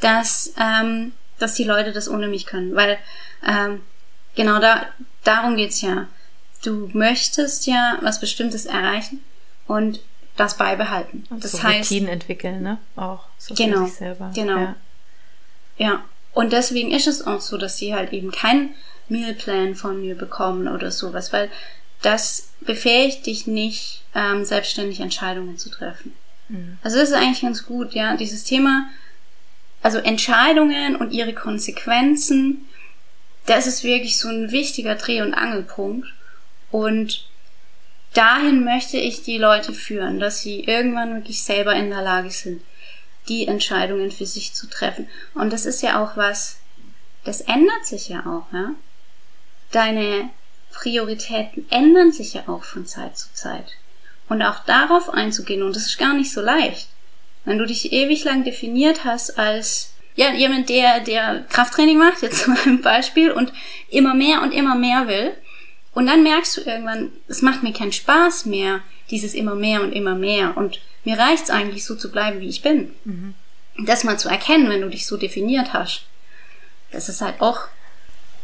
dass 0.00 0.54
ähm, 0.56 1.12
dass 1.40 1.54
die 1.54 1.64
Leute 1.64 1.92
das 1.92 2.08
ohne 2.08 2.28
mich 2.28 2.46
können, 2.46 2.76
weil 2.76 2.98
ähm, 3.46 3.80
genau 4.36 4.60
da 4.60 4.86
darum 5.24 5.56
geht's 5.56 5.80
ja. 5.80 6.06
Du 6.62 6.90
möchtest 6.92 7.66
ja 7.66 7.98
was 8.02 8.20
Bestimmtes 8.20 8.66
erreichen 8.66 9.20
und 9.66 10.00
das 10.36 10.56
beibehalten. 10.56 11.24
Und 11.30 11.42
das 11.42 11.52
so 11.52 11.62
heißt 11.62 11.90
Routinen 11.90 12.08
entwickeln, 12.08 12.62
ne? 12.62 12.78
Auch 12.96 13.24
so 13.38 13.54
genau, 13.54 13.80
für 13.80 13.86
sich 13.86 13.94
selber. 13.94 14.30
Genau. 14.34 14.58
Ja. 14.58 14.76
ja. 15.78 16.04
Und 16.32 16.52
deswegen 16.52 16.92
ist 16.92 17.06
es 17.06 17.26
auch 17.26 17.40
so, 17.40 17.56
dass 17.56 17.76
sie 17.76 17.94
halt 17.94 18.12
eben 18.12 18.30
keinen 18.30 18.74
Mealplan 19.08 19.74
von 19.74 20.00
mir 20.00 20.14
bekommen 20.14 20.68
oder 20.68 20.90
sowas, 20.90 21.32
weil 21.32 21.50
das 22.02 22.50
befähigt 22.60 23.26
dich 23.26 23.46
nicht, 23.46 24.02
ähm, 24.14 24.44
selbstständig 24.44 25.00
Entscheidungen 25.00 25.58
zu 25.58 25.70
treffen. 25.70 26.14
Mhm. 26.48 26.78
Also 26.82 26.98
das 26.98 27.10
ist 27.10 27.14
eigentlich 27.14 27.42
ganz 27.42 27.66
gut, 27.66 27.94
ja, 27.94 28.16
dieses 28.16 28.44
Thema, 28.44 28.88
also 29.82 29.98
Entscheidungen 29.98 30.96
und 30.96 31.12
ihre 31.12 31.34
Konsequenzen, 31.34 32.68
das 33.46 33.66
ist 33.66 33.82
wirklich 33.82 34.18
so 34.18 34.28
ein 34.28 34.52
wichtiger 34.52 34.94
Dreh- 34.94 35.22
und 35.22 35.34
Angelpunkt. 35.34 36.06
Und 36.70 37.26
dahin 38.14 38.64
möchte 38.64 38.98
ich 38.98 39.22
die 39.22 39.38
Leute 39.38 39.72
führen, 39.72 40.20
dass 40.20 40.40
sie 40.40 40.60
irgendwann 40.60 41.14
wirklich 41.14 41.42
selber 41.42 41.74
in 41.74 41.90
der 41.90 42.02
Lage 42.02 42.30
sind, 42.30 42.62
die 43.28 43.46
Entscheidungen 43.46 44.10
für 44.10 44.26
sich 44.26 44.54
zu 44.54 44.68
treffen. 44.68 45.08
Und 45.34 45.52
das 45.52 45.66
ist 45.66 45.82
ja 45.82 46.02
auch 46.02 46.16
was, 46.16 46.58
das 47.24 47.40
ändert 47.40 47.86
sich 47.86 48.08
ja 48.08 48.20
auch, 48.20 48.52
ja. 48.52 48.74
Deine 49.72 50.30
Prioritäten 50.72 51.66
ändern 51.70 52.12
sich 52.12 52.34
ja 52.34 52.48
auch 52.48 52.64
von 52.64 52.86
Zeit 52.86 53.16
zu 53.16 53.32
Zeit. 53.34 53.72
Und 54.28 54.42
auch 54.42 54.64
darauf 54.64 55.10
einzugehen, 55.10 55.62
und 55.62 55.74
das 55.74 55.86
ist 55.86 55.98
gar 55.98 56.14
nicht 56.14 56.32
so 56.32 56.40
leicht. 56.40 56.88
Wenn 57.44 57.58
du 57.58 57.66
dich 57.66 57.92
ewig 57.92 58.24
lang 58.24 58.44
definiert 58.44 59.04
hast 59.04 59.38
als 59.38 59.92
ja, 60.16 60.32
jemand, 60.32 60.68
der, 60.68 61.00
der 61.00 61.44
Krafttraining 61.48 61.98
macht, 61.98 62.22
jetzt 62.22 62.44
zum 62.64 62.82
Beispiel, 62.82 63.30
und 63.30 63.52
immer 63.88 64.14
mehr 64.14 64.42
und 64.42 64.52
immer 64.52 64.74
mehr 64.74 65.08
will, 65.08 65.32
und 65.92 66.06
dann 66.06 66.22
merkst 66.22 66.56
du 66.56 66.60
irgendwann, 66.60 67.10
es 67.26 67.42
macht 67.42 67.62
mir 67.62 67.72
keinen 67.72 67.92
Spaß 67.92 68.46
mehr, 68.46 68.80
dieses 69.10 69.34
immer 69.34 69.54
mehr 69.54 69.82
und 69.82 69.92
immer 69.92 70.14
mehr. 70.14 70.56
Und 70.56 70.80
mir 71.04 71.18
reicht's 71.18 71.50
eigentlich 71.50 71.84
so 71.84 71.96
zu 71.96 72.10
bleiben, 72.10 72.40
wie 72.40 72.48
ich 72.48 72.62
bin. 72.62 72.92
Mhm. 73.04 73.34
Das 73.78 74.04
mal 74.04 74.18
zu 74.18 74.28
erkennen, 74.28 74.68
wenn 74.68 74.82
du 74.82 74.88
dich 74.88 75.06
so 75.06 75.16
definiert 75.16 75.72
hast, 75.72 76.02
das 76.92 77.08
ist 77.08 77.22
halt 77.22 77.40
auch 77.40 77.68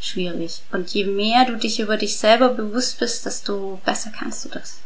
schwierig. 0.00 0.62
Und 0.72 0.90
je 0.90 1.04
mehr 1.04 1.44
du 1.44 1.56
dich 1.56 1.78
über 1.78 1.96
dich 1.96 2.16
selber 2.16 2.48
bewusst 2.48 2.98
bist, 2.98 3.26
desto 3.26 3.80
besser 3.84 4.12
kannst 4.16 4.44
du 4.44 4.48
das. 4.48 4.78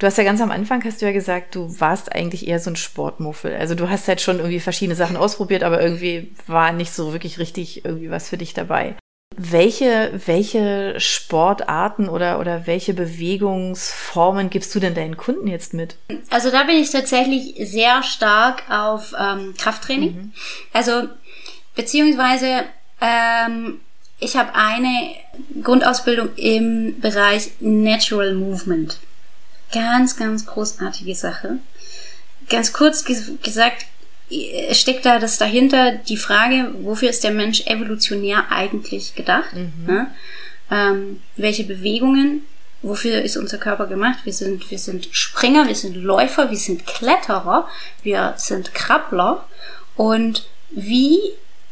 Du 0.00 0.06
hast 0.06 0.16
ja 0.16 0.24
ganz 0.24 0.40
am 0.40 0.50
Anfang, 0.50 0.82
hast 0.82 1.02
du 1.02 1.06
ja 1.06 1.12
gesagt, 1.12 1.54
du 1.54 1.78
warst 1.78 2.12
eigentlich 2.12 2.48
eher 2.48 2.58
so 2.58 2.70
ein 2.70 2.76
Sportmuffel. 2.76 3.54
Also 3.54 3.74
du 3.74 3.90
hast 3.90 4.08
halt 4.08 4.22
schon 4.22 4.38
irgendwie 4.38 4.58
verschiedene 4.58 4.96
Sachen 4.96 5.18
ausprobiert, 5.18 5.62
aber 5.62 5.82
irgendwie 5.82 6.34
war 6.46 6.72
nicht 6.72 6.90
so 6.90 7.12
wirklich 7.12 7.38
richtig 7.38 7.84
irgendwie 7.84 8.10
was 8.10 8.30
für 8.30 8.38
dich 8.38 8.54
dabei. 8.54 8.96
Welche, 9.36 10.18
welche 10.24 10.98
Sportarten 10.98 12.08
oder, 12.08 12.40
oder 12.40 12.66
welche 12.66 12.94
Bewegungsformen 12.94 14.48
gibst 14.48 14.74
du 14.74 14.80
denn 14.80 14.94
deinen 14.94 15.18
Kunden 15.18 15.46
jetzt 15.46 15.74
mit? 15.74 15.96
Also 16.30 16.50
da 16.50 16.64
bin 16.64 16.76
ich 16.76 16.90
tatsächlich 16.90 17.54
sehr 17.70 18.02
stark 18.02 18.62
auf 18.70 19.12
ähm, 19.20 19.54
Krafttraining. 19.58 20.14
Mhm. 20.14 20.32
Also 20.72 21.08
beziehungsweise 21.76 22.64
ähm, 23.02 23.80
ich 24.18 24.34
habe 24.38 24.54
eine 24.54 25.14
Grundausbildung 25.62 26.30
im 26.36 26.98
Bereich 27.00 27.50
Natural 27.60 28.34
Movement. 28.34 28.98
Ganz, 29.72 30.16
ganz 30.16 30.46
großartige 30.46 31.14
Sache. 31.14 31.58
Ganz 32.48 32.72
kurz 32.72 33.04
gesagt, 33.04 33.86
steckt 34.72 35.06
da 35.06 35.18
das 35.18 35.38
dahinter 35.38 35.92
die 35.92 36.16
Frage, 36.16 36.72
wofür 36.82 37.10
ist 37.10 37.24
der 37.24 37.32
Mensch 37.32 37.66
evolutionär 37.66 38.50
eigentlich 38.50 39.14
gedacht? 39.14 39.54
Mhm. 39.54 39.86
Ne? 39.86 40.14
Ähm, 40.70 41.22
welche 41.36 41.64
Bewegungen, 41.64 42.42
wofür 42.82 43.22
ist 43.22 43.36
unser 43.36 43.58
Körper 43.58 43.86
gemacht? 43.86 44.20
Wir 44.24 44.32
sind, 44.32 44.70
wir 44.70 44.78
sind 44.78 45.08
Springer, 45.10 45.66
wir 45.66 45.74
sind 45.74 45.96
Läufer, 45.96 46.50
wir 46.50 46.58
sind 46.58 46.86
Kletterer, 46.86 47.68
wir 48.02 48.34
sind 48.36 48.74
Krabbler. 48.74 49.46
Und 49.96 50.46
wie 50.70 51.18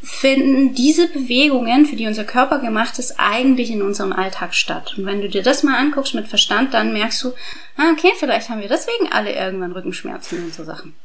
finden 0.01 0.73
diese 0.73 1.07
Bewegungen, 1.07 1.85
für 1.85 1.95
die 1.95 2.07
unser 2.07 2.23
Körper 2.23 2.59
gemacht 2.59 2.99
ist, 2.99 3.19
eigentlich 3.19 3.69
in 3.69 3.81
unserem 3.81 4.13
Alltag 4.13 4.55
statt. 4.55 4.95
Und 4.97 5.05
wenn 5.05 5.21
du 5.21 5.27
dir 5.27 5.43
das 5.43 5.63
mal 5.63 5.77
anguckst 5.77 6.13
mit 6.13 6.27
Verstand, 6.27 6.73
dann 6.73 6.93
merkst 6.93 7.23
du, 7.23 7.33
ah, 7.75 7.91
okay, 7.91 8.11
vielleicht 8.17 8.49
haben 8.49 8.61
wir 8.61 8.69
deswegen 8.69 9.11
alle 9.11 9.33
irgendwann 9.33 9.73
Rückenschmerzen 9.73 10.43
und 10.43 10.53
so 10.53 10.63
Sachen. 10.63 10.95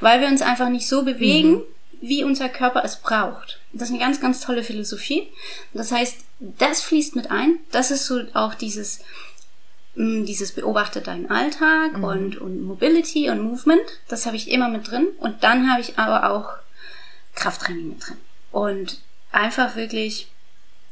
Weil 0.00 0.20
wir 0.20 0.28
uns 0.28 0.42
einfach 0.42 0.68
nicht 0.68 0.86
so 0.88 1.02
bewegen, 1.02 1.54
mhm. 1.54 1.62
wie 2.00 2.22
unser 2.22 2.48
Körper 2.48 2.84
es 2.84 2.96
braucht. 2.96 3.58
Das 3.72 3.88
ist 3.88 3.94
eine 3.94 4.04
ganz, 4.04 4.20
ganz 4.20 4.40
tolle 4.40 4.62
Philosophie. 4.62 5.26
Das 5.74 5.90
heißt, 5.90 6.18
das 6.38 6.82
fließt 6.82 7.16
mit 7.16 7.30
ein. 7.32 7.58
Das 7.72 7.90
ist 7.90 8.06
so 8.06 8.20
auch 8.34 8.54
dieses, 8.54 9.00
mm, 9.96 10.24
dieses 10.24 10.52
beobachte 10.52 11.00
deinen 11.00 11.30
Alltag 11.30 11.96
mhm. 11.96 12.04
und, 12.04 12.36
und 12.38 12.62
Mobility 12.62 13.28
und 13.28 13.40
Movement. 13.40 13.82
Das 14.06 14.24
habe 14.24 14.36
ich 14.36 14.50
immer 14.50 14.68
mit 14.68 14.88
drin. 14.88 15.08
Und 15.18 15.42
dann 15.42 15.68
habe 15.68 15.80
ich 15.80 15.98
aber 15.98 16.30
auch 16.30 16.50
Krafttraining 17.34 17.88
mit 17.88 18.06
drin. 18.06 18.18
Und 18.56 19.02
einfach 19.32 19.76
wirklich, 19.76 20.28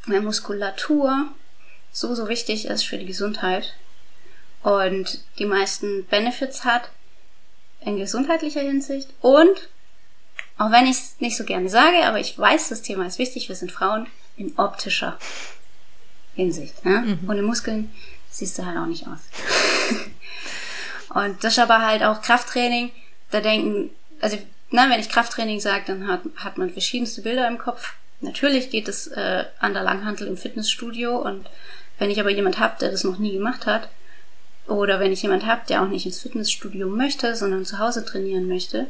wenn 0.05 0.23
Muskulatur 0.23 1.29
so, 1.93 2.15
so 2.15 2.29
wichtig 2.29 2.67
ist 2.67 2.83
für 2.83 2.99
die 2.99 3.07
Gesundheit 3.07 3.73
und 4.63 5.25
die 5.39 5.47
meisten 5.47 6.05
Benefits 6.05 6.67
hat 6.67 6.91
in 7.81 7.97
gesundheitlicher 7.97 8.61
Hinsicht 8.61 9.09
und 9.23 9.71
auch 10.59 10.73
wenn 10.73 10.85
ich 10.85 10.99
es 10.99 11.15
nicht 11.21 11.39
so 11.39 11.45
gerne 11.45 11.71
sage, 11.71 12.05
aber 12.05 12.21
ich 12.21 12.39
weiß, 12.39 12.69
das 12.69 12.83
Thema 12.83 13.07
ist 13.07 13.19
wichtig, 13.19 13.49
wir 13.49 13.57
sind 13.57 13.73
Frauen 13.73 14.09
in 14.37 14.53
optischer 14.59 15.19
Hinsicht. 16.35 16.85
Ne? 16.85 17.19
Mhm. 17.23 17.31
Ohne 17.31 17.41
Muskeln 17.41 17.91
siehst 18.29 18.59
du 18.59 18.67
halt 18.67 18.77
auch 18.77 18.85
nicht 18.85 19.07
aus. 19.07 19.21
und 21.15 21.43
das 21.43 21.55
ist 21.55 21.61
aber 21.61 21.81
halt 21.81 22.03
auch 22.03 22.21
Krafttraining, 22.21 22.91
da 23.31 23.41
denken, 23.41 23.89
also 24.21 24.37
na, 24.71 24.91
wenn 24.91 25.01
ich 25.01 25.09
Krafttraining 25.09 25.61
sage, 25.61 25.85
dann 25.87 26.09
hat, 26.09 26.23
hat 26.37 26.59
man 26.59 26.71
verschiedenste 26.71 27.23
Bilder 27.23 27.47
im 27.49 27.59
Kopf. 27.59 27.95
Natürlich 28.21 28.71
geht 28.71 28.89
es 28.89 29.07
äh, 29.09 29.45
an 29.59 29.75
der 29.75 29.83
Langhantel 29.83 30.27
im 30.27 30.37
Fitnessstudio 30.37 31.17
und 31.17 31.47
wenn 31.99 32.11
ich 32.11 32.21
aber 32.21 32.31
jemand 32.31 32.59
habe, 32.59 32.77
der 32.81 32.91
das 32.91 33.05
noch 33.05 33.19
nie 33.19 33.33
gemacht 33.33 33.67
hat, 33.67 33.89
oder 34.67 34.99
wenn 34.99 35.13
ich 35.13 35.23
jemand 35.23 35.47
habe, 35.47 35.63
der 35.69 35.83
auch 35.83 35.89
nicht 35.89 36.07
ins 36.07 36.23
Fitnessstudio 36.23 36.89
möchte, 36.89 37.37
sondern 37.37 37.67
zu 37.67 37.79
Hause 37.79 38.05
trainieren 38.05 38.49
möchte, 38.49 38.87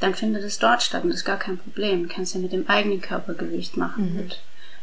dann 0.00 0.14
findet 0.14 0.44
es 0.44 0.58
dort 0.58 0.82
statt 0.82 1.02
und 1.04 1.10
ist 1.10 1.24
gar 1.24 1.38
kein 1.38 1.58
Problem. 1.58 2.06
Du 2.06 2.14
kannst 2.14 2.34
ja 2.34 2.40
mit 2.40 2.52
dem 2.52 2.68
eigenen 2.68 3.00
Körpergewicht 3.00 3.76
machen. 3.76 4.12
Mhm. 4.12 4.16
Mit 4.16 4.38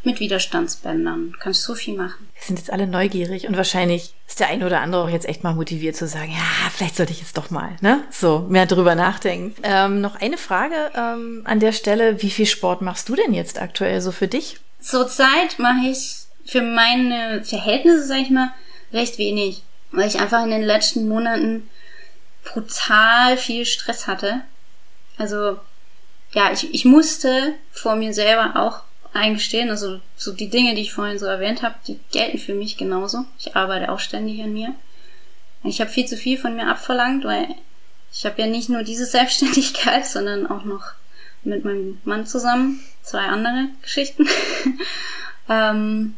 mit 0.06 0.20
Widerstandsbändern. 0.20 1.32
Du 1.32 1.40
kannst 1.40 1.64
so 1.64 1.76
viel 1.76 1.96
machen. 1.96 2.28
Wir 2.34 2.44
sind 2.44 2.60
jetzt 2.60 2.72
alle 2.72 2.88
neugierig 2.88 3.48
und 3.48 3.58
wahrscheinlich 3.58 4.14
ist 4.28 4.40
der 4.40 4.50
eine 4.50 4.66
oder 4.66 4.82
andere 4.82 5.04
auch 5.04 5.10
jetzt 5.10 5.28
echt 5.28 5.44
mal 5.44 5.54
motiviert 5.54 5.96
zu 5.96 6.08
sagen, 6.08 6.32
ja, 6.32 6.70
vielleicht 6.72 6.96
sollte 6.96 7.12
ich 7.12 7.20
jetzt 7.20 7.38
doch 7.38 7.50
mal, 7.50 7.76
ne? 7.82 8.04
So, 8.12 8.46
mehr 8.50 8.66
drüber 8.66 8.96
nachdenken. 8.96 9.56
Ähm, 9.64 10.02
noch 10.02 10.16
eine 10.20 10.38
Frage 10.38 10.92
ähm, 10.96 11.42
an 11.46 11.60
der 11.60 11.72
Stelle. 11.72 12.22
Wie 12.22 12.30
viel 12.30 12.46
Sport 12.46 12.82
machst 12.82 13.10
du 13.10 13.16
denn 13.16 13.34
jetzt 13.34 13.62
aktuell 13.62 14.02
so 14.02 14.12
für 14.12 14.28
dich? 14.28 14.58
Zurzeit 14.80 15.58
mache 15.58 15.88
ich 15.90 16.26
für 16.46 16.62
meine 16.62 17.44
Verhältnisse, 17.44 18.06
sag 18.06 18.20
ich 18.20 18.30
mal, 18.30 18.52
recht 18.94 19.18
wenig. 19.18 19.64
Weil 19.92 20.08
ich 20.08 20.20
einfach 20.20 20.44
in 20.44 20.52
den 20.52 20.64
letzten 20.64 21.08
Monaten 21.08 21.70
brutal 22.44 23.38
viel 23.38 23.66
Stress 23.66 24.08
hatte. 24.08 24.42
Also, 25.18 25.58
ja, 26.34 26.52
ich, 26.52 26.74
ich 26.74 26.86
musste 26.86 27.54
vor 27.72 27.96
mir 27.96 28.14
selber 28.14 28.54
auch 28.56 28.82
eingestehen. 29.16 29.70
Also 29.70 30.02
so 30.16 30.34
die 30.34 30.50
Dinge, 30.50 30.76
die 30.76 30.82
ich 30.82 30.94
vorhin 30.94 31.18
so 31.18 31.26
erwähnt 31.26 31.64
habe, 31.64 31.76
die 31.88 32.00
gelten 32.12 32.38
für 32.38 32.54
mich 32.54 32.78
genauso. 32.78 33.26
Ich 33.40 33.56
arbeite 33.56 33.92
auch 33.92 34.00
ständig 34.00 34.42
an 34.42 34.54
mir. 34.54 34.76
Ich 35.64 35.82
habe 35.82 35.90
viel 35.90 36.06
zu 36.06 36.18
viel 36.18 36.38
von 36.38 36.56
mir 36.56 36.68
abverlangt, 36.68 37.24
weil 37.24 37.48
ich 38.14 38.26
habe 38.26 38.42
ja 38.42 38.48
nicht 38.48 38.70
nur 38.70 38.84
diese 38.84 39.06
Selbstständigkeit, 39.06 40.06
sondern 40.06 40.48
auch 40.48 40.66
noch 40.66 40.84
mit 41.44 41.64
meinem 41.64 42.00
Mann 42.04 42.26
zusammen 42.26 42.84
zwei 43.02 43.22
andere 43.22 43.70
Geschichten. 43.82 44.28
ähm, 45.50 46.18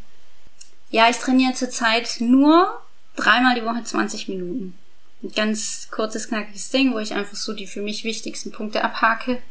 ja, 0.89 1.09
ich 1.09 1.17
trainiere 1.17 1.53
zurzeit 1.53 2.17
nur 2.19 2.81
dreimal 3.15 3.55
die 3.55 3.65
Woche 3.65 3.83
20 3.83 4.29
Minuten. 4.29 4.77
Ein 5.21 5.31
ganz 5.33 5.89
kurzes, 5.91 6.29
knackiges 6.29 6.69
Ding, 6.69 6.93
wo 6.93 6.99
ich 6.99 7.13
einfach 7.13 7.35
so 7.35 7.53
die 7.53 7.67
für 7.67 7.81
mich 7.81 8.03
wichtigsten 8.03 8.51
Punkte 8.51 8.83
abhake. 8.83 9.41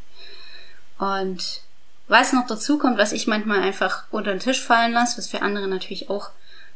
Und 0.98 1.62
was 2.08 2.32
noch 2.32 2.46
dazu 2.46 2.78
kommt, 2.78 2.98
was 2.98 3.12
ich 3.12 3.26
manchmal 3.26 3.60
einfach 3.60 4.04
unter 4.10 4.30
den 4.30 4.40
Tisch 4.40 4.62
fallen 4.62 4.92
lasse, 4.92 5.18
was 5.18 5.28
für 5.28 5.42
andere 5.42 5.66
natürlich 5.66 6.08
auch 6.08 6.30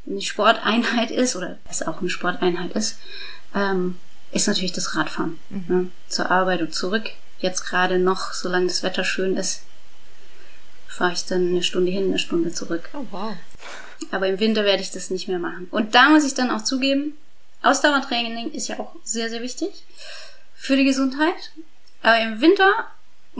eine 0.07 0.22
Sporteinheit 0.22 1.11
ist 1.11 1.37
oder 1.37 1.59
es 1.68 1.83
auch 1.83 2.01
eine 2.01 2.11
Sporteinheit 2.11 2.72
ist, 2.72 2.99
ähm, 3.55 3.99
ist 4.33 4.49
natürlich 4.49 4.72
das 4.72 4.97
Radfahren. 4.97 5.39
Mhm. 5.51 5.64
Ne? 5.68 5.91
Zur 6.09 6.31
Arbeit 6.31 6.62
und 6.62 6.74
zurück. 6.74 7.11
Jetzt 7.39 7.64
gerade 7.64 7.99
noch, 7.99 8.33
solange 8.33 8.66
das 8.66 8.83
Wetter 8.83 9.05
schön 9.05 9.37
ist, 9.37 9.62
fahre 10.89 11.12
ich 11.12 11.24
dann 11.24 11.49
eine 11.49 11.62
Stunde 11.62 11.91
hin, 11.91 12.05
eine 12.05 12.18
Stunde 12.18 12.53
zurück. 12.53 12.91
Oh, 12.93 13.07
wow. 13.11 13.33
Aber 14.11 14.26
im 14.26 14.41
Winter 14.41 14.64
werde 14.64 14.83
ich 14.83 14.91
das 14.91 15.11
nicht 15.11 15.28
mehr 15.28 15.39
machen. 15.39 15.68
Und 15.70 15.95
da 15.95 16.11
muss 16.11 16.24
ich 16.24 16.35
dann 16.35 16.51
auch 16.51 16.62
zugeben, 16.62 17.14
Ausdauertraining 17.62 18.51
ist 18.53 18.68
ja 18.68 18.78
auch 18.78 18.95
sehr, 19.05 19.28
sehr 19.31 19.43
wichtig 19.43 19.85
für 20.55 20.76
die 20.76 20.85
Gesundheit. 20.85 21.53
Aber 22.03 22.18
im 22.20 22.41
Winter 22.41 22.87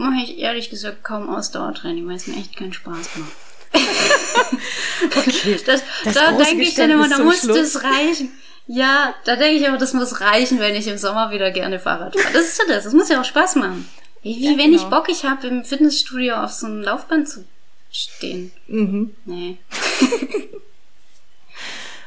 mache 0.01 0.23
ich 0.23 0.39
ehrlich 0.39 0.69
gesagt 0.69 1.03
kaum 1.03 1.29
Ausdauertraining, 1.29 2.07
weil 2.07 2.15
es 2.15 2.27
mir 2.27 2.37
echt 2.37 2.55
keinen 2.55 2.73
Spaß 2.73 3.09
macht. 3.15 3.31
okay. 5.17 5.59
Das, 5.65 5.81
das 6.03 6.13
da 6.13 6.31
denke 6.33 6.63
ich 6.63 6.75
dann 6.75 6.89
immer, 6.89 7.07
da 7.07 7.19
muss 7.19 7.41
Schluss. 7.41 7.73
das 7.73 7.83
reichen. 7.83 8.31
Ja, 8.67 9.13
da 9.25 9.35
denke 9.35 9.59
ich 9.59 9.67
aber, 9.67 9.77
das 9.77 9.93
muss 9.93 10.21
reichen, 10.21 10.59
wenn 10.59 10.75
ich 10.75 10.87
im 10.87 10.97
Sommer 10.97 11.31
wieder 11.31 11.51
gerne 11.51 11.79
Fahrrad 11.79 12.17
fahre. 12.17 12.33
Das 12.33 12.45
ist 12.45 12.59
ja 12.59 12.65
das. 12.67 12.83
Das 12.83 12.93
muss 12.93 13.09
ja 13.09 13.19
auch 13.19 13.25
Spaß 13.25 13.55
machen. 13.55 13.89
Wie, 14.21 14.35
wie 14.35 14.51
ja, 14.51 14.57
wenn 14.57 14.71
genau. 14.71 14.83
ich 14.83 14.89
Bock 14.89 15.09
ich 15.09 15.25
habe, 15.25 15.47
im 15.47 15.63
Fitnessstudio 15.63 16.35
auf 16.35 16.51
so 16.51 16.67
einem 16.67 16.81
Laufband 16.81 17.27
zu 17.27 17.45
stehen. 17.91 18.51
Mhm. 18.67 19.15
Nee. 19.25 19.57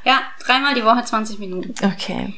ja, 0.04 0.22
dreimal 0.44 0.74
die 0.74 0.84
Woche 0.84 1.04
20 1.04 1.38
Minuten. 1.38 1.74
Okay. 1.84 2.34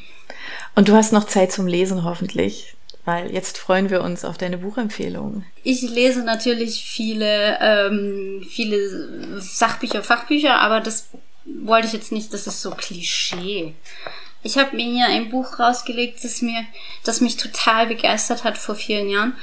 Und 0.75 0.89
du 0.89 0.93
hast 0.93 1.13
noch 1.13 1.25
Zeit 1.25 1.51
zum 1.51 1.67
Lesen 1.67 2.03
hoffentlich 2.03 2.76
weil 3.07 3.33
jetzt 3.33 3.57
freuen 3.57 3.89
wir 3.89 4.01
uns 4.01 4.25
auf 4.25 4.37
deine 4.37 4.57
Buchempfehlungen. 4.57 5.45
Ich 5.63 5.81
lese 5.81 6.23
natürlich 6.23 6.83
viele, 6.83 7.57
ähm, 7.61 8.45
viele 8.49 9.39
Sachbücher, 9.39 10.03
Fachbücher, 10.03 10.59
aber 10.59 10.81
das 10.81 11.07
wollte 11.45 11.87
ich 11.87 11.93
jetzt 11.93 12.11
nicht, 12.11 12.33
das 12.33 12.47
ist 12.47 12.61
so 12.61 12.71
Klischee. 12.71 13.73
Ich 14.43 14.57
habe 14.57 14.75
mir 14.75 14.91
hier 14.91 15.05
ein 15.05 15.29
Buch 15.29 15.57
rausgelegt, 15.57 16.21
das 16.25 16.41
mir, 16.41 16.65
das 17.05 17.21
mich 17.21 17.37
total 17.37 17.87
begeistert 17.87 18.43
hat 18.43 18.57
vor 18.57 18.75
vielen 18.75 19.07
Jahren, 19.07 19.37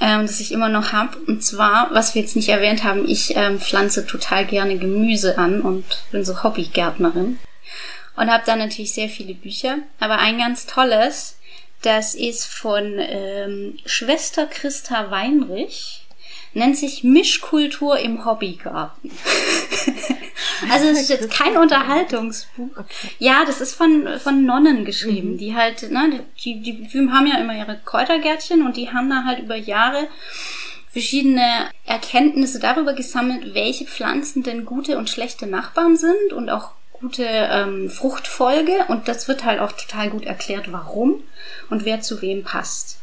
ähm, 0.00 0.28
das 0.28 0.38
ich 0.38 0.52
immer 0.52 0.68
noch 0.68 0.92
habe. 0.92 1.18
Und 1.26 1.42
zwar, 1.42 1.88
was 1.92 2.14
wir 2.14 2.22
jetzt 2.22 2.36
nicht 2.36 2.48
erwähnt 2.48 2.84
haben, 2.84 3.08
ich 3.08 3.34
ähm, 3.34 3.58
pflanze 3.58 4.06
total 4.06 4.46
gerne 4.46 4.78
Gemüse 4.78 5.36
an 5.36 5.62
und 5.62 5.84
bin 6.12 6.24
so 6.24 6.44
Hobbygärtnerin. 6.44 7.40
Und 8.14 8.30
habe 8.30 8.44
da 8.46 8.54
natürlich 8.54 8.92
sehr 8.92 9.08
viele 9.08 9.34
Bücher. 9.34 9.78
Aber 9.98 10.18
ein 10.18 10.38
ganz 10.38 10.66
tolles, 10.66 11.39
das 11.82 12.14
ist 12.14 12.46
von 12.46 12.96
ähm, 12.98 13.78
Schwester 13.86 14.46
Christa 14.46 15.10
Weinrich. 15.10 16.06
Nennt 16.52 16.76
sich 16.76 17.04
Mischkultur 17.04 17.98
im 18.00 18.24
Hobbygarten. 18.24 19.10
also 20.70 20.88
es 20.88 21.02
ist 21.02 21.10
jetzt 21.10 21.30
kein 21.30 21.56
Unterhaltungsbuch. 21.56 22.70
Okay. 22.76 23.10
Ja, 23.20 23.44
das 23.44 23.60
ist 23.60 23.74
von, 23.74 24.18
von 24.18 24.44
Nonnen 24.44 24.84
geschrieben, 24.84 25.32
mhm. 25.32 25.38
die 25.38 25.54
halt, 25.54 25.90
ne, 25.92 26.24
die, 26.44 26.60
die, 26.60 26.88
die 26.88 27.08
haben 27.08 27.28
ja 27.28 27.38
immer 27.38 27.56
ihre 27.56 27.78
Kräutergärtchen 27.84 28.66
und 28.66 28.76
die 28.76 28.90
haben 28.90 29.08
da 29.08 29.24
halt 29.24 29.38
über 29.38 29.54
Jahre 29.54 30.08
verschiedene 30.90 31.70
Erkenntnisse 31.86 32.58
darüber 32.58 32.94
gesammelt, 32.94 33.54
welche 33.54 33.84
Pflanzen 33.84 34.42
denn 34.42 34.64
gute 34.64 34.98
und 34.98 35.08
schlechte 35.08 35.46
Nachbarn 35.46 35.96
sind 35.96 36.32
und 36.32 36.50
auch 36.50 36.72
gute 37.00 37.24
ähm, 37.24 37.90
Fruchtfolge 37.90 38.84
und 38.88 39.08
das 39.08 39.28
wird 39.28 39.44
halt 39.44 39.60
auch 39.60 39.72
total 39.72 40.10
gut 40.10 40.24
erklärt, 40.24 40.72
warum 40.72 41.22
und 41.70 41.84
wer 41.84 42.00
zu 42.00 42.20
wem 42.22 42.44
passt. 42.44 42.98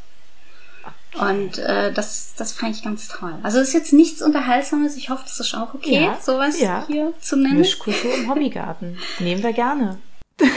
Und 1.19 1.57
äh, 1.57 1.91
das, 1.91 2.33
das 2.37 2.51
fand 2.51 2.75
ich 2.75 2.83
ganz 2.83 3.07
toll. 3.07 3.33
Also 3.41 3.59
ist 3.59 3.73
jetzt 3.73 3.93
nichts 3.93 4.21
Unterhaltsames. 4.21 4.95
Ich 4.97 5.09
hoffe, 5.09 5.23
das 5.23 5.39
ist 5.39 5.55
auch 5.55 5.73
okay, 5.73 6.03
ja, 6.03 6.17
sowas 6.21 6.59
ja. 6.59 6.85
hier 6.87 7.13
zu 7.19 7.37
nennen. 7.37 7.57
Mischkultur 7.57 8.13
im 8.13 8.29
Hobbygarten. 8.29 8.97
Nehmen 9.19 9.41
wir 9.41 9.53
gerne. 9.53 9.97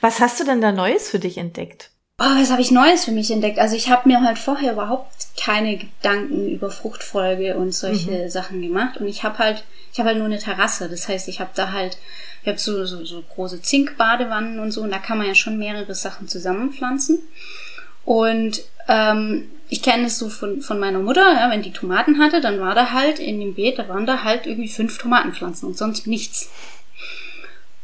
Was 0.00 0.20
hast 0.20 0.38
du 0.38 0.44
denn 0.44 0.60
da 0.60 0.72
Neues 0.72 1.08
für 1.08 1.18
dich 1.18 1.38
entdeckt? 1.38 1.90
Oh, 2.18 2.24
was 2.24 2.50
habe 2.50 2.62
ich 2.62 2.70
Neues 2.70 3.04
für 3.04 3.10
mich 3.10 3.30
entdeckt? 3.30 3.58
Also 3.58 3.76
ich 3.76 3.90
habe 3.90 4.08
mir 4.08 4.22
halt 4.22 4.38
vorher 4.38 4.72
überhaupt 4.72 5.12
keine 5.38 5.76
Gedanken 5.76 6.48
über 6.48 6.70
Fruchtfolge 6.70 7.56
und 7.56 7.74
solche 7.74 8.24
mhm. 8.24 8.30
Sachen 8.30 8.62
gemacht. 8.62 8.96
Und 8.96 9.06
ich 9.06 9.22
habe 9.22 9.38
halt, 9.38 9.64
ich 9.92 9.98
habe 9.98 10.08
halt 10.08 10.18
nur 10.18 10.26
eine 10.26 10.38
Terrasse. 10.38 10.88
Das 10.88 11.08
heißt, 11.08 11.28
ich 11.28 11.40
habe 11.40 11.50
da 11.54 11.72
halt 11.72 11.98
ich 12.46 12.48
habe 12.48 12.60
so, 12.60 12.84
so, 12.84 13.04
so 13.04 13.24
große 13.34 13.60
Zinkbadewannen 13.60 14.60
und 14.60 14.70
so, 14.70 14.82
und 14.82 14.92
da 14.92 14.98
kann 14.98 15.18
man 15.18 15.26
ja 15.26 15.34
schon 15.34 15.58
mehrere 15.58 15.96
Sachen 15.96 16.28
zusammenpflanzen. 16.28 17.18
Und 18.04 18.62
ähm, 18.86 19.48
ich 19.68 19.82
kenne 19.82 20.06
es 20.06 20.16
so 20.16 20.28
von, 20.28 20.60
von 20.60 20.78
meiner 20.78 21.00
Mutter, 21.00 21.32
ja, 21.32 21.50
wenn 21.50 21.62
die 21.62 21.72
Tomaten 21.72 22.20
hatte, 22.20 22.40
dann 22.40 22.60
war 22.60 22.76
da 22.76 22.92
halt 22.92 23.18
in 23.18 23.40
dem 23.40 23.54
Beet, 23.54 23.80
da 23.80 23.88
waren 23.88 24.06
da 24.06 24.22
halt 24.22 24.46
irgendwie 24.46 24.68
fünf 24.68 24.96
Tomatenpflanzen 24.96 25.66
und 25.66 25.76
sonst 25.76 26.06
nichts. 26.06 26.48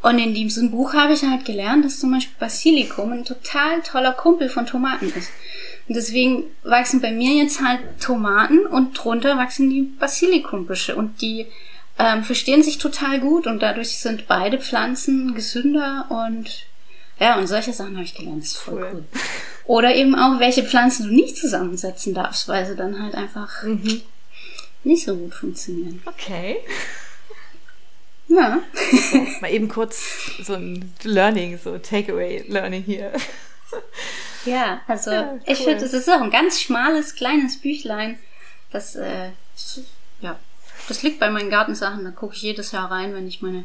Und 0.00 0.20
in 0.20 0.32
diesem 0.32 0.70
Buch 0.70 0.94
habe 0.94 1.12
ich 1.12 1.24
halt 1.24 1.44
gelernt, 1.44 1.84
dass 1.84 1.98
zum 1.98 2.12
Beispiel 2.12 2.36
Basilikum 2.38 3.10
ein 3.10 3.24
total 3.24 3.82
toller 3.82 4.12
Kumpel 4.12 4.48
von 4.48 4.66
Tomaten 4.66 5.12
ist. 5.16 5.32
Und 5.88 5.96
deswegen 5.96 6.44
wachsen 6.62 7.00
bei 7.00 7.10
mir 7.10 7.34
jetzt 7.34 7.60
halt 7.60 7.80
Tomaten 8.00 8.64
und 8.64 8.92
drunter 8.92 9.36
wachsen 9.36 9.70
die 9.70 9.82
Basilikumbüsche 9.98 10.94
und 10.94 11.20
die 11.20 11.48
ähm, 11.98 12.24
verstehen 12.24 12.62
sich 12.62 12.78
total 12.78 13.20
gut 13.20 13.46
und 13.46 13.60
dadurch 13.60 13.98
sind 13.98 14.26
beide 14.26 14.58
Pflanzen 14.58 15.34
gesünder 15.34 16.06
und 16.08 16.66
ja, 17.18 17.38
und 17.38 17.46
solche 17.46 17.72
Sachen 17.72 17.94
habe 17.94 18.04
ich 18.04 18.14
gelernt. 18.14 18.42
Das 18.42 18.48
ist 18.50 18.56
voll 18.56 18.82
cool. 18.82 18.90
cool. 18.94 19.04
Oder 19.64 19.94
eben 19.94 20.16
auch, 20.16 20.40
welche 20.40 20.64
Pflanzen 20.64 21.06
du 21.06 21.14
nicht 21.14 21.36
zusammensetzen 21.36 22.14
darfst, 22.14 22.48
weil 22.48 22.66
sie 22.66 22.74
dann 22.74 23.00
halt 23.00 23.14
einfach 23.14 23.62
mhm. 23.62 24.02
nicht 24.82 25.04
so 25.04 25.16
gut 25.16 25.34
funktionieren. 25.34 26.02
Okay. 26.04 26.56
Ja. 28.26 28.60
So, 29.12 29.18
mal 29.40 29.52
eben 29.52 29.68
kurz 29.68 30.32
so 30.42 30.54
ein 30.54 30.92
Learning, 31.04 31.58
so 31.62 31.78
Takeaway-Learning 31.78 32.82
hier. 32.82 33.12
Ja, 34.44 34.80
also 34.88 35.12
ja, 35.12 35.32
cool. 35.32 35.40
ich 35.46 35.58
finde, 35.58 35.84
es 35.84 35.92
ist 35.92 36.08
auch 36.10 36.20
ein 36.20 36.30
ganz 36.30 36.60
schmales, 36.60 37.14
kleines 37.14 37.60
Büchlein. 37.60 38.18
Das, 38.70 38.96
äh, 38.96 39.30
ja, 40.20 40.38
das 40.88 41.02
liegt 41.02 41.20
bei 41.20 41.30
meinen 41.30 41.50
Gartensachen. 41.50 42.04
Da 42.04 42.10
gucke 42.10 42.34
ich 42.34 42.42
jedes 42.42 42.72
Jahr 42.72 42.90
rein, 42.90 43.14
wenn 43.14 43.26
ich 43.26 43.42
meine, 43.42 43.64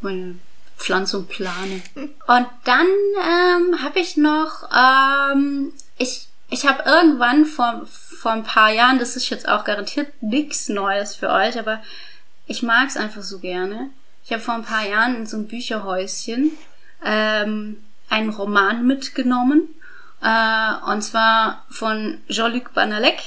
meine 0.00 0.36
Pflanzung 0.76 1.26
plane. 1.26 1.82
Und 1.94 2.46
dann 2.64 2.86
ähm, 2.86 3.82
habe 3.82 3.98
ich 3.98 4.16
noch, 4.16 4.68
ähm, 4.74 5.72
ich, 5.98 6.28
ich 6.50 6.66
habe 6.66 6.82
irgendwann 6.84 7.44
vor, 7.46 7.82
vor 7.86 8.32
ein 8.32 8.44
paar 8.44 8.70
Jahren, 8.70 8.98
das 8.98 9.16
ist 9.16 9.30
jetzt 9.30 9.48
auch 9.48 9.64
garantiert 9.64 10.22
nichts 10.22 10.68
Neues 10.68 11.14
für 11.14 11.30
euch, 11.30 11.58
aber 11.58 11.82
ich 12.46 12.62
mag 12.62 12.88
es 12.88 12.96
einfach 12.96 13.22
so 13.22 13.38
gerne. 13.38 13.90
Ich 14.24 14.32
habe 14.32 14.42
vor 14.42 14.54
ein 14.54 14.64
paar 14.64 14.86
Jahren 14.86 15.16
in 15.16 15.26
so 15.26 15.36
einem 15.36 15.48
Bücherhäuschen 15.48 16.52
ähm, 17.04 17.82
einen 18.08 18.30
Roman 18.30 18.86
mitgenommen. 18.86 19.68
Äh, 20.22 20.90
und 20.90 21.02
zwar 21.02 21.64
von 21.70 22.18
Jean-Luc 22.28 22.74
Banalek. 22.74 23.20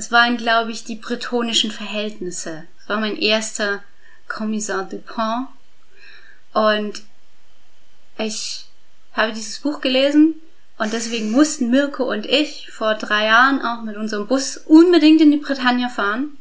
Das 0.00 0.10
waren, 0.10 0.38
glaube 0.38 0.72
ich, 0.72 0.82
die 0.82 0.96
bretonischen 0.96 1.70
Verhältnisse. 1.70 2.66
Das 2.78 2.88
war 2.88 3.00
mein 3.00 3.18
erster 3.18 3.82
Kommissar 4.28 4.84
Dupin. 4.84 5.46
Und 6.54 7.02
ich 8.16 8.64
habe 9.12 9.34
dieses 9.34 9.58
Buch 9.58 9.82
gelesen 9.82 10.36
und 10.78 10.94
deswegen 10.94 11.30
mussten 11.30 11.68
Mirko 11.68 12.10
und 12.10 12.24
ich 12.24 12.70
vor 12.70 12.94
drei 12.94 13.26
Jahren 13.26 13.60
auch 13.60 13.82
mit 13.82 13.98
unserem 13.98 14.26
Bus 14.26 14.56
unbedingt 14.56 15.20
in 15.20 15.32
die 15.32 15.36
Bretagne 15.36 15.90
fahren, 15.90 16.38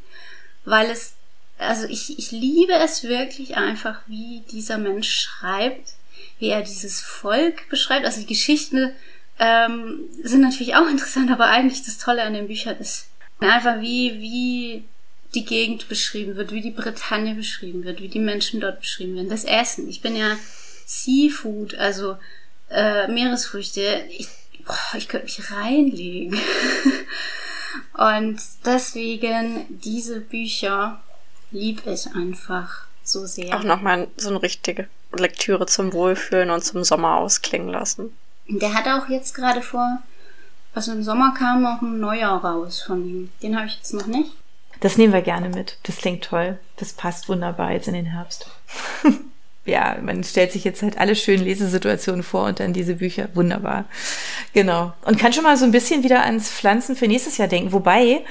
weil 0.64 0.90
es, 0.90 1.16
also 1.58 1.86
ich, 1.86 2.18
ich 2.18 2.32
liebe 2.32 2.72
es 2.76 3.04
wirklich 3.04 3.58
einfach, 3.58 4.00
wie 4.08 4.46
dieser 4.50 4.78
Mensch 4.78 5.20
schreibt, 5.20 5.96
wie 6.38 6.48
er 6.48 6.62
dieses 6.62 7.02
Volk 7.02 7.68
beschreibt. 7.68 8.06
Also 8.06 8.22
die 8.22 8.26
Geschichten 8.26 8.94
ähm, 9.38 10.06
sind 10.24 10.40
natürlich 10.40 10.76
auch 10.76 10.88
interessant, 10.90 11.30
aber 11.30 11.48
eigentlich 11.48 11.84
das 11.84 11.98
Tolle 11.98 12.24
an 12.24 12.34
den 12.34 12.48
Büchern 12.48 12.78
ist 12.78 13.09
einfach 13.48 13.80
wie, 13.82 14.20
wie 14.20 14.84
die 15.34 15.46
Gegend 15.46 15.88
beschrieben 15.88 16.36
wird, 16.36 16.52
wie 16.52 16.62
die 16.62 16.72
Bretagne 16.72 17.36
beschrieben 17.36 17.84
wird, 17.84 18.02
wie 18.02 18.08
die 18.08 18.20
Menschen 18.20 18.60
dort 18.60 18.80
beschrieben 18.80 19.16
werden. 19.16 19.30
Das 19.30 19.46
Essen. 19.46 19.88
Ich 19.88 20.02
bin 20.02 20.16
ja 20.16 20.36
Seafood, 20.86 21.76
also 21.76 22.18
äh, 22.70 23.08
Meeresfrüchte. 23.08 24.06
Ich, 24.10 24.28
boah, 24.66 24.98
ich 24.98 25.08
könnte 25.08 25.26
mich 25.26 25.52
reinlegen. 25.52 26.40
Und 27.94 28.40
deswegen 28.66 29.66
diese 29.70 30.22
Bücher 30.22 31.02
liebe 31.52 31.92
ich 31.92 32.08
einfach 32.16 32.86
so 33.04 33.26
sehr. 33.26 33.56
Auch 33.56 33.64
nochmal 33.64 34.08
so 34.18 34.30
eine 34.30 34.42
richtige 34.42 34.88
Lektüre 35.12 35.66
zum 35.66 35.94
Wohlfühlen 35.94 36.52
und 36.52 36.64
zum 36.64 36.84
Sommer 36.84 37.18
ausklingen 37.18 37.70
lassen. 37.70 38.14
Der 38.48 38.74
hat 38.74 38.88
auch 38.88 39.10
jetzt 39.10 39.34
gerade 39.34 39.62
vor, 39.62 40.02
also 40.74 40.92
im 40.92 41.04
Sommer 41.04 41.34
kam 41.34 41.66
auch 41.66 41.82
ein 41.82 42.00
neuer 42.00 42.30
raus 42.30 42.82
von 42.82 43.06
ihm. 43.08 43.30
Den 43.42 43.56
habe 43.56 43.68
ich 43.68 43.76
jetzt 43.76 43.94
noch 43.94 44.08
nicht. 44.08 44.32
Das 44.80 44.98
nehmen 44.98 45.14
wir 45.14 45.22
gerne 45.22 45.50
mit. 45.50 45.78
Das 45.84 45.98
klingt 45.98 46.24
toll. 46.24 46.58
Das 46.78 46.94
passt 46.94 47.28
wunderbar 47.28 47.74
jetzt 47.74 47.88
in 47.88 47.94
den 47.94 48.06
Herbst. 48.06 48.50
ja, 49.66 49.98
man 50.02 50.24
stellt 50.24 50.52
sich 50.52 50.64
jetzt 50.64 50.82
halt 50.82 50.98
alle 50.98 51.16
schönen 51.16 51.44
Lesesituationen 51.44 52.24
vor 52.24 52.46
und 52.46 52.60
dann 52.60 52.72
diese 52.72 52.96
Bücher. 52.96 53.30
Wunderbar. 53.34 53.86
Genau. 54.54 54.94
Und 55.06 55.20
kann 55.20 55.34
schon 55.34 55.44
mal 55.44 55.58
so 55.58 55.66
ein 55.66 55.72
bisschen 55.72 56.04
wieder 56.04 56.24
ans 56.24 56.50
Pflanzen 56.50 56.96
für 56.96 57.08
nächstes 57.08 57.38
Jahr 57.38 57.50
denken. 57.50 57.74
Wobei, 57.74 58.24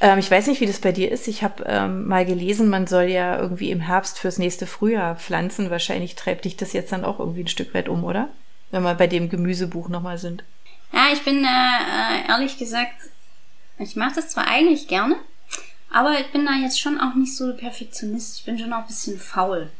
ähm, 0.00 0.18
ich 0.18 0.30
weiß 0.30 0.46
nicht, 0.46 0.62
wie 0.62 0.66
das 0.66 0.78
bei 0.78 0.92
dir 0.92 1.12
ist. 1.12 1.28
Ich 1.28 1.42
habe 1.42 1.64
ähm, 1.66 2.06
mal 2.06 2.24
gelesen, 2.24 2.70
man 2.70 2.86
soll 2.86 3.04
ja 3.04 3.38
irgendwie 3.38 3.70
im 3.70 3.80
Herbst 3.80 4.18
fürs 4.18 4.38
nächste 4.38 4.66
Frühjahr 4.66 5.16
pflanzen. 5.16 5.68
Wahrscheinlich 5.68 6.14
treibt 6.14 6.46
dich 6.46 6.56
das 6.56 6.72
jetzt 6.72 6.92
dann 6.92 7.04
auch 7.04 7.18
irgendwie 7.18 7.42
ein 7.42 7.48
Stück 7.48 7.74
weit 7.74 7.90
um, 7.90 8.04
oder? 8.04 8.28
Wenn 8.70 8.82
wir 8.82 8.94
bei 8.94 9.08
dem 9.08 9.28
Gemüsebuch 9.28 9.90
nochmal 9.90 10.16
sind. 10.16 10.42
Ja, 10.92 11.08
ich 11.12 11.22
bin 11.22 11.44
äh, 11.44 11.48
äh 11.48 12.28
ehrlich 12.28 12.58
gesagt, 12.58 12.94
ich 13.78 13.96
mache 13.96 14.16
das 14.16 14.30
zwar 14.30 14.46
eigentlich 14.46 14.88
gerne, 14.88 15.16
aber 15.90 16.18
ich 16.20 16.30
bin 16.32 16.46
da 16.46 16.52
jetzt 16.52 16.80
schon 16.80 17.00
auch 17.00 17.14
nicht 17.14 17.36
so 17.36 17.54
Perfektionist. 17.54 18.38
Ich 18.38 18.44
bin 18.44 18.58
schon 18.58 18.72
auch 18.72 18.80
ein 18.80 18.86
bisschen 18.86 19.18
faul. 19.18 19.70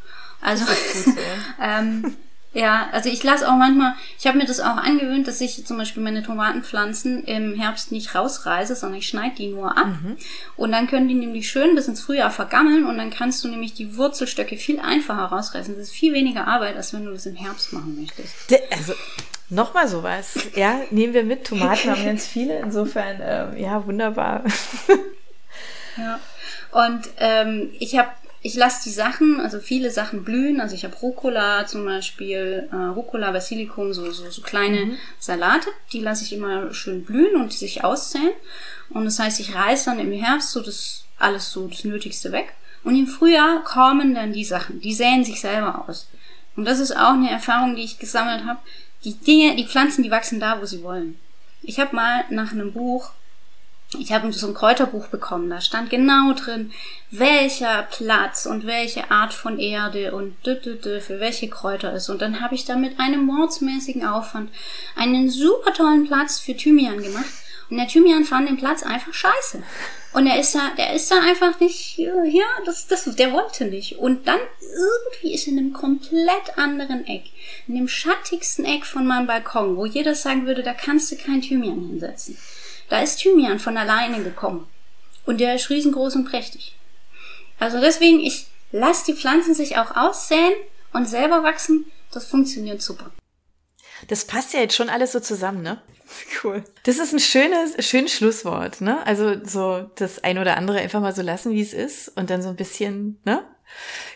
Also, 0.40 0.64
gut, 0.64 1.16
ähm, 1.60 2.16
ja, 2.54 2.88
also 2.92 3.08
ich 3.08 3.22
lasse 3.22 3.48
auch 3.50 3.56
manchmal, 3.56 3.94
ich 4.18 4.26
habe 4.26 4.36
mir 4.36 4.44
das 4.44 4.60
auch 4.60 4.76
angewöhnt, 4.76 5.26
dass 5.26 5.40
ich 5.40 5.64
zum 5.64 5.78
Beispiel 5.78 6.02
meine 6.02 6.22
Tomatenpflanzen 6.22 7.24
im 7.24 7.54
Herbst 7.54 7.92
nicht 7.92 8.14
rausreiße, 8.14 8.76
sondern 8.76 8.98
ich 8.98 9.08
schneide 9.08 9.36
die 9.36 9.48
nur 9.48 9.78
ab. 9.78 9.86
Mhm. 9.86 10.18
Und 10.56 10.72
dann 10.72 10.86
können 10.86 11.08
die 11.08 11.14
nämlich 11.14 11.48
schön 11.48 11.74
bis 11.74 11.88
ins 11.88 12.02
Frühjahr 12.02 12.30
vergammeln 12.30 12.84
und 12.84 12.98
dann 12.98 13.10
kannst 13.10 13.42
du 13.42 13.48
nämlich 13.48 13.72
die 13.72 13.96
Wurzelstöcke 13.96 14.58
viel 14.58 14.80
einfacher 14.80 15.24
rausreißen. 15.24 15.74
Das 15.74 15.84
ist 15.84 15.94
viel 15.94 16.12
weniger 16.12 16.46
Arbeit, 16.46 16.76
als 16.76 16.92
wenn 16.92 17.06
du 17.06 17.12
das 17.12 17.24
im 17.24 17.36
Herbst 17.36 17.72
machen 17.72 17.96
möchtest. 17.98 18.34
Also 18.70 18.92
Nochmal 19.52 19.86
sowas. 19.86 20.34
Ja, 20.54 20.80
nehmen 20.90 21.12
wir 21.12 21.24
mit. 21.24 21.46
Tomaten 21.46 21.90
haben 21.90 22.04
ganz 22.06 22.26
viele. 22.26 22.58
Insofern, 22.60 23.20
ähm, 23.22 23.56
ja, 23.58 23.86
wunderbar. 23.86 24.44
Ja. 25.98 26.20
Und 26.70 27.02
ähm, 27.18 27.68
ich 27.78 27.98
habe, 27.98 28.08
ich 28.40 28.54
lasse 28.54 28.84
die 28.84 28.94
Sachen, 28.94 29.40
also 29.40 29.60
viele 29.60 29.90
Sachen 29.90 30.24
blühen. 30.24 30.58
Also 30.58 30.74
ich 30.74 30.84
habe 30.84 30.96
Rucola 30.96 31.66
zum 31.66 31.84
Beispiel, 31.84 32.66
äh, 32.72 32.76
Rucola, 32.76 33.30
Basilikum, 33.30 33.92
so, 33.92 34.10
so, 34.10 34.30
so 34.30 34.40
kleine 34.40 34.86
mhm. 34.86 34.96
Salate. 35.18 35.68
Die 35.92 36.00
lasse 36.00 36.24
ich 36.24 36.32
immer 36.32 36.72
schön 36.72 37.04
blühen 37.04 37.36
und 37.36 37.52
sich 37.52 37.84
aussäen. 37.84 38.30
Und 38.88 39.04
das 39.04 39.18
heißt, 39.18 39.38
ich 39.38 39.54
reiße 39.54 39.90
dann 39.90 40.00
im 40.00 40.12
Herbst 40.12 40.52
so 40.52 40.62
das 40.62 41.04
alles 41.18 41.52
so 41.52 41.66
das 41.68 41.84
Nötigste 41.84 42.32
weg. 42.32 42.54
Und 42.84 42.96
im 42.96 43.06
Frühjahr 43.06 43.62
kommen 43.64 44.14
dann 44.14 44.32
die 44.32 44.46
Sachen. 44.46 44.80
Die 44.80 44.94
säen 44.94 45.26
sich 45.26 45.42
selber 45.42 45.84
aus. 45.86 46.08
Und 46.56 46.64
das 46.64 46.80
ist 46.80 46.96
auch 46.96 47.14
eine 47.14 47.30
Erfahrung, 47.30 47.76
die 47.76 47.82
ich 47.82 47.98
gesammelt 47.98 48.44
habe. 48.44 48.60
Die 49.04 49.14
Dinge, 49.14 49.56
die 49.56 49.66
Pflanzen, 49.66 50.02
die 50.02 50.10
wachsen 50.10 50.40
da, 50.40 50.60
wo 50.60 50.64
sie 50.64 50.82
wollen. 50.82 51.18
Ich 51.62 51.80
habe 51.80 51.94
mal 51.94 52.24
nach 52.30 52.52
einem 52.52 52.72
Buch 52.72 53.12
ich 53.98 54.12
habe 54.12 54.32
so 54.32 54.46
ein 54.46 54.54
Kräuterbuch 54.54 55.08
bekommen, 55.08 55.50
da 55.50 55.60
stand 55.60 55.90
genau 55.90 56.32
drin, 56.32 56.72
welcher 57.10 57.82
Platz 57.90 58.46
und 58.46 58.66
welche 58.66 59.10
Art 59.10 59.34
von 59.34 59.58
Erde 59.58 60.14
und 60.14 60.34
für 60.44 61.20
welche 61.20 61.48
Kräuter 61.48 61.92
ist. 61.92 62.08
Und 62.08 62.22
dann 62.22 62.40
habe 62.40 62.54
ich 62.54 62.64
da 62.64 62.76
mit 62.76 62.98
einem 62.98 63.26
mordsmäßigen 63.26 64.06
Aufwand 64.06 64.50
einen 64.96 65.30
super 65.30 65.72
tollen 65.74 66.06
Platz 66.06 66.40
für 66.40 66.56
Thymian 66.56 67.02
gemacht. 67.02 67.26
Und 67.70 67.76
der 67.76 67.88
Thymian 67.88 68.24
fand 68.24 68.48
den 68.48 68.56
Platz 68.56 68.82
einfach 68.82 69.12
scheiße. 69.12 69.62
Und 70.12 70.26
er 70.26 70.38
ist 70.38 70.54
da, 70.54 70.72
der 70.76 70.92
ist 70.92 71.10
da 71.10 71.20
einfach 71.20 71.58
nicht, 71.60 71.96
ja, 71.98 72.44
das, 72.66 72.86
das, 72.86 73.04
der 73.16 73.32
wollte 73.32 73.64
nicht. 73.64 73.98
Und 73.98 74.28
dann 74.28 74.40
irgendwie 74.60 75.34
ist 75.34 75.46
in 75.46 75.58
einem 75.58 75.72
komplett 75.72 76.58
anderen 76.58 77.06
Eck, 77.06 77.24
in 77.66 77.76
dem 77.76 77.88
schattigsten 77.88 78.64
Eck 78.64 78.84
von 78.84 79.06
meinem 79.06 79.26
Balkon, 79.26 79.76
wo 79.76 79.86
jeder 79.86 80.14
sagen 80.14 80.46
würde, 80.46 80.62
da 80.62 80.74
kannst 80.74 81.10
du 81.10 81.16
kein 81.16 81.40
Thymian 81.40 81.88
hinsetzen 81.88 82.36
da 82.92 83.00
ist 83.00 83.20
Thymian 83.20 83.58
von 83.58 83.78
alleine 83.78 84.22
gekommen. 84.22 84.68
Und 85.24 85.40
der 85.40 85.54
ist 85.54 85.70
riesengroß 85.70 86.14
und 86.16 86.26
prächtig. 86.26 86.76
Also 87.58 87.80
deswegen, 87.80 88.20
ich 88.20 88.48
lasse 88.70 89.06
die 89.06 89.18
Pflanzen 89.18 89.54
sich 89.54 89.78
auch 89.78 89.96
aussäen 89.96 90.52
und 90.92 91.08
selber 91.08 91.42
wachsen. 91.42 91.86
Das 92.10 92.26
funktioniert 92.26 92.82
super. 92.82 93.10
Das 94.08 94.24
passt 94.24 94.52
ja 94.54 94.60
jetzt 94.60 94.74
schon 94.74 94.88
alles 94.88 95.12
so 95.12 95.20
zusammen, 95.20 95.62
ne? 95.62 95.80
Cool. 96.44 96.62
Das 96.82 96.98
ist 96.98 97.12
ein 97.12 97.20
schönes, 97.20 97.86
schönes 97.86 98.12
Schlusswort, 98.12 98.80
ne? 98.80 99.06
Also 99.06 99.42
so 99.44 99.90
das 99.94 100.22
ein 100.22 100.38
oder 100.38 100.56
andere 100.56 100.78
einfach 100.78 101.00
mal 101.00 101.14
so 101.14 101.22
lassen, 101.22 101.52
wie 101.52 101.62
es 101.62 101.72
ist 101.72 102.08
und 102.16 102.28
dann 102.28 102.42
so 102.42 102.50
ein 102.50 102.56
bisschen, 102.56 103.18
ne? 103.24 103.46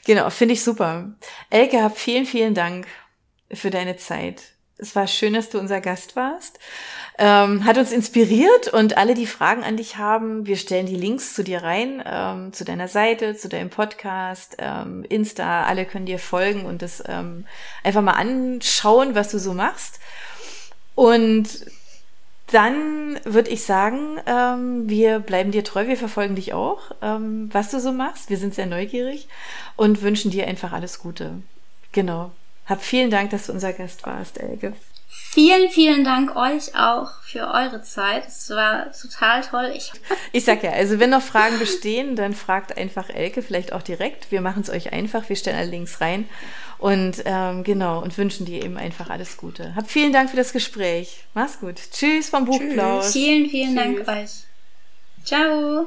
Genau, 0.05 0.29
finde 0.31 0.55
ich 0.55 0.63
super. 0.63 1.15
Elke, 1.51 1.91
vielen, 1.95 2.27
vielen 2.27 2.55
Dank 2.55 2.87
für 3.53 3.71
deine 3.71 3.97
Zeit. 3.97 4.56
Es 4.79 4.95
war 4.95 5.07
schön, 5.07 5.33
dass 5.33 5.49
du 5.49 5.59
unser 5.59 5.81
Gast 5.81 6.17
warst. 6.17 6.59
Ähm, 7.19 7.65
hat 7.65 7.79
uns 7.79 7.93
inspiriert 7.93 8.69
und 8.69 8.99
alle, 8.99 9.15
die 9.15 9.27
Fragen 9.27 9.65
an 9.65 9.79
dich 9.79 9.97
haben, 9.97 10.47
wir 10.47 10.57
stellen 10.57 10.85
die 10.85 10.97
Links 10.97 11.33
zu 11.35 11.43
dir 11.43 11.63
rein, 11.63 12.03
ähm, 12.05 12.53
zu 12.53 12.65
deiner 12.65 12.89
Seite, 12.89 13.35
zu 13.35 13.49
deinem 13.49 13.71
Podcast, 13.71 14.57
ähm, 14.59 15.07
Insta, 15.09 15.65
alle 15.65 15.87
können 15.87 16.05
dir 16.05 16.19
folgen 16.19 16.67
und 16.67 16.83
das 16.83 17.03
ähm, 17.07 17.47
einfach 17.85 18.03
mal 18.03 18.13
anschauen, 18.13 19.15
was 19.15 19.31
du 19.31 19.39
so 19.39 19.55
machst. 19.55 19.99
Und 20.95 21.49
dann 22.53 23.19
würde 23.25 23.51
ich 23.51 23.65
sagen, 23.65 24.21
ähm, 24.27 24.89
wir 24.89 25.19
bleiben 25.19 25.53
dir 25.53 25.65
treu, 25.65 25.89
wir 25.89 25.97
verfolgen 25.97 26.37
dich 26.37 26.53
auch, 26.53 26.93
ähm, 27.01 27.49
was 27.51 27.71
du 27.71 27.81
so 27.81 27.93
machst. 27.93 28.29
Wir 28.29 28.37
sind 28.37 28.55
sehr 28.55 28.67
neugierig 28.67 29.27
und 29.77 30.03
wünschen 30.03 30.31
dir 30.31 30.47
einfach 30.47 30.73
alles 30.73 30.99
Gute. 30.99 31.43
Genau. 31.93 32.31
Hab 32.67 32.83
vielen 32.83 33.11
Dank, 33.11 33.31
dass 33.31 33.47
du 33.47 33.53
unser 33.53 33.73
Gast 33.73 34.05
warst, 34.07 34.39
Elke. 34.39 34.75
Vielen, 35.09 35.71
vielen 35.71 36.05
Dank 36.05 36.35
euch 36.35 36.75
auch 36.75 37.11
für 37.23 37.49
eure 37.53 37.83
Zeit. 37.83 38.27
Es 38.27 38.51
war 38.51 38.91
total 38.93 39.43
toll. 39.43 39.73
Ich, 39.75 39.93
ich 40.33 40.45
sag 40.45 40.63
ja, 40.63 40.73
also 40.73 40.99
wenn 40.99 41.11
noch 41.11 41.23
Fragen 41.23 41.59
bestehen, 41.59 42.17
dann 42.17 42.33
fragt 42.33 42.77
einfach 42.77 43.11
Elke, 43.11 43.43
vielleicht 43.43 43.73
auch 43.73 43.83
direkt. 43.83 44.31
Wir 44.33 44.41
machen 44.41 44.63
es 44.63 44.71
euch 44.71 44.93
einfach. 44.93 45.29
Wir 45.29 45.37
stellen 45.37 45.57
alle 45.57 45.71
Links 45.71 46.01
rein. 46.01 46.29
Und 46.79 47.23
ähm, 47.25 47.65
genau, 47.65 48.03
und 48.03 48.17
wünschen 48.19 48.47
dir 48.47 48.65
eben 48.65 48.77
einfach 48.77 49.11
alles 49.11 49.37
Gute. 49.37 49.75
Hab 49.75 49.91
vielen 49.91 50.13
Dank 50.13 50.31
für 50.31 50.37
das 50.37 50.53
Gespräch. 50.53 51.25
Mach's 51.35 51.61
gut. 51.61 51.81
Tschüss 51.93 52.29
vom 52.29 52.45
Buchplausch. 52.45 53.13
Vielen, 53.13 53.49
vielen 53.49 53.77
Tschüss. 53.77 54.07
Dank 54.07 54.09
euch. 54.09 54.31
Ciao. 55.25 55.87